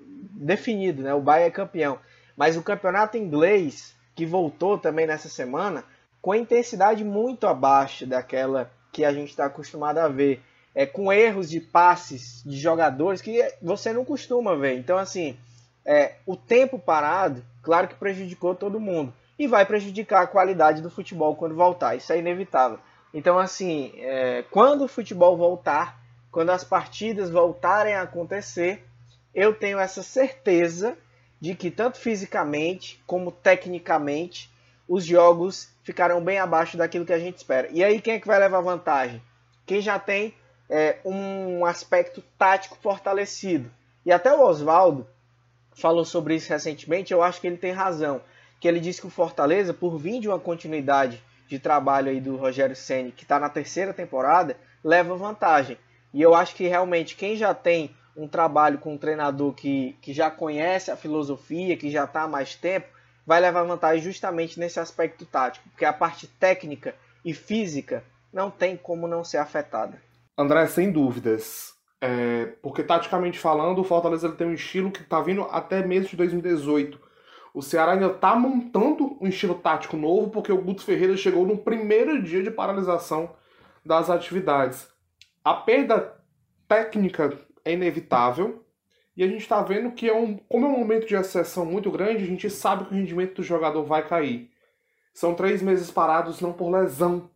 definido, 0.10 1.02
né, 1.02 1.14
o 1.14 1.22
Bayern 1.22 1.50
é 1.50 1.52
campeão. 1.52 2.00
Mas 2.36 2.58
o 2.58 2.62
campeonato 2.62 3.18
inglês, 3.18 3.96
que 4.16 4.26
voltou 4.26 4.78
também 4.78 5.08
nessa 5.08 5.30
semana, 5.30 5.84
com 6.22 6.36
intensidade 6.36 7.04
muito 7.04 7.48
abaixo 7.48 8.06
daquela 8.06 8.72
que 8.92 9.06
a 9.06 9.14
gente 9.14 9.30
está 9.30 9.46
acostumado 9.46 10.00
a 10.00 10.08
ver. 10.08 10.42
É, 10.74 10.86
com 10.86 11.12
erros 11.12 11.50
de 11.50 11.62
passes 11.62 12.44
de 12.46 12.58
jogadores 12.58 13.22
que 13.22 13.42
você 13.62 13.94
não 13.94 14.04
costuma 14.04 14.56
ver. 14.56 14.78
Então, 14.78 14.98
assim, 14.98 15.38
é, 15.86 16.16
o 16.26 16.36
tempo 16.36 16.78
parado, 16.78 17.42
claro 17.62 17.88
que 17.88 17.96
prejudicou 17.96 18.54
todo 18.54 18.80
mundo. 18.80 19.14
E 19.40 19.48
vai 19.48 19.66
prejudicar 19.66 20.24
a 20.24 20.28
qualidade 20.28 20.82
do 20.82 20.90
futebol 20.90 21.36
quando 21.36 21.56
voltar. 21.56 21.96
Isso 21.96 22.12
é 22.12 22.20
inevitável. 22.20 22.80
Então, 23.14 23.40
assim, 23.40 23.94
é, 23.96 24.44
quando 24.52 24.84
o 24.84 24.88
futebol 24.90 25.38
voltar, 25.38 25.98
quando 26.36 26.50
as 26.50 26.66
partidas 26.66 27.30
voltarem 27.30 27.94
a 27.94 28.02
acontecer, 28.02 28.86
eu 29.34 29.54
tenho 29.54 29.80
essa 29.80 30.04
certeza 30.04 30.98
de 31.40 31.56
que, 31.56 31.72
tanto 31.72 31.98
fisicamente 31.98 33.02
como 33.08 33.32
tecnicamente, 33.32 34.52
os 34.86 35.06
jogos 35.06 35.70
ficarão 35.82 36.22
bem 36.22 36.38
abaixo 36.38 36.76
daquilo 36.76 37.06
que 37.06 37.14
a 37.14 37.20
gente 37.20 37.38
espera. 37.38 37.70
E 37.72 37.82
aí 37.82 38.02
quem 38.02 38.16
é 38.16 38.20
que 38.20 38.28
vai 38.28 38.38
levar 38.38 38.60
vantagem? 38.60 39.24
Quem 39.66 39.80
já 39.80 39.98
tem 39.98 40.34
é, 40.70 40.98
um 41.06 41.64
aspecto 41.66 42.22
tático 42.38 42.78
fortalecido. 42.82 43.72
E 44.06 44.12
até 44.12 44.34
o 44.34 44.42
Oswaldo 44.42 45.08
falou 45.74 46.04
sobre 46.04 46.36
isso 46.36 46.50
recentemente, 46.50 47.14
eu 47.14 47.24
acho 47.24 47.40
que 47.40 47.48
ele 47.48 47.56
tem 47.56 47.72
razão. 47.72 48.20
Que 48.60 48.68
ele 48.68 48.82
disse 48.82 49.00
que 49.00 49.08
o 49.08 49.10
Fortaleza, 49.10 49.74
por 49.74 49.98
vir 49.98 50.20
de 50.20 50.28
uma 50.28 50.38
continuidade 50.38 51.24
de 51.48 51.60
trabalho 51.60 52.10
aí 52.10 52.20
do 52.20 52.36
Rogério 52.36 52.76
Ceni, 52.76 53.14
que 53.14 53.24
está 53.24 53.40
na 53.40 53.48
terceira 53.48 53.94
temporada, 53.94 54.58
leva 54.84 55.16
vantagem. 55.16 55.78
E 56.16 56.22
eu 56.22 56.34
acho 56.34 56.56
que 56.56 56.66
realmente 56.66 57.14
quem 57.14 57.36
já 57.36 57.54
tem 57.54 57.94
um 58.16 58.26
trabalho 58.26 58.78
com 58.78 58.94
um 58.94 58.98
treinador 58.98 59.52
que, 59.52 59.98
que 60.02 60.14
já 60.14 60.32
conhece 60.32 60.90
a 60.90 60.96
filosofia, 60.96 61.76
que 61.76 61.92
já 61.92 62.06
está 62.06 62.22
há 62.22 62.28
mais 62.28 62.56
tempo, 62.56 62.88
vai 63.28 63.42
levar 63.42 63.64
vantagem 63.64 64.02
justamente 64.02 64.58
nesse 64.58 64.80
aspecto 64.80 65.26
tático, 65.26 65.68
porque 65.68 65.84
a 65.84 65.92
parte 65.92 66.26
técnica 66.26 66.96
e 67.26 67.34
física 67.34 68.02
não 68.32 68.50
tem 68.50 68.78
como 68.78 69.10
não 69.10 69.26
ser 69.26 69.40
afetada. 69.40 70.02
André, 70.38 70.66
sem 70.68 70.90
dúvidas. 70.90 71.74
É, 72.00 72.46
porque 72.62 72.82
taticamente 72.82 73.38
falando, 73.38 73.80
o 73.80 73.84
Fortaleza 73.84 74.28
ele 74.28 74.38
tem 74.38 74.48
um 74.48 74.54
estilo 74.54 74.92
que 74.92 75.02
está 75.02 75.20
vindo 75.20 75.42
até 75.52 75.86
mesmo 75.86 76.12
de 76.12 76.16
2018. 76.16 76.98
O 77.54 77.62
Ceará 77.62 77.92
ainda 77.92 78.08
está 78.08 78.38
montando 78.38 79.18
um 79.20 79.28
estilo 79.28 79.56
tático 79.56 79.98
novo, 79.98 80.30
porque 80.30 80.54
o 80.54 80.62
Guto 80.62 80.82
Ferreira 80.82 81.18
chegou 81.18 81.46
no 81.46 81.58
primeiro 81.58 82.24
dia 82.24 82.42
de 82.42 82.52
paralisação 82.52 83.36
das 83.86 84.10
atividades. 84.10 84.95
A 85.46 85.54
perda 85.54 86.20
técnica 86.68 87.38
é 87.64 87.74
inevitável, 87.74 88.66
e 89.16 89.24
a 89.24 89.28
gente 89.28 89.42
está 89.42 89.62
vendo 89.62 89.92
que, 89.92 90.10
é 90.10 90.16
um, 90.16 90.38
como 90.38 90.66
é 90.66 90.70
um 90.70 90.80
momento 90.80 91.06
de 91.06 91.14
exceção 91.14 91.68
muito 91.68 91.92
grande, 91.92 92.24
a 92.24 92.28
gente 92.28 92.50
sabe 92.50 92.86
que 92.86 92.92
o 92.92 92.98
rendimento 92.98 93.36
do 93.36 93.44
jogador 93.44 93.84
vai 93.84 94.08
cair. 94.08 94.50
São 95.14 95.36
três 95.36 95.62
meses 95.62 95.92
parados 95.92 96.42
não 96.42 96.52
por 96.52 96.72
lesão. 96.72 97.30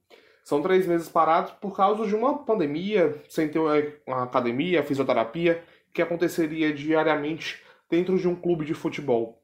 São 0.44 0.60
três 0.60 0.88
meses 0.88 1.08
parados 1.08 1.52
por 1.52 1.78
causa 1.78 2.08
de 2.08 2.16
uma 2.16 2.40
pandemia, 2.40 3.22
sem 3.30 3.48
ter 3.48 3.60
uma 3.60 4.24
academia, 4.24 4.84
fisioterapia, 4.84 5.64
que 5.94 6.02
aconteceria 6.02 6.74
diariamente 6.74 7.62
dentro 7.88 8.18
de 8.18 8.28
um 8.28 8.36
clube 8.36 8.66
de 8.66 8.74
futebol. 8.74 9.40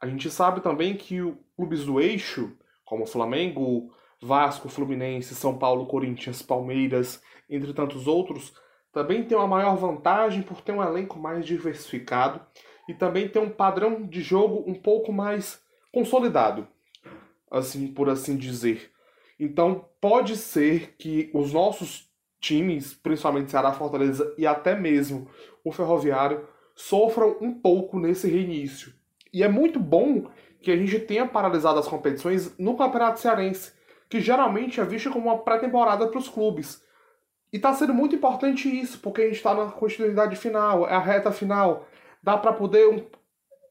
A 0.00 0.06
gente 0.06 0.30
sabe 0.30 0.60
também 0.60 0.96
que 0.96 1.16
clubes 1.56 1.84
do 1.84 2.00
eixo, 2.00 2.56
como 2.84 3.06
Flamengo, 3.06 3.92
Vasco, 4.24 4.70
Fluminense, 4.70 5.34
São 5.34 5.58
Paulo, 5.58 5.86
Corinthians, 5.86 6.40
Palmeiras, 6.40 7.22
entre 7.48 7.74
tantos 7.74 8.06
outros, 8.06 8.54
também 8.90 9.22
tem 9.24 9.36
uma 9.36 9.46
maior 9.46 9.76
vantagem 9.76 10.40
por 10.40 10.62
ter 10.62 10.72
um 10.72 10.82
elenco 10.82 11.18
mais 11.18 11.44
diversificado 11.44 12.40
e 12.88 12.94
também 12.94 13.28
ter 13.28 13.38
um 13.38 13.50
padrão 13.50 14.06
de 14.06 14.22
jogo 14.22 14.64
um 14.66 14.74
pouco 14.74 15.12
mais 15.12 15.60
consolidado, 15.92 16.66
assim 17.50 17.88
por 17.88 18.08
assim 18.08 18.36
dizer. 18.36 18.90
Então 19.38 19.88
pode 20.00 20.36
ser 20.36 20.94
que 20.96 21.30
os 21.34 21.52
nossos 21.52 22.10
times, 22.40 22.94
principalmente 22.94 23.50
Ceará, 23.50 23.72
Fortaleza 23.72 24.34
e 24.38 24.46
até 24.46 24.74
mesmo 24.74 25.28
o 25.62 25.70
Ferroviário, 25.70 26.48
sofram 26.74 27.36
um 27.42 27.52
pouco 27.52 27.98
nesse 27.98 28.28
reinício. 28.28 28.92
E 29.32 29.42
é 29.42 29.48
muito 29.48 29.78
bom 29.78 30.30
que 30.62 30.70
a 30.70 30.76
gente 30.76 30.98
tenha 31.00 31.26
paralisado 31.26 31.78
as 31.78 31.88
competições 31.88 32.56
no 32.58 32.76
Campeonato 32.76 33.20
Cearense, 33.20 33.72
que 34.14 34.20
geralmente 34.20 34.80
é 34.80 34.84
visto 34.84 35.10
como 35.10 35.28
uma 35.28 35.38
pré-temporada 35.38 36.06
para 36.06 36.20
os 36.20 36.28
clubes. 36.28 36.80
E 37.52 37.56
está 37.56 37.74
sendo 37.74 37.92
muito 37.92 38.14
importante 38.14 38.68
isso, 38.68 39.00
porque 39.00 39.22
a 39.22 39.24
gente 39.24 39.38
está 39.38 39.52
na 39.52 39.72
continuidade 39.72 40.36
final, 40.36 40.88
é 40.88 40.94
a 40.94 41.00
reta 41.00 41.32
final. 41.32 41.84
Dá 42.22 42.38
para 42.38 42.52
poder 42.52 43.08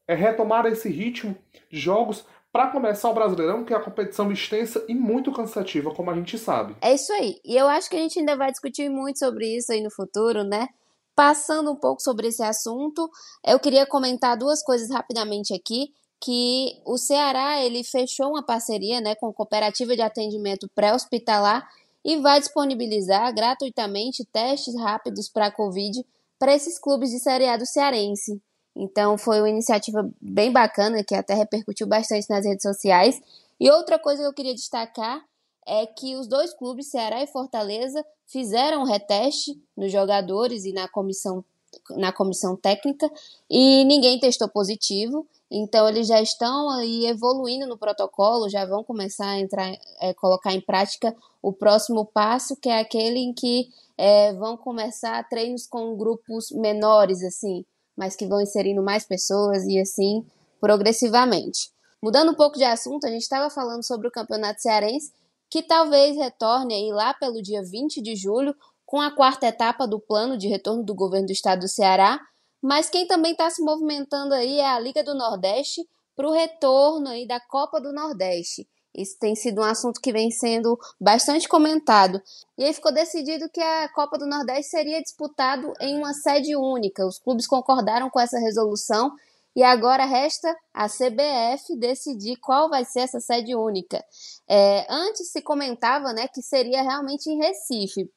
é, 0.06 0.14
retomar 0.14 0.66
esse 0.66 0.90
ritmo 0.90 1.34
de 1.70 1.78
jogos 1.78 2.26
para 2.52 2.66
começar 2.66 3.08
o 3.08 3.14
Brasileirão, 3.14 3.64
que 3.64 3.72
é 3.72 3.76
a 3.78 3.80
competição 3.80 4.30
extensa 4.30 4.84
e 4.86 4.94
muito 4.94 5.32
cansativa, 5.32 5.94
como 5.94 6.10
a 6.10 6.14
gente 6.14 6.36
sabe. 6.36 6.76
É 6.82 6.92
isso 6.92 7.10
aí. 7.14 7.40
E 7.42 7.56
eu 7.56 7.66
acho 7.66 7.88
que 7.88 7.96
a 7.96 8.00
gente 8.00 8.18
ainda 8.18 8.36
vai 8.36 8.50
discutir 8.50 8.90
muito 8.90 9.18
sobre 9.18 9.46
isso 9.46 9.72
aí 9.72 9.82
no 9.82 9.90
futuro, 9.90 10.44
né? 10.44 10.68
Passando 11.16 11.72
um 11.72 11.76
pouco 11.76 12.02
sobre 12.02 12.28
esse 12.28 12.42
assunto, 12.42 13.08
eu 13.46 13.58
queria 13.58 13.86
comentar 13.86 14.36
duas 14.36 14.62
coisas 14.62 14.90
rapidamente 14.90 15.54
aqui, 15.54 15.94
que 16.20 16.80
o 16.84 16.96
Ceará 16.96 17.62
ele 17.62 17.84
fechou 17.84 18.30
uma 18.30 18.42
parceria 18.42 19.00
né, 19.00 19.14
com 19.14 19.32
Cooperativa 19.32 19.94
de 19.94 20.02
Atendimento 20.02 20.68
Pré-Hospitalar 20.74 21.68
e 22.04 22.16
vai 22.18 22.38
disponibilizar 22.40 23.34
gratuitamente 23.34 24.24
testes 24.24 24.74
rápidos 24.76 25.28
para 25.28 25.46
a 25.46 25.50
Covid 25.50 26.04
para 26.38 26.54
esses 26.54 26.78
clubes 26.78 27.10
de 27.10 27.18
Série 27.18 27.48
A 27.48 27.56
do 27.56 27.66
Cearense. 27.66 28.40
Então 28.76 29.16
foi 29.16 29.38
uma 29.40 29.48
iniciativa 29.48 30.08
bem 30.20 30.50
bacana 30.50 31.04
que 31.04 31.14
até 31.14 31.34
repercutiu 31.34 31.86
bastante 31.86 32.28
nas 32.28 32.44
redes 32.44 32.62
sociais. 32.62 33.20
E 33.58 33.70
outra 33.70 33.98
coisa 33.98 34.22
que 34.22 34.28
eu 34.28 34.34
queria 34.34 34.54
destacar 34.54 35.24
é 35.66 35.86
que 35.86 36.16
os 36.16 36.26
dois 36.26 36.52
clubes, 36.52 36.90
Ceará 36.90 37.22
e 37.22 37.26
Fortaleza, 37.26 38.04
fizeram 38.26 38.82
um 38.82 38.84
reteste 38.84 39.58
nos 39.76 39.92
jogadores 39.92 40.64
e 40.64 40.72
na 40.72 40.88
comissão, 40.88 41.44
na 41.90 42.12
comissão 42.12 42.56
técnica 42.56 43.10
e 43.48 43.84
ninguém 43.84 44.18
testou 44.18 44.48
positivo. 44.48 45.26
Então 45.56 45.88
eles 45.88 46.08
já 46.08 46.20
estão 46.20 46.68
aí 46.68 47.06
evoluindo 47.06 47.64
no 47.64 47.78
protocolo, 47.78 48.48
já 48.48 48.66
vão 48.66 48.82
começar 48.82 49.28
a 49.28 49.38
entrar, 49.38 49.72
é, 50.00 50.12
colocar 50.12 50.52
em 50.52 50.60
prática 50.60 51.14
o 51.40 51.52
próximo 51.52 52.04
passo, 52.04 52.56
que 52.56 52.68
é 52.68 52.80
aquele 52.80 53.20
em 53.20 53.32
que 53.32 53.68
é, 53.96 54.32
vão 54.32 54.56
começar 54.56 55.22
treinos 55.28 55.64
com 55.64 55.96
grupos 55.96 56.50
menores, 56.50 57.22
assim, 57.22 57.64
mas 57.96 58.16
que 58.16 58.26
vão 58.26 58.40
inserindo 58.40 58.82
mais 58.82 59.06
pessoas 59.06 59.64
e 59.64 59.78
assim 59.78 60.26
progressivamente. 60.60 61.70
Mudando 62.02 62.32
um 62.32 62.34
pouco 62.34 62.58
de 62.58 62.64
assunto, 62.64 63.06
a 63.06 63.10
gente 63.10 63.22
estava 63.22 63.48
falando 63.48 63.84
sobre 63.84 64.08
o 64.08 64.10
Campeonato 64.10 64.60
Cearense, 64.60 65.12
que 65.48 65.62
talvez 65.62 66.16
retorne 66.16 66.74
aí 66.74 66.90
lá 66.90 67.14
pelo 67.14 67.40
dia 67.40 67.62
20 67.62 68.02
de 68.02 68.16
julho, 68.16 68.56
com 68.84 69.00
a 69.00 69.12
quarta 69.12 69.46
etapa 69.46 69.86
do 69.86 70.00
plano 70.00 70.36
de 70.36 70.48
retorno 70.48 70.82
do 70.82 70.96
governo 70.96 71.26
do 71.26 71.32
estado 71.32 71.60
do 71.60 71.68
Ceará, 71.68 72.20
mas 72.64 72.88
quem 72.88 73.06
também 73.06 73.32
está 73.32 73.50
se 73.50 73.62
movimentando 73.62 74.32
aí 74.32 74.58
é 74.58 74.66
a 74.66 74.80
Liga 74.80 75.04
do 75.04 75.14
Nordeste 75.14 75.86
para 76.16 76.26
o 76.26 76.32
retorno 76.32 77.10
aí 77.10 77.26
da 77.26 77.38
Copa 77.38 77.78
do 77.78 77.92
Nordeste. 77.92 78.66
Isso 78.96 79.18
tem 79.18 79.36
sido 79.36 79.60
um 79.60 79.64
assunto 79.64 80.00
que 80.00 80.10
vem 80.10 80.30
sendo 80.30 80.78
bastante 80.98 81.46
comentado. 81.46 82.22
E 82.56 82.64
aí 82.64 82.72
ficou 82.72 82.90
decidido 82.90 83.50
que 83.50 83.60
a 83.60 83.90
Copa 83.90 84.16
do 84.16 84.26
Nordeste 84.26 84.70
seria 84.70 85.02
disputado 85.02 85.74
em 85.78 85.98
uma 85.98 86.14
sede 86.14 86.56
única. 86.56 87.06
Os 87.06 87.18
clubes 87.18 87.46
concordaram 87.46 88.08
com 88.08 88.18
essa 88.18 88.38
resolução 88.38 89.14
e 89.54 89.62
agora 89.62 90.06
resta 90.06 90.56
a 90.72 90.88
CBF 90.88 91.76
decidir 91.76 92.36
qual 92.36 92.70
vai 92.70 92.86
ser 92.86 93.00
essa 93.00 93.20
sede 93.20 93.54
única. 93.54 94.02
É, 94.48 94.86
antes 94.88 95.30
se 95.30 95.42
comentava 95.42 96.14
né, 96.14 96.28
que 96.28 96.40
seria 96.40 96.80
realmente 96.80 97.26
em 97.28 97.36
Recife. 97.36 98.10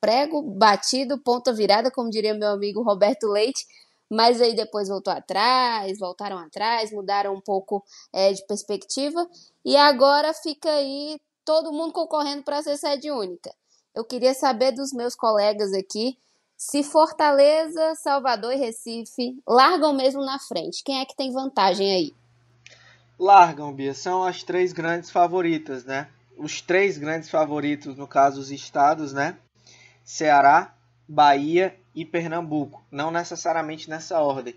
Prego, 0.00 0.42
batido, 0.42 1.18
ponta 1.18 1.52
virada, 1.52 1.90
como 1.90 2.10
diria 2.10 2.34
meu 2.34 2.50
amigo 2.50 2.82
Roberto 2.82 3.26
Leite, 3.26 3.66
mas 4.10 4.40
aí 4.40 4.54
depois 4.54 4.88
voltou 4.88 5.12
atrás, 5.12 5.98
voltaram 5.98 6.38
atrás, 6.38 6.92
mudaram 6.92 7.34
um 7.34 7.40
pouco 7.40 7.84
é, 8.12 8.32
de 8.32 8.46
perspectiva, 8.46 9.28
e 9.64 9.76
agora 9.76 10.32
fica 10.32 10.70
aí 10.70 11.20
todo 11.44 11.72
mundo 11.72 11.92
concorrendo 11.92 12.42
para 12.42 12.62
ser 12.62 12.76
sede 12.76 13.10
única. 13.10 13.52
Eu 13.94 14.04
queria 14.04 14.34
saber 14.34 14.72
dos 14.72 14.92
meus 14.92 15.14
colegas 15.14 15.72
aqui 15.72 16.16
se 16.56 16.82
Fortaleza, 16.82 17.94
Salvador 17.94 18.52
e 18.52 18.56
Recife 18.56 19.40
largam 19.46 19.94
mesmo 19.94 20.24
na 20.24 20.38
frente. 20.40 20.82
Quem 20.84 21.00
é 21.00 21.04
que 21.04 21.16
tem 21.16 21.32
vantagem 21.32 21.90
aí? 21.90 22.14
Largam, 23.18 23.72
Bia. 23.72 23.94
São 23.94 24.24
as 24.24 24.42
três 24.42 24.72
grandes 24.72 25.10
favoritas, 25.10 25.84
né? 25.84 26.08
Os 26.36 26.60
três 26.60 26.98
grandes 26.98 27.30
favoritos, 27.30 27.96
no 27.96 28.06
caso, 28.06 28.40
os 28.40 28.50
estados, 28.50 29.12
né? 29.12 29.36
Ceará, 30.08 30.74
Bahia 31.06 31.78
e 31.94 32.02
Pernambuco. 32.02 32.82
Não 32.90 33.10
necessariamente 33.10 33.90
nessa 33.90 34.18
ordem. 34.20 34.54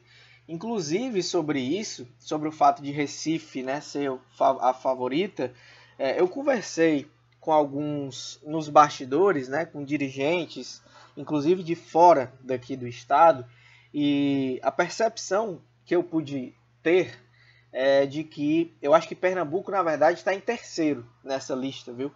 Inclusive, 0.48 1.22
sobre 1.22 1.60
isso, 1.60 2.08
sobre 2.18 2.48
o 2.48 2.54
fato 2.54 2.82
de 2.82 2.90
Recife 2.90 3.62
né, 3.62 3.82
ser 3.82 4.18
a 4.40 4.74
favorita, 4.74 5.54
é, 6.00 6.18
eu 6.18 6.30
conversei 6.30 7.06
com 7.42 7.52
alguns 7.52 8.40
nos 8.46 8.70
bastidores, 8.70 9.50
né, 9.50 9.66
com 9.66 9.84
dirigentes 9.84 10.82
inclusive 11.18 11.64
de 11.64 11.76
fora 11.76 12.32
daqui 12.40 12.78
do 12.78 12.88
estado, 12.88 13.46
e 13.94 14.58
a 14.64 14.72
percepção 14.72 15.62
que 15.84 15.94
eu 15.94 16.02
pude 16.02 16.56
ter 16.82 17.14
é 17.74 18.06
de 18.06 18.24
que 18.24 18.74
eu 18.82 18.94
acho 18.94 19.06
que 19.06 19.16
Pernambuco, 19.16 19.70
na 19.70 19.84
verdade, 19.84 20.20
está 20.20 20.34
em 20.34 20.40
terceiro 20.40 21.06
nessa 21.22 21.54
lista, 21.54 21.92
viu? 21.92 22.10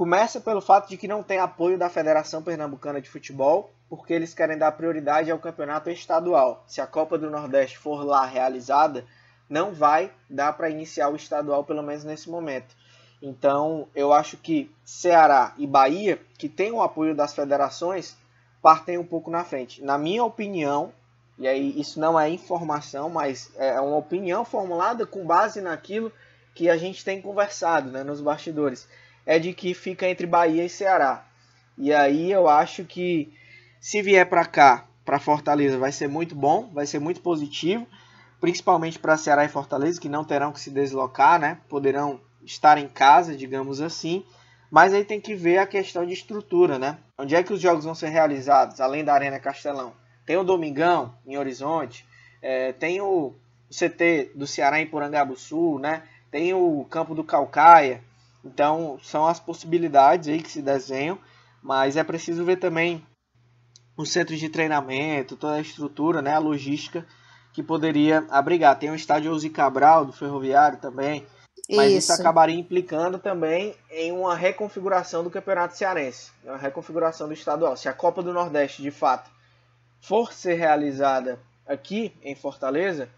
Começa 0.00 0.40
pelo 0.40 0.62
fato 0.62 0.88
de 0.88 0.96
que 0.96 1.06
não 1.06 1.22
tem 1.22 1.38
apoio 1.38 1.76
da 1.76 1.90
Federação 1.90 2.42
Pernambucana 2.42 3.02
de 3.02 3.10
Futebol, 3.10 3.70
porque 3.86 4.14
eles 4.14 4.32
querem 4.32 4.56
dar 4.56 4.72
prioridade 4.72 5.30
ao 5.30 5.38
campeonato 5.38 5.90
estadual. 5.90 6.64
Se 6.66 6.80
a 6.80 6.86
Copa 6.86 7.18
do 7.18 7.28
Nordeste 7.28 7.76
for 7.76 8.02
lá 8.02 8.24
realizada, 8.24 9.04
não 9.46 9.74
vai 9.74 10.10
dar 10.30 10.54
para 10.54 10.70
iniciar 10.70 11.10
o 11.10 11.16
estadual, 11.16 11.64
pelo 11.64 11.82
menos 11.82 12.02
nesse 12.02 12.30
momento. 12.30 12.74
Então, 13.20 13.88
eu 13.94 14.10
acho 14.10 14.38
que 14.38 14.74
Ceará 14.82 15.52
e 15.58 15.66
Bahia, 15.66 16.18
que 16.38 16.48
têm 16.48 16.72
o 16.72 16.80
apoio 16.80 17.14
das 17.14 17.34
federações, 17.34 18.16
partem 18.62 18.96
um 18.96 19.04
pouco 19.04 19.30
na 19.30 19.44
frente. 19.44 19.84
Na 19.84 19.98
minha 19.98 20.24
opinião, 20.24 20.94
e 21.38 21.46
aí 21.46 21.78
isso 21.78 22.00
não 22.00 22.18
é 22.18 22.30
informação, 22.30 23.10
mas 23.10 23.52
é 23.58 23.78
uma 23.78 23.98
opinião 23.98 24.46
formulada 24.46 25.04
com 25.04 25.26
base 25.26 25.60
naquilo 25.60 26.10
que 26.54 26.70
a 26.70 26.78
gente 26.78 27.04
tem 27.04 27.20
conversado 27.20 27.90
né, 27.90 28.02
nos 28.02 28.22
bastidores, 28.22 28.88
é 29.24 29.38
de 29.38 29.52
que 29.52 29.74
fica 29.74 30.08
entre 30.08 30.26
Bahia 30.26 30.64
e 30.64 30.68
Ceará. 30.68 31.24
E 31.76 31.92
aí 31.92 32.30
eu 32.30 32.48
acho 32.48 32.84
que 32.84 33.32
se 33.80 34.02
vier 34.02 34.28
para 34.28 34.44
cá, 34.44 34.86
para 35.04 35.18
Fortaleza, 35.18 35.78
vai 35.78 35.92
ser 35.92 36.08
muito 36.08 36.34
bom, 36.34 36.70
vai 36.72 36.86
ser 36.86 36.98
muito 36.98 37.20
positivo, 37.20 37.86
principalmente 38.40 38.98
para 38.98 39.16
Ceará 39.16 39.44
e 39.44 39.48
Fortaleza, 39.48 40.00
que 40.00 40.08
não 40.08 40.24
terão 40.24 40.52
que 40.52 40.60
se 40.60 40.70
deslocar, 40.70 41.40
né? 41.40 41.58
Poderão 41.68 42.20
estar 42.44 42.78
em 42.78 42.88
casa, 42.88 43.36
digamos 43.36 43.80
assim. 43.80 44.24
Mas 44.70 44.94
aí 44.94 45.04
tem 45.04 45.20
que 45.20 45.34
ver 45.34 45.58
a 45.58 45.66
questão 45.66 46.06
de 46.06 46.12
estrutura, 46.12 46.78
né? 46.78 46.98
Onde 47.18 47.34
é 47.34 47.42
que 47.42 47.52
os 47.52 47.60
jogos 47.60 47.84
vão 47.84 47.94
ser 47.94 48.08
realizados, 48.08 48.80
além 48.80 49.04
da 49.04 49.12
Arena 49.12 49.40
Castelão? 49.40 49.92
Tem 50.24 50.36
o 50.36 50.44
Domingão, 50.44 51.14
em 51.26 51.36
Horizonte, 51.36 52.06
é, 52.40 52.72
tem 52.72 53.00
o 53.00 53.34
CT 53.68 54.32
do 54.34 54.46
Ceará 54.46 54.80
em 54.80 54.86
Porangabuçu, 54.86 55.78
né? 55.78 56.02
Tem 56.30 56.54
o 56.54 56.84
Campo 56.88 57.14
do 57.14 57.24
Calcaia. 57.24 58.02
Então, 58.44 58.98
são 59.02 59.26
as 59.26 59.38
possibilidades 59.38 60.28
aí 60.28 60.42
que 60.42 60.50
se 60.50 60.62
desenham, 60.62 61.18
mas 61.62 61.96
é 61.96 62.04
preciso 62.04 62.44
ver 62.44 62.56
também 62.56 63.04
os 63.96 64.10
centros 64.10 64.38
de 64.38 64.48
treinamento, 64.48 65.36
toda 65.36 65.54
a 65.54 65.60
estrutura, 65.60 66.22
né, 66.22 66.34
a 66.34 66.38
logística 66.38 67.06
que 67.52 67.62
poderia 67.62 68.26
abrigar. 68.30 68.78
Tem 68.78 68.90
o 68.90 68.94
estádio 68.94 69.32
Uzi 69.32 69.50
Cabral 69.50 70.04
do 70.04 70.12
Ferroviário 70.12 70.78
também, 70.78 71.26
mas 71.68 71.92
isso. 71.92 72.12
isso. 72.12 72.20
acabaria 72.20 72.58
implicando 72.58 73.18
também 73.18 73.74
em 73.90 74.12
uma 74.12 74.34
reconfiguração 74.34 75.22
do 75.22 75.30
Campeonato 75.30 75.76
Cearense, 75.76 76.32
uma 76.44 76.56
reconfiguração 76.56 77.28
do 77.28 77.34
estadual. 77.34 77.76
Se 77.76 77.88
a 77.88 77.92
Copa 77.92 78.22
do 78.22 78.32
Nordeste, 78.32 78.82
de 78.82 78.90
fato, 78.90 79.30
for 80.00 80.32
ser 80.32 80.54
realizada 80.54 81.38
aqui 81.66 82.16
em 82.22 82.34
Fortaleza, 82.34 83.08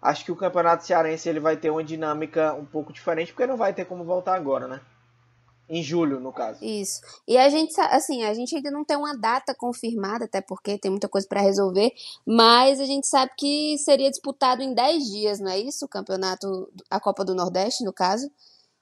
acho 0.00 0.24
que 0.24 0.32
o 0.32 0.36
Campeonato 0.36 0.86
Cearense 0.86 1.28
ele 1.28 1.40
vai 1.40 1.56
ter 1.56 1.70
uma 1.70 1.84
dinâmica 1.84 2.54
um 2.54 2.64
pouco 2.64 2.92
diferente, 2.92 3.32
porque 3.32 3.46
não 3.46 3.56
vai 3.56 3.72
ter 3.72 3.84
como 3.84 4.04
voltar 4.04 4.34
agora, 4.34 4.66
né? 4.66 4.80
Em 5.68 5.82
julho, 5.82 6.18
no 6.18 6.32
caso. 6.32 6.64
Isso. 6.64 7.02
E 7.26 7.36
a 7.36 7.48
gente, 7.50 7.78
assim, 7.78 8.24
a 8.24 8.32
gente 8.32 8.56
ainda 8.56 8.70
não 8.70 8.84
tem 8.84 8.96
uma 8.96 9.14
data 9.14 9.54
confirmada, 9.54 10.24
até 10.24 10.40
porque 10.40 10.78
tem 10.78 10.90
muita 10.90 11.08
coisa 11.08 11.28
para 11.28 11.42
resolver, 11.42 11.92
mas 12.24 12.80
a 12.80 12.86
gente 12.86 13.06
sabe 13.06 13.32
que 13.36 13.76
seria 13.76 14.10
disputado 14.10 14.62
em 14.62 14.72
10 14.72 15.04
dias, 15.04 15.40
não 15.40 15.50
é 15.50 15.58
isso? 15.58 15.84
O 15.84 15.88
campeonato, 15.88 16.70
a 16.88 16.98
Copa 16.98 17.22
do 17.22 17.34
Nordeste, 17.34 17.84
no 17.84 17.92
caso. 17.92 18.30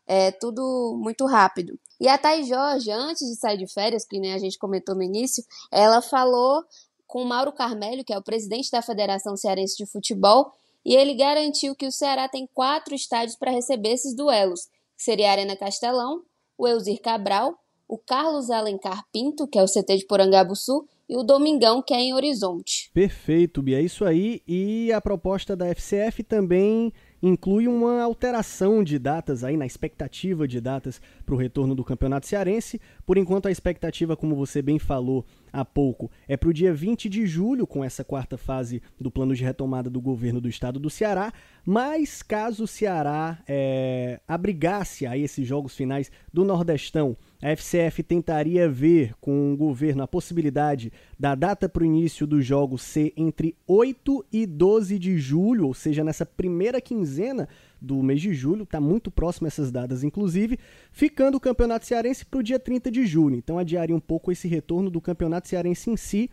É 0.08 0.30
tudo 0.30 0.96
muito 1.02 1.26
rápido. 1.26 1.76
E 1.98 2.06
a 2.06 2.16
Thay 2.16 2.44
Jorge, 2.44 2.92
antes 2.92 3.26
de 3.28 3.34
sair 3.34 3.58
de 3.58 3.66
férias, 3.66 4.04
que 4.04 4.20
nem 4.20 4.34
a 4.34 4.38
gente 4.38 4.56
comentou 4.56 4.94
no 4.94 5.02
início, 5.02 5.42
ela 5.72 6.00
falou 6.00 6.62
com 7.08 7.22
o 7.22 7.24
Mauro 7.24 7.50
Carmelho, 7.50 8.04
que 8.04 8.12
é 8.12 8.18
o 8.18 8.22
presidente 8.22 8.70
da 8.70 8.80
Federação 8.80 9.36
Cearense 9.36 9.76
de 9.76 9.86
Futebol, 9.86 10.52
e 10.86 10.94
ele 10.94 11.14
garantiu 11.14 11.74
que 11.74 11.84
o 11.84 11.90
Ceará 11.90 12.28
tem 12.28 12.48
quatro 12.54 12.94
estádios 12.94 13.36
para 13.36 13.50
receber 13.50 13.88
esses 13.88 14.14
duelos, 14.14 14.66
que 14.96 15.02
seria 15.02 15.28
a 15.28 15.32
Arena 15.32 15.56
Castelão, 15.56 16.22
o 16.56 16.66
Elzir 16.66 17.02
Cabral, 17.02 17.58
o 17.88 17.98
Carlos 17.98 18.50
Alencar 18.50 19.04
Pinto, 19.12 19.48
que 19.48 19.58
é 19.58 19.62
o 19.64 19.66
CT 19.66 19.96
de 19.96 20.06
Porangabuçu, 20.06 20.86
e 21.08 21.16
o 21.16 21.24
Domingão, 21.24 21.82
que 21.82 21.92
é 21.92 21.98
em 21.98 22.14
Horizonte. 22.14 22.88
Perfeito, 22.94 23.62
Bia. 23.62 23.80
É 23.80 23.82
isso 23.82 24.04
aí. 24.04 24.42
E 24.46 24.92
a 24.92 25.00
proposta 25.00 25.56
da 25.56 25.66
FCF 25.74 26.22
também 26.22 26.92
inclui 27.22 27.66
uma 27.66 28.02
alteração 28.02 28.82
de 28.82 28.98
datas 28.98 29.42
aí, 29.44 29.56
na 29.56 29.66
expectativa 29.66 30.46
de 30.46 30.60
datas 30.60 31.00
para 31.24 31.34
o 31.34 31.38
retorno 31.38 31.74
do 31.74 31.84
Campeonato 31.84 32.26
Cearense. 32.26 32.80
Por 33.04 33.16
enquanto, 33.16 33.46
a 33.46 33.50
expectativa, 33.50 34.16
como 34.16 34.34
você 34.34 34.60
bem 34.60 34.78
falou, 34.78 35.24
há 35.52 35.64
pouco, 35.64 36.10
é 36.28 36.36
para 36.36 36.48
o 36.48 36.54
dia 36.54 36.72
20 36.72 37.08
de 37.08 37.26
julho, 37.26 37.66
com 37.66 37.84
essa 37.84 38.04
quarta 38.04 38.36
fase 38.36 38.82
do 39.00 39.10
plano 39.10 39.34
de 39.34 39.44
retomada 39.44 39.88
do 39.88 40.00
governo 40.00 40.40
do 40.40 40.48
estado 40.48 40.78
do 40.78 40.90
Ceará. 40.90 41.32
Mas 41.64 42.22
caso 42.22 42.64
o 42.64 42.68
Ceará 42.68 43.38
é, 43.48 44.20
abrigasse 44.26 45.06
a 45.06 45.16
esses 45.16 45.46
jogos 45.46 45.74
finais 45.74 46.10
do 46.32 46.44
Nordestão, 46.44 47.16
a 47.42 47.50
FCF 47.54 48.02
tentaria 48.02 48.68
ver 48.68 49.14
com 49.20 49.52
o 49.52 49.56
governo 49.56 50.02
a 50.02 50.08
possibilidade 50.08 50.92
da 51.18 51.34
data 51.34 51.68
para 51.68 51.82
o 51.82 51.86
início 51.86 52.26
dos 52.26 52.44
jogos 52.44 52.82
ser 52.82 53.12
entre 53.16 53.54
8 53.66 54.24
e 54.32 54.46
12 54.46 54.98
de 54.98 55.18
julho, 55.18 55.66
ou 55.66 55.74
seja, 55.74 56.02
nessa 56.02 56.24
primeira 56.24 56.80
quinzena 56.80 57.48
do 57.80 58.02
mês 58.02 58.20
de 58.20 58.32
julho, 58.32 58.62
está 58.62 58.80
muito 58.80 59.10
próximo 59.10 59.46
essas 59.46 59.70
datas, 59.70 60.02
inclusive, 60.02 60.58
ficando 60.90 61.36
o 61.36 61.40
Campeonato 61.40 61.86
Cearense 61.86 62.24
para 62.24 62.40
o 62.40 62.42
dia 62.42 62.58
30 62.58 62.90
de 62.90 63.06
julho. 63.06 63.36
Então 63.36 63.58
adiaria 63.58 63.94
um 63.94 64.00
pouco 64.00 64.32
esse 64.32 64.48
retorno 64.48 64.90
do 64.90 65.00
Campeonato 65.00 65.48
Cearense 65.48 65.90
em 65.90 65.96
si. 65.96 66.30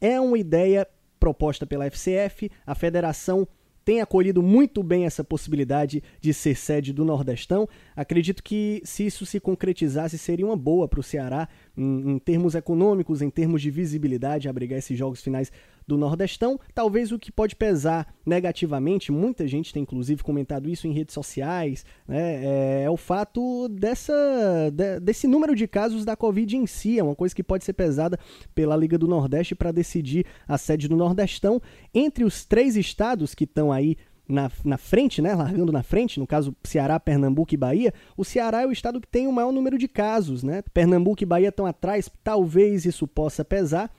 É 0.00 0.18
uma 0.20 0.38
ideia 0.38 0.86
proposta 1.18 1.66
pela 1.66 1.86
FCF, 1.86 2.50
a 2.66 2.74
federação 2.74 3.46
tem 3.86 4.00
acolhido 4.00 4.42
muito 4.42 4.82
bem 4.82 5.06
essa 5.06 5.22
possibilidade 5.22 6.02
de 6.20 6.34
ser 6.34 6.56
sede 6.56 6.92
do 6.92 7.04
Nordestão. 7.04 7.68
Acredito 7.94 8.42
que 8.42 8.82
se 8.84 9.06
isso 9.06 9.24
se 9.24 9.38
concretizasse, 9.38 10.18
seria 10.18 10.44
uma 10.44 10.56
boa 10.56 10.88
para 10.88 10.98
o 10.98 11.04
Ceará, 11.04 11.48
em, 11.76 12.14
em, 12.14 12.18
termos 12.18 12.56
econômicos, 12.56 13.22
em 13.22 13.30
termos 13.30 13.62
de 13.62 13.70
visibilidade, 13.70 14.48
abrigar 14.48 14.80
esses 14.80 14.98
jogos 14.98 15.22
finais 15.22 15.52
do 15.86 15.96
Nordestão. 15.96 16.58
Talvez 16.74 17.12
o 17.12 17.18
que 17.18 17.30
pode 17.30 17.54
pesar 17.54 18.12
negativamente, 18.24 19.12
muita 19.12 19.46
gente 19.46 19.72
tem 19.72 19.82
inclusive 19.82 20.22
comentado 20.22 20.68
isso 20.68 20.86
em 20.86 20.92
redes 20.92 21.14
sociais, 21.14 21.84
né, 22.06 22.44
é, 22.44 22.82
é, 22.84 22.90
o 22.90 22.96
fato 22.96 23.68
dessa, 23.68 24.12
de, 24.72 25.00
desse 25.00 25.26
número 25.26 25.54
de 25.54 25.68
casos 25.68 26.04
da 26.04 26.16
Covid 26.16 26.56
em 26.56 26.66
si. 26.66 26.98
É 26.98 27.02
uma 27.02 27.14
coisa 27.14 27.34
que 27.34 27.42
pode 27.42 27.64
ser 27.64 27.72
pesada 27.72 28.18
pela 28.54 28.76
Liga 28.76 28.98
do 28.98 29.06
Nordeste 29.06 29.54
para 29.54 29.72
decidir 29.72 30.26
a 30.48 30.58
sede 30.58 30.88
do 30.88 30.96
Nordestão. 30.96 31.60
Entre 31.94 32.24
os 32.24 32.44
três 32.44 32.76
estados 32.76 33.34
que 33.34 33.44
estão 33.44 33.70
aí 33.70 33.96
na, 34.28 34.50
na 34.64 34.76
frente, 34.76 35.22
né, 35.22 35.34
largando 35.34 35.72
na 35.72 35.82
frente, 35.82 36.18
no 36.18 36.26
caso 36.26 36.54
Ceará, 36.64 36.98
Pernambuco 36.98 37.54
e 37.54 37.56
Bahia, 37.56 37.94
o 38.16 38.24
Ceará 38.24 38.62
é 38.62 38.66
o 38.66 38.72
estado 38.72 39.00
que 39.00 39.06
tem 39.06 39.26
o 39.26 39.32
maior 39.32 39.52
número 39.52 39.78
de 39.78 39.86
casos, 39.86 40.42
né? 40.42 40.62
Pernambuco 40.74 41.22
e 41.22 41.26
Bahia 41.26 41.48
estão 41.48 41.66
atrás, 41.66 42.10
talvez 42.24 42.84
isso 42.84 43.06
possa 43.06 43.44
pesar, 43.44 43.90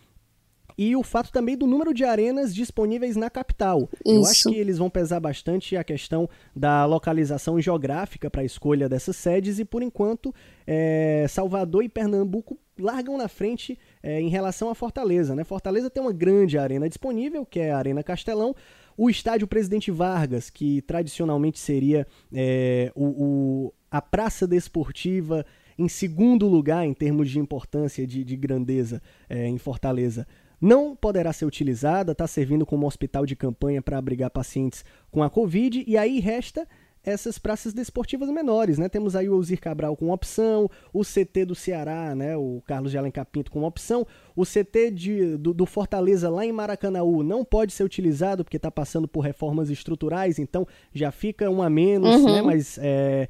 e 0.77 0.95
o 0.95 1.03
fato 1.03 1.31
também 1.31 1.57
do 1.57 1.65
número 1.65 1.93
de 1.93 2.03
arenas 2.03 2.53
disponíveis 2.53 3.15
na 3.15 3.29
capital. 3.29 3.89
Isso. 4.05 4.15
Eu 4.15 4.25
acho 4.25 4.49
que 4.49 4.55
eles 4.55 4.77
vão 4.77 4.89
pesar 4.89 5.19
bastante 5.19 5.75
a 5.75 5.83
questão 5.83 6.29
da 6.55 6.85
localização 6.85 7.59
geográfica 7.59 8.29
para 8.29 8.41
a 8.41 8.45
escolha 8.45 8.87
dessas 8.87 9.15
sedes 9.15 9.57
e, 9.59 9.65
por 9.65 9.81
enquanto, 9.81 10.33
é, 10.65 11.25
Salvador 11.29 11.83
e 11.83 11.89
Pernambuco 11.89 12.57
largam 12.77 13.17
na 13.17 13.27
frente 13.27 13.77
é, 14.03 14.21
em 14.21 14.29
relação 14.29 14.69
a 14.69 14.75
Fortaleza. 14.75 15.35
Né? 15.35 15.43
Fortaleza 15.43 15.89
tem 15.89 16.01
uma 16.01 16.13
grande 16.13 16.59
arena 16.59 16.87
disponível, 16.87 17.43
que 17.45 17.59
é 17.59 17.71
a 17.71 17.77
Arena 17.77 18.03
Castelão. 18.03 18.55
O 18.95 19.09
estádio 19.09 19.47
Presidente 19.47 19.89
Vargas, 19.89 20.49
que 20.49 20.81
tradicionalmente 20.83 21.59
seria 21.59 22.05
é, 22.31 22.91
o, 22.95 23.05
o, 23.05 23.73
a 23.89 24.01
praça 24.01 24.47
desportiva 24.47 25.43
em 25.77 25.87
segundo 25.87 26.47
lugar 26.47 26.85
em 26.85 26.93
termos 26.93 27.29
de 27.29 27.37
importância, 27.37 28.05
de, 28.05 28.23
de 28.23 28.35
grandeza 28.35 28.99
em 29.29 29.59
Fortaleza, 29.59 30.25
não 30.59 30.95
poderá 30.95 31.31
ser 31.31 31.45
utilizada, 31.45 32.11
está 32.11 32.27
servindo 32.27 32.65
como 32.65 32.87
hospital 32.87 33.25
de 33.25 33.35
campanha 33.35 33.81
para 33.81 33.97
abrigar 33.97 34.29
pacientes 34.29 34.83
com 35.11 35.21
a 35.21 35.29
Covid, 35.29 35.83
e 35.87 35.97
aí 35.97 36.19
resta 36.19 36.67
essas 37.03 37.39
praças 37.39 37.73
desportivas 37.73 38.29
menores, 38.29 38.77
né? 38.77 38.89
Temos 38.89 39.15
aí 39.15 39.29
o 39.29 39.35
Elzir 39.35 39.61
Cabral 39.61 39.95
com 39.95 40.11
opção, 40.11 40.69
o 40.91 41.03
CT 41.03 41.45
do 41.45 41.55
Ceará, 41.55 42.13
né? 42.13 42.35
O 42.35 42.61
Carlos 42.65 42.91
de 42.91 42.97
Alencar 42.97 43.25
Pinto 43.25 43.49
com 43.49 43.63
opção, 43.63 44.05
o 44.35 44.43
CT 44.43 44.91
de, 44.91 45.37
do, 45.37 45.53
do 45.53 45.65
Fortaleza 45.65 46.29
lá 46.29 46.45
em 46.45 46.51
Maracanãú 46.51 47.23
não 47.23 47.45
pode 47.45 47.71
ser 47.71 47.83
utilizado 47.83 48.43
porque 48.43 48.57
está 48.57 48.69
passando 48.69 49.07
por 49.07 49.21
reformas 49.21 49.69
estruturais, 49.69 50.37
então 50.37 50.67
já 50.93 51.11
fica 51.11 51.49
um 51.49 51.61
a 51.61 51.69
menos, 51.69 52.15
uhum. 52.15 52.25
né? 52.25 52.41
Mas 52.41 52.77
é, 52.81 53.29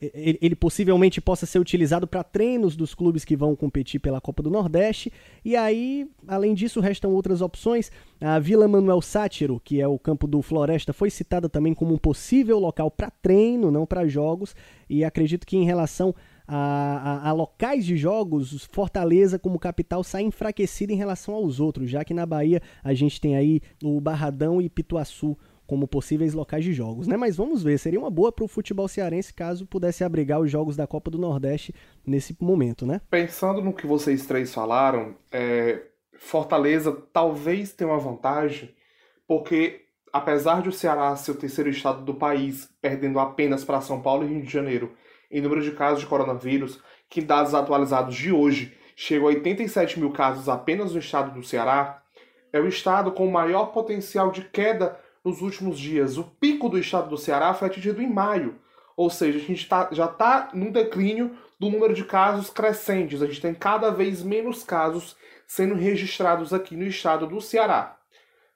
ele, 0.00 0.38
ele 0.40 0.56
possivelmente 0.56 1.20
possa 1.20 1.44
ser 1.44 1.58
utilizado 1.58 2.06
para 2.06 2.22
treinos 2.22 2.76
dos 2.76 2.94
clubes 2.94 3.24
que 3.24 3.36
vão 3.36 3.56
competir 3.56 4.00
pela 4.00 4.20
Copa 4.20 4.42
do 4.42 4.50
Nordeste. 4.50 5.12
E 5.44 5.56
aí, 5.56 6.08
além 6.26 6.54
disso, 6.54 6.80
restam 6.80 7.12
outras 7.12 7.40
opções. 7.40 7.90
A 8.20 8.38
Vila 8.38 8.68
Manuel 8.68 9.02
Sátiro, 9.02 9.60
que 9.64 9.80
é 9.80 9.88
o 9.88 9.98
campo 9.98 10.26
do 10.26 10.40
Floresta, 10.40 10.92
foi 10.92 11.10
citada 11.10 11.48
também 11.48 11.74
como 11.74 11.94
um 11.94 11.98
possível 11.98 12.58
local 12.58 12.90
para 12.90 13.10
treino, 13.10 13.70
não 13.70 13.84
para 13.84 14.06
jogos. 14.06 14.54
E 14.88 15.04
acredito 15.04 15.46
que 15.46 15.56
em 15.56 15.64
relação 15.64 16.14
a, 16.46 16.56
a, 16.56 17.28
a, 17.28 17.32
locais 17.32 17.84
de 17.84 17.96
jogos, 17.96 18.66
Fortaleza 18.72 19.38
como 19.38 19.58
capital 19.58 20.02
sai 20.02 20.22
enfraquecida 20.22 20.92
em 20.92 20.96
relação 20.96 21.34
aos 21.34 21.60
outros, 21.60 21.90
já 21.90 22.02
que 22.04 22.14
na 22.14 22.24
Bahia 22.24 22.62
a 22.82 22.94
gente 22.94 23.20
tem 23.20 23.36
aí 23.36 23.60
o 23.84 24.00
Barradão 24.00 24.62
e 24.62 24.70
Pituaçu 24.70 25.36
como 25.68 25.86
possíveis 25.86 26.32
locais 26.32 26.64
de 26.64 26.72
jogos, 26.72 27.06
né? 27.06 27.14
Mas 27.14 27.36
vamos 27.36 27.62
ver, 27.62 27.78
seria 27.78 28.00
uma 28.00 28.10
boa 28.10 28.32
para 28.32 28.44
o 28.44 28.48
futebol 28.48 28.88
cearense 28.88 29.34
caso 29.34 29.66
pudesse 29.66 30.02
abrigar 30.02 30.40
os 30.40 30.50
jogos 30.50 30.74
da 30.74 30.86
Copa 30.86 31.10
do 31.10 31.18
Nordeste 31.18 31.74
nesse 32.06 32.34
momento, 32.40 32.86
né? 32.86 33.02
Pensando 33.10 33.60
no 33.60 33.74
que 33.74 33.86
vocês 33.86 34.24
três 34.26 34.52
falaram, 34.52 35.14
é, 35.30 35.82
Fortaleza 36.18 36.90
talvez 37.12 37.74
tenha 37.74 37.90
uma 37.90 37.98
vantagem, 37.98 38.74
porque 39.26 39.82
apesar 40.10 40.62
de 40.62 40.70
o 40.70 40.72
Ceará 40.72 41.14
ser 41.16 41.32
o 41.32 41.36
terceiro 41.36 41.68
estado 41.68 42.02
do 42.02 42.14
país, 42.14 42.70
perdendo 42.80 43.20
apenas 43.20 43.62
para 43.62 43.82
São 43.82 44.00
Paulo 44.00 44.24
e 44.24 44.28
Rio 44.28 44.42
de 44.42 44.50
Janeiro 44.50 44.94
em 45.30 45.42
número 45.42 45.60
de 45.60 45.72
casos 45.72 46.00
de 46.00 46.06
coronavírus, 46.06 46.80
que 47.10 47.20
dados 47.20 47.52
atualizados 47.52 48.14
de 48.14 48.32
hoje 48.32 48.74
chegam 48.96 49.28
a 49.28 49.32
87 49.32 50.00
mil 50.00 50.12
casos 50.12 50.48
apenas 50.48 50.94
no 50.94 50.98
estado 50.98 51.34
do 51.34 51.46
Ceará, 51.46 52.02
é 52.50 52.58
o 52.58 52.66
estado 52.66 53.12
com 53.12 53.30
maior 53.30 53.66
potencial 53.66 54.30
de 54.30 54.42
queda 54.44 54.98
nos 55.28 55.42
últimos 55.42 55.78
dias. 55.78 56.16
O 56.16 56.24
pico 56.24 56.68
do 56.68 56.78
estado 56.78 57.10
do 57.10 57.18
Ceará 57.18 57.52
foi 57.54 57.68
atingido 57.68 58.02
em 58.02 58.12
maio, 58.12 58.58
ou 58.96 59.10
seja, 59.10 59.38
a 59.38 59.42
gente 59.42 59.68
tá, 59.68 59.88
já 59.92 60.06
está 60.06 60.50
num 60.54 60.72
declínio 60.72 61.36
do 61.58 61.70
número 61.70 61.94
de 61.94 62.04
casos 62.04 62.50
crescentes. 62.50 63.22
A 63.22 63.26
gente 63.26 63.40
tem 63.40 63.54
cada 63.54 63.90
vez 63.90 64.22
menos 64.22 64.64
casos 64.64 65.16
sendo 65.46 65.74
registrados 65.74 66.52
aqui 66.52 66.76
no 66.76 66.84
estado 66.84 67.26
do 67.26 67.40
Ceará. 67.40 67.96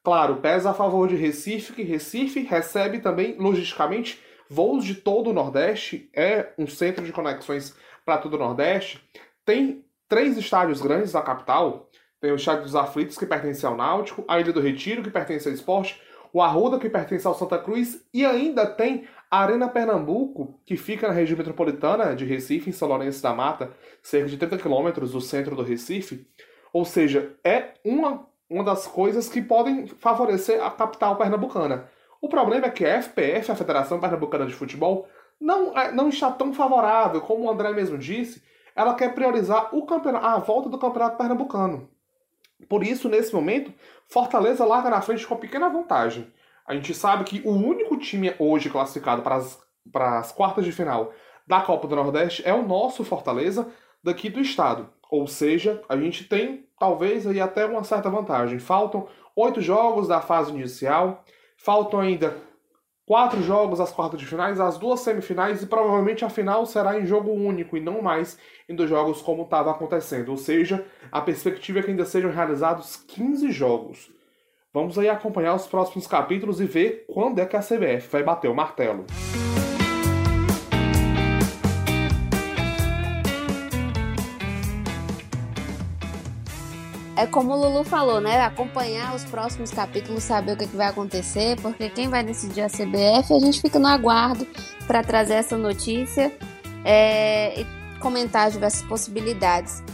Claro, 0.02 0.36
pesa 0.36 0.70
a 0.70 0.74
favor 0.74 1.08
de 1.08 1.14
Recife, 1.14 1.72
que 1.72 1.82
Recife 1.82 2.40
recebe 2.40 2.98
também, 2.98 3.36
logisticamente, 3.38 4.20
voos 4.48 4.84
de 4.84 4.96
todo 4.96 5.30
o 5.30 5.32
Nordeste, 5.32 6.10
é 6.12 6.52
um 6.58 6.66
centro 6.66 7.04
de 7.04 7.12
conexões 7.12 7.74
para 8.04 8.18
todo 8.18 8.34
o 8.34 8.38
Nordeste. 8.38 9.00
Tem 9.44 9.84
três 10.08 10.36
estádios 10.36 10.82
grandes 10.82 11.12
da 11.12 11.22
capital. 11.22 11.88
Tem 12.20 12.30
o 12.30 12.36
Estádio 12.36 12.64
dos 12.64 12.76
Aflitos, 12.76 13.16
que 13.16 13.26
pertence 13.26 13.64
ao 13.64 13.76
Náutico, 13.76 14.24
a 14.28 14.38
Ilha 14.38 14.52
do 14.52 14.60
Retiro, 14.60 15.02
que 15.02 15.10
pertence 15.10 15.48
ao 15.48 15.54
Esporte, 15.54 16.00
o 16.32 16.40
Arruda, 16.40 16.78
que 16.78 16.88
pertence 16.88 17.26
ao 17.26 17.34
Santa 17.34 17.58
Cruz, 17.58 18.04
e 18.12 18.24
ainda 18.24 18.66
tem 18.66 19.06
a 19.30 19.40
Arena 19.40 19.68
Pernambuco, 19.68 20.60
que 20.64 20.76
fica 20.76 21.08
na 21.08 21.14
região 21.14 21.36
metropolitana 21.36 22.14
de 22.16 22.24
Recife, 22.24 22.70
em 22.70 22.72
São 22.72 22.88
Lourenço 22.88 23.22
da 23.22 23.34
Mata, 23.34 23.70
cerca 24.02 24.28
de 24.28 24.36
30 24.36 24.58
quilômetros 24.58 25.12
do 25.12 25.20
centro 25.20 25.54
do 25.54 25.62
Recife. 25.62 26.26
Ou 26.72 26.84
seja, 26.84 27.36
é 27.44 27.74
uma, 27.84 28.26
uma 28.48 28.64
das 28.64 28.86
coisas 28.86 29.28
que 29.28 29.42
podem 29.42 29.86
favorecer 29.86 30.62
a 30.62 30.70
capital 30.70 31.16
pernambucana. 31.16 31.88
O 32.20 32.28
problema 32.28 32.66
é 32.66 32.70
que 32.70 32.84
a 32.84 33.02
FPF, 33.02 33.50
a 33.50 33.56
Federação 33.56 33.98
Pernambucana 33.98 34.46
de 34.46 34.54
Futebol, 34.54 35.08
não, 35.40 35.76
é, 35.76 35.90
não 35.90 36.08
está 36.08 36.30
tão 36.30 36.52
favorável, 36.54 37.20
como 37.20 37.44
o 37.44 37.50
André 37.50 37.72
mesmo 37.72 37.98
disse, 37.98 38.42
ela 38.76 38.94
quer 38.94 39.14
priorizar 39.14 39.74
o 39.74 39.84
campeonato, 39.84 40.24
a 40.24 40.38
volta 40.38 40.68
do 40.68 40.78
campeonato 40.78 41.18
pernambucano. 41.18 41.90
Por 42.68 42.82
isso, 42.84 43.08
nesse 43.08 43.34
momento, 43.34 43.72
Fortaleza 44.06 44.64
larga 44.64 44.90
na 44.90 45.00
frente 45.00 45.26
com 45.26 45.36
pequena 45.36 45.68
vantagem. 45.68 46.32
A 46.66 46.74
gente 46.74 46.94
sabe 46.94 47.24
que 47.24 47.42
o 47.46 47.52
único 47.52 47.96
time 47.96 48.34
hoje 48.38 48.70
classificado 48.70 49.22
para 49.22 49.36
as, 49.36 49.58
para 49.90 50.18
as 50.18 50.32
quartas 50.32 50.64
de 50.64 50.72
final 50.72 51.12
da 51.46 51.60
Copa 51.60 51.88
do 51.88 51.96
Nordeste 51.96 52.42
é 52.46 52.54
o 52.54 52.66
nosso 52.66 53.04
Fortaleza 53.04 53.68
daqui 54.02 54.28
do 54.28 54.40
estado. 54.40 54.88
Ou 55.10 55.26
seja, 55.26 55.82
a 55.88 55.96
gente 55.96 56.24
tem 56.24 56.66
talvez 56.78 57.26
aí 57.26 57.40
até 57.40 57.66
uma 57.66 57.84
certa 57.84 58.08
vantagem. 58.08 58.58
Faltam 58.58 59.08
oito 59.36 59.60
jogos 59.60 60.08
da 60.08 60.20
fase 60.20 60.50
inicial, 60.50 61.24
faltam 61.56 62.00
ainda 62.00 62.36
quatro 63.06 63.42
jogos 63.42 63.80
às 63.80 63.92
quartas 63.92 64.20
de 64.20 64.26
finais, 64.26 64.60
as 64.60 64.78
duas 64.78 65.00
semifinais 65.00 65.62
e 65.62 65.66
provavelmente 65.66 66.24
a 66.24 66.30
final 66.30 66.64
será 66.66 66.98
em 66.98 67.06
jogo 67.06 67.30
único 67.30 67.76
e 67.76 67.80
não 67.80 68.00
mais 68.02 68.38
em 68.68 68.74
dois 68.74 68.88
jogos 68.88 69.20
como 69.20 69.42
estava 69.42 69.70
acontecendo. 69.70 70.30
Ou 70.30 70.36
seja, 70.36 70.84
a 71.10 71.20
perspectiva 71.20 71.80
é 71.80 71.82
que 71.82 71.90
ainda 71.90 72.04
sejam 72.04 72.30
realizados 72.30 72.96
15 72.96 73.50
jogos. 73.50 74.10
Vamos 74.72 74.98
aí 74.98 75.08
acompanhar 75.08 75.54
os 75.54 75.66
próximos 75.66 76.06
capítulos 76.06 76.60
e 76.60 76.64
ver 76.64 77.04
quando 77.06 77.38
é 77.38 77.46
que 77.46 77.56
a 77.56 77.60
CBF 77.60 78.08
vai 78.10 78.22
bater 78.22 78.48
o 78.48 78.54
martelo. 78.54 79.04
É 87.22 87.26
como 87.26 87.52
o 87.52 87.56
Lulu 87.56 87.84
falou, 87.84 88.20
né? 88.20 88.40
Acompanhar 88.40 89.14
os 89.14 89.24
próximos 89.24 89.70
capítulos, 89.70 90.24
saber 90.24 90.52
o 90.52 90.56
que, 90.56 90.66
que 90.66 90.76
vai 90.76 90.88
acontecer, 90.88 91.56
porque 91.60 91.88
quem 91.88 92.08
vai 92.08 92.24
decidir 92.24 92.62
a 92.62 92.68
CBF, 92.68 93.32
a 93.32 93.38
gente 93.38 93.60
fica 93.60 93.78
no 93.78 93.86
aguardo 93.86 94.44
para 94.88 95.04
trazer 95.04 95.34
essa 95.34 95.56
notícia 95.56 96.32
é, 96.84 97.60
e 97.60 97.66
comentar 98.00 98.50
diversas 98.50 98.82
possibilidades. 98.82 99.84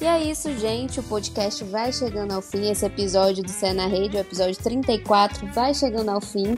E 0.00 0.06
é 0.06 0.22
isso, 0.22 0.50
gente. 0.56 0.98
O 1.00 1.02
podcast 1.02 1.62
vai 1.64 1.92
chegando 1.92 2.32
ao 2.32 2.40
fim. 2.40 2.70
Esse 2.70 2.86
episódio 2.86 3.42
do 3.42 3.50
Cé 3.50 3.74
na 3.74 3.86
Rede, 3.86 4.16
o 4.16 4.20
episódio 4.20 4.56
34, 4.56 5.46
vai 5.48 5.74
chegando 5.74 6.08
ao 6.08 6.22
fim. 6.22 6.56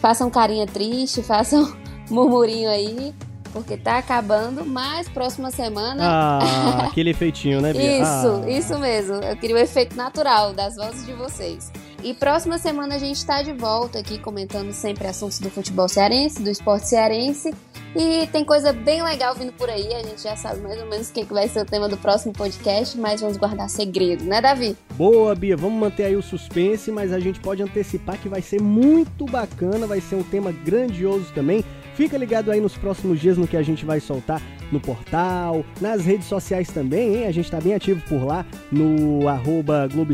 Façam 0.00 0.28
carinha 0.28 0.66
triste, 0.66 1.22
façam 1.24 1.74
murmurinho 2.10 2.68
aí, 2.68 3.14
porque 3.52 3.76
tá 3.76 3.98
acabando, 3.98 4.64
mas 4.64 5.08
próxima 5.08 5.50
semana. 5.50 6.02
Ah, 6.04 6.86
aquele 6.90 7.10
efeitinho, 7.10 7.60
né, 7.60 7.72
Bia? 7.72 7.98
Isso, 8.02 8.42
Ah. 8.44 8.50
isso 8.50 8.78
mesmo. 8.78 9.14
Eu 9.16 9.36
queria 9.36 9.56
o 9.56 9.58
efeito 9.58 9.96
natural 9.96 10.52
das 10.52 10.76
vozes 10.76 11.04
de 11.06 11.12
vocês. 11.12 11.70
E 12.02 12.12
próxima 12.14 12.58
semana 12.58 12.96
a 12.96 12.98
gente 12.98 13.16
está 13.16 13.42
de 13.42 13.52
volta 13.52 13.98
aqui 14.00 14.18
comentando 14.18 14.72
sempre 14.72 15.06
assuntos 15.06 15.38
do 15.38 15.48
futebol 15.48 15.88
cearense, 15.88 16.42
do 16.42 16.50
esporte 16.50 16.88
cearense. 16.88 17.54
E 17.94 18.26
tem 18.28 18.42
coisa 18.44 18.72
bem 18.72 19.02
legal 19.04 19.34
vindo 19.34 19.52
por 19.52 19.68
aí. 19.68 19.94
A 19.94 20.02
gente 20.02 20.22
já 20.22 20.34
sabe 20.34 20.60
mais 20.62 20.80
ou 20.80 20.88
menos 20.88 21.10
o 21.10 21.12
que 21.12 21.24
que 21.26 21.32
vai 21.32 21.46
ser 21.46 21.60
o 21.60 21.64
tema 21.64 21.88
do 21.88 21.96
próximo 21.96 22.32
podcast, 22.32 22.98
mas 22.98 23.20
vamos 23.20 23.36
guardar 23.36 23.68
segredo, 23.68 24.24
né, 24.24 24.40
Davi? 24.40 24.74
Boa, 24.94 25.34
Bia. 25.34 25.56
Vamos 25.56 25.78
manter 25.78 26.06
aí 26.06 26.16
o 26.16 26.22
suspense, 26.22 26.90
mas 26.90 27.12
a 27.12 27.20
gente 27.20 27.38
pode 27.38 27.62
antecipar 27.62 28.16
que 28.18 28.28
vai 28.28 28.40
ser 28.42 28.60
muito 28.60 29.26
bacana, 29.26 29.86
vai 29.86 30.00
ser 30.00 30.16
um 30.16 30.22
tema 30.22 30.50
grandioso 30.50 31.26
também. 31.34 31.62
Fica 31.94 32.16
ligado 32.16 32.50
aí 32.50 32.60
nos 32.60 32.76
próximos 32.76 33.20
dias 33.20 33.36
no 33.36 33.46
que 33.46 33.56
a 33.56 33.62
gente 33.62 33.84
vai 33.84 34.00
soltar 34.00 34.40
no 34.70 34.80
portal, 34.80 35.64
nas 35.80 36.02
redes 36.04 36.26
sociais 36.26 36.68
também, 36.68 37.16
hein? 37.16 37.26
A 37.26 37.32
gente 37.32 37.50
tá 37.50 37.60
bem 37.60 37.74
ativo 37.74 38.00
por 38.08 38.24
lá, 38.24 38.46
no 38.70 39.28
arroba 39.28 39.86
Globo 39.86 40.12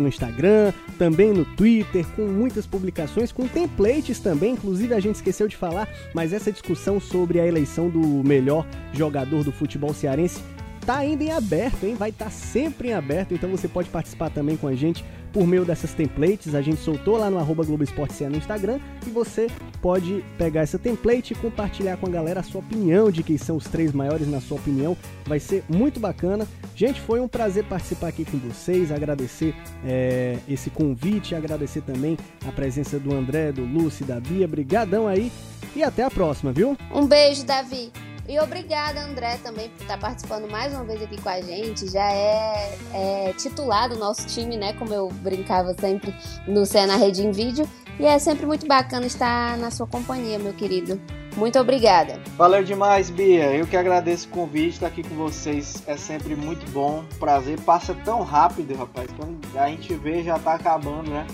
no 0.00 0.08
Instagram, 0.08 0.72
também 0.98 1.32
no 1.32 1.44
Twitter, 1.44 2.06
com 2.16 2.22
muitas 2.22 2.66
publicações, 2.66 3.30
com 3.30 3.46
templates 3.46 4.18
também, 4.18 4.54
inclusive 4.54 4.94
a 4.94 5.00
gente 5.00 5.16
esqueceu 5.16 5.46
de 5.46 5.56
falar, 5.56 5.88
mas 6.14 6.32
essa 6.32 6.50
discussão 6.50 6.98
sobre 6.98 7.38
a 7.38 7.46
eleição 7.46 7.90
do 7.90 8.00
melhor 8.26 8.66
jogador 8.94 9.44
do 9.44 9.52
futebol 9.52 9.92
cearense 9.92 10.40
tá 10.88 10.96
ainda 10.96 11.22
em 11.22 11.30
aberto, 11.30 11.84
hein? 11.84 11.94
Vai 11.94 12.08
estar 12.08 12.30
sempre 12.30 12.88
em 12.88 12.92
aberto, 12.94 13.34
então 13.34 13.50
você 13.50 13.68
pode 13.68 13.90
participar 13.90 14.30
também 14.30 14.56
com 14.56 14.66
a 14.66 14.74
gente 14.74 15.04
por 15.34 15.46
meio 15.46 15.62
dessas 15.62 15.92
templates. 15.92 16.54
A 16.54 16.62
gente 16.62 16.80
soltou 16.80 17.18
lá 17.18 17.28
no 17.28 17.38
arroba 17.38 17.62
Globo 17.62 17.84
Esporte 17.84 18.24
no 18.24 18.38
Instagram 18.38 18.80
e 19.06 19.10
você 19.10 19.48
pode 19.82 20.24
pegar 20.38 20.62
essa 20.62 20.78
template 20.78 21.34
e 21.34 21.36
compartilhar 21.36 21.98
com 21.98 22.06
a 22.06 22.08
galera 22.08 22.40
a 22.40 22.42
sua 22.42 22.62
opinião 22.62 23.10
de 23.10 23.22
quem 23.22 23.36
são 23.36 23.56
os 23.58 23.64
três 23.64 23.92
maiores 23.92 24.26
na 24.26 24.40
sua 24.40 24.56
opinião. 24.56 24.96
Vai 25.26 25.38
ser 25.38 25.62
muito 25.68 26.00
bacana. 26.00 26.48
Gente, 26.74 27.02
foi 27.02 27.20
um 27.20 27.28
prazer 27.28 27.64
participar 27.64 28.08
aqui 28.08 28.24
com 28.24 28.38
vocês, 28.38 28.90
agradecer 28.90 29.54
é, 29.84 30.38
esse 30.48 30.70
convite, 30.70 31.34
agradecer 31.34 31.82
também 31.82 32.16
a 32.46 32.50
presença 32.50 32.98
do 32.98 33.14
André, 33.14 33.52
do 33.52 33.62
Lúcio, 33.62 34.06
da 34.06 34.18
Bia. 34.18 34.48
Brigadão 34.48 35.06
aí 35.06 35.30
e 35.76 35.82
até 35.82 36.02
a 36.02 36.10
próxima, 36.10 36.50
viu? 36.50 36.78
Um 36.90 37.06
beijo, 37.06 37.44
Davi. 37.44 37.92
E 38.28 38.38
obrigada, 38.38 39.00
André, 39.00 39.38
também 39.42 39.70
por 39.70 39.80
estar 39.80 39.96
participando 39.96 40.50
mais 40.50 40.74
uma 40.74 40.84
vez 40.84 41.02
aqui 41.02 41.18
com 41.18 41.30
a 41.30 41.40
gente. 41.40 41.90
Já 41.90 42.12
é, 42.12 42.78
é 42.92 43.32
titular 43.32 43.88
do 43.88 43.96
nosso 43.96 44.26
time, 44.26 44.54
né? 44.54 44.74
Como 44.74 44.92
eu 44.92 45.08
brincava 45.08 45.74
sempre 45.80 46.14
no 46.46 46.66
Cé 46.66 46.84
na 46.84 46.96
Rede 46.96 47.26
em 47.26 47.30
Vídeo. 47.32 47.66
E 47.98 48.04
é 48.04 48.18
sempre 48.18 48.44
muito 48.44 48.66
bacana 48.66 49.06
estar 49.06 49.56
na 49.56 49.70
sua 49.70 49.86
companhia, 49.86 50.38
meu 50.38 50.52
querido. 50.52 51.00
Muito 51.38 51.58
obrigada. 51.58 52.20
Valeu 52.36 52.62
demais, 52.62 53.08
Bia. 53.08 53.50
Eu 53.54 53.66
que 53.66 53.78
agradeço 53.78 54.28
o 54.28 54.30
convite, 54.30 54.74
estar 54.74 54.88
aqui 54.88 55.02
com 55.02 55.14
vocês 55.14 55.82
é 55.86 55.96
sempre 55.96 56.36
muito 56.36 56.70
bom. 56.70 57.04
Prazer 57.18 57.58
passa 57.60 57.94
tão 58.04 58.22
rápido, 58.22 58.74
rapaz. 58.76 59.08
Quando 59.16 59.38
a 59.56 59.68
gente 59.68 59.94
vê, 59.94 60.22
já 60.22 60.38
tá 60.38 60.52
acabando, 60.52 61.10
né? 61.10 61.26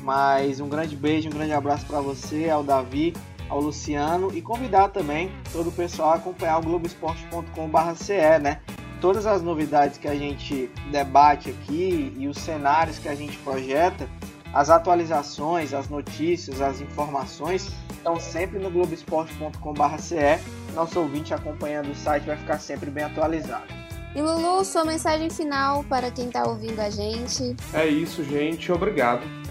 Mas 0.00 0.60
um 0.60 0.68
grande 0.68 0.94
beijo, 0.94 1.28
um 1.28 1.32
grande 1.32 1.52
abraço 1.52 1.84
para 1.86 2.00
você, 2.00 2.48
ao 2.48 2.62
Davi, 2.62 3.12
ao 3.48 3.60
Luciano 3.60 4.30
e 4.36 4.42
convidar 4.42 4.88
também 4.88 5.30
todo 5.52 5.68
o 5.68 5.72
pessoal 5.72 6.10
a 6.10 6.14
acompanhar 6.16 6.58
o 6.58 6.62
Globoesporte.com/ce, 6.62 8.38
né? 8.40 8.60
Todas 9.00 9.26
as 9.26 9.42
novidades 9.42 9.98
que 9.98 10.08
a 10.08 10.14
gente 10.14 10.70
debate 10.90 11.50
aqui 11.50 12.12
e 12.16 12.26
os 12.28 12.38
cenários 12.38 12.98
que 12.98 13.08
a 13.08 13.14
gente 13.14 13.36
projeta, 13.38 14.08
as 14.52 14.70
atualizações, 14.70 15.74
as 15.74 15.88
notícias, 15.88 16.60
as 16.60 16.80
informações 16.80 17.70
estão 17.90 18.18
sempre 18.18 18.58
no 18.58 18.70
Globoesporte.com/ce. 18.70 20.40
Nosso 20.74 21.00
ouvinte 21.00 21.34
acompanhando 21.34 21.90
o 21.90 21.94
site 21.94 22.24
vai 22.24 22.36
ficar 22.36 22.58
sempre 22.58 22.90
bem 22.90 23.04
atualizado. 23.04 23.66
E 24.14 24.22
Lulu, 24.22 24.64
sua 24.64 24.84
mensagem 24.84 25.28
final 25.28 25.84
para 25.84 26.10
quem 26.10 26.28
está 26.28 26.44
ouvindo 26.44 26.80
a 26.80 26.88
gente. 26.88 27.54
É 27.74 27.86
isso, 27.86 28.24
gente. 28.24 28.72
Obrigado 28.72 29.45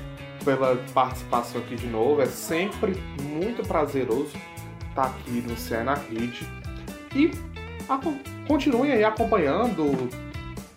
pela 0.46 0.78
participação 0.94 1.60
aqui 1.60 1.76
de 1.76 1.88
novo. 1.88 2.22
É 2.22 2.28
sempre 2.28 2.96
muito 3.22 3.68
prazeroso 3.68 4.32
estar 4.88 5.08
aqui 5.08 5.44
no 5.46 5.58
CE 5.58 5.84
na 5.84 5.96
Rede. 5.96 6.48
E 7.14 7.32
continuem 8.48 8.92
aí 8.92 9.04
acompanhando 9.04 10.10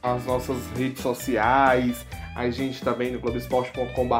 as 0.02 0.24
nossas 0.24 0.56
redes 0.76 1.02
sociais. 1.02 2.04
A 2.34 2.48
gente 2.50 2.82
também 2.82 3.12
no 3.12 3.20
Globoesporte.com.br. 3.20 4.14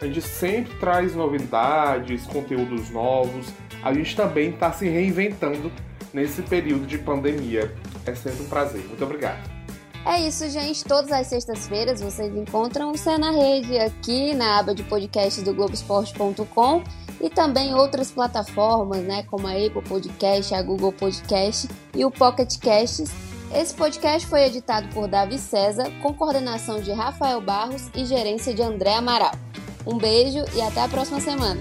A 0.00 0.06
gente 0.06 0.22
sempre 0.22 0.72
traz 0.78 1.14
novidades, 1.14 2.24
conteúdos 2.26 2.90
novos. 2.90 3.52
A 3.82 3.92
gente 3.92 4.16
também 4.16 4.50
está 4.50 4.72
se 4.72 4.88
reinventando 4.88 5.70
nesse 6.12 6.42
período 6.42 6.86
de 6.86 6.98
pandemia. 6.98 7.74
É 8.06 8.14
sempre 8.14 8.44
um 8.44 8.48
prazer. 8.48 8.84
Muito 8.86 9.04
obrigado. 9.04 9.59
É 10.04 10.20
isso, 10.20 10.48
gente. 10.48 10.84
Todas 10.84 11.12
as 11.12 11.26
sextas-feiras 11.26 12.00
vocês 12.00 12.34
encontram 12.34 12.90
o 12.90 12.96
Cé 12.96 13.18
na 13.18 13.30
Rede 13.30 13.78
aqui 13.78 14.34
na 14.34 14.58
aba 14.58 14.74
de 14.74 14.82
podcasts 14.82 15.42
do 15.42 15.54
Globoesporte.com 15.54 16.82
e 17.20 17.28
também 17.28 17.74
outras 17.74 18.10
plataformas, 18.10 19.02
né, 19.02 19.22
como 19.24 19.46
a 19.46 19.52
Apple 19.52 19.82
Podcast, 19.82 20.54
a 20.54 20.62
Google 20.62 20.92
Podcast 20.92 21.68
e 21.94 22.04
o 22.04 22.10
Pocket 22.10 22.56
Casts. 22.58 23.10
Esse 23.54 23.74
podcast 23.74 24.26
foi 24.26 24.44
editado 24.44 24.88
por 24.88 25.06
Davi 25.06 25.38
César, 25.38 25.90
com 26.00 26.14
coordenação 26.14 26.80
de 26.80 26.92
Rafael 26.92 27.40
Barros 27.40 27.90
e 27.94 28.04
gerência 28.06 28.54
de 28.54 28.62
André 28.62 28.94
Amaral. 28.94 29.32
Um 29.86 29.98
beijo 29.98 30.44
e 30.54 30.62
até 30.62 30.82
a 30.82 30.88
próxima 30.88 31.20
semana. 31.20 31.60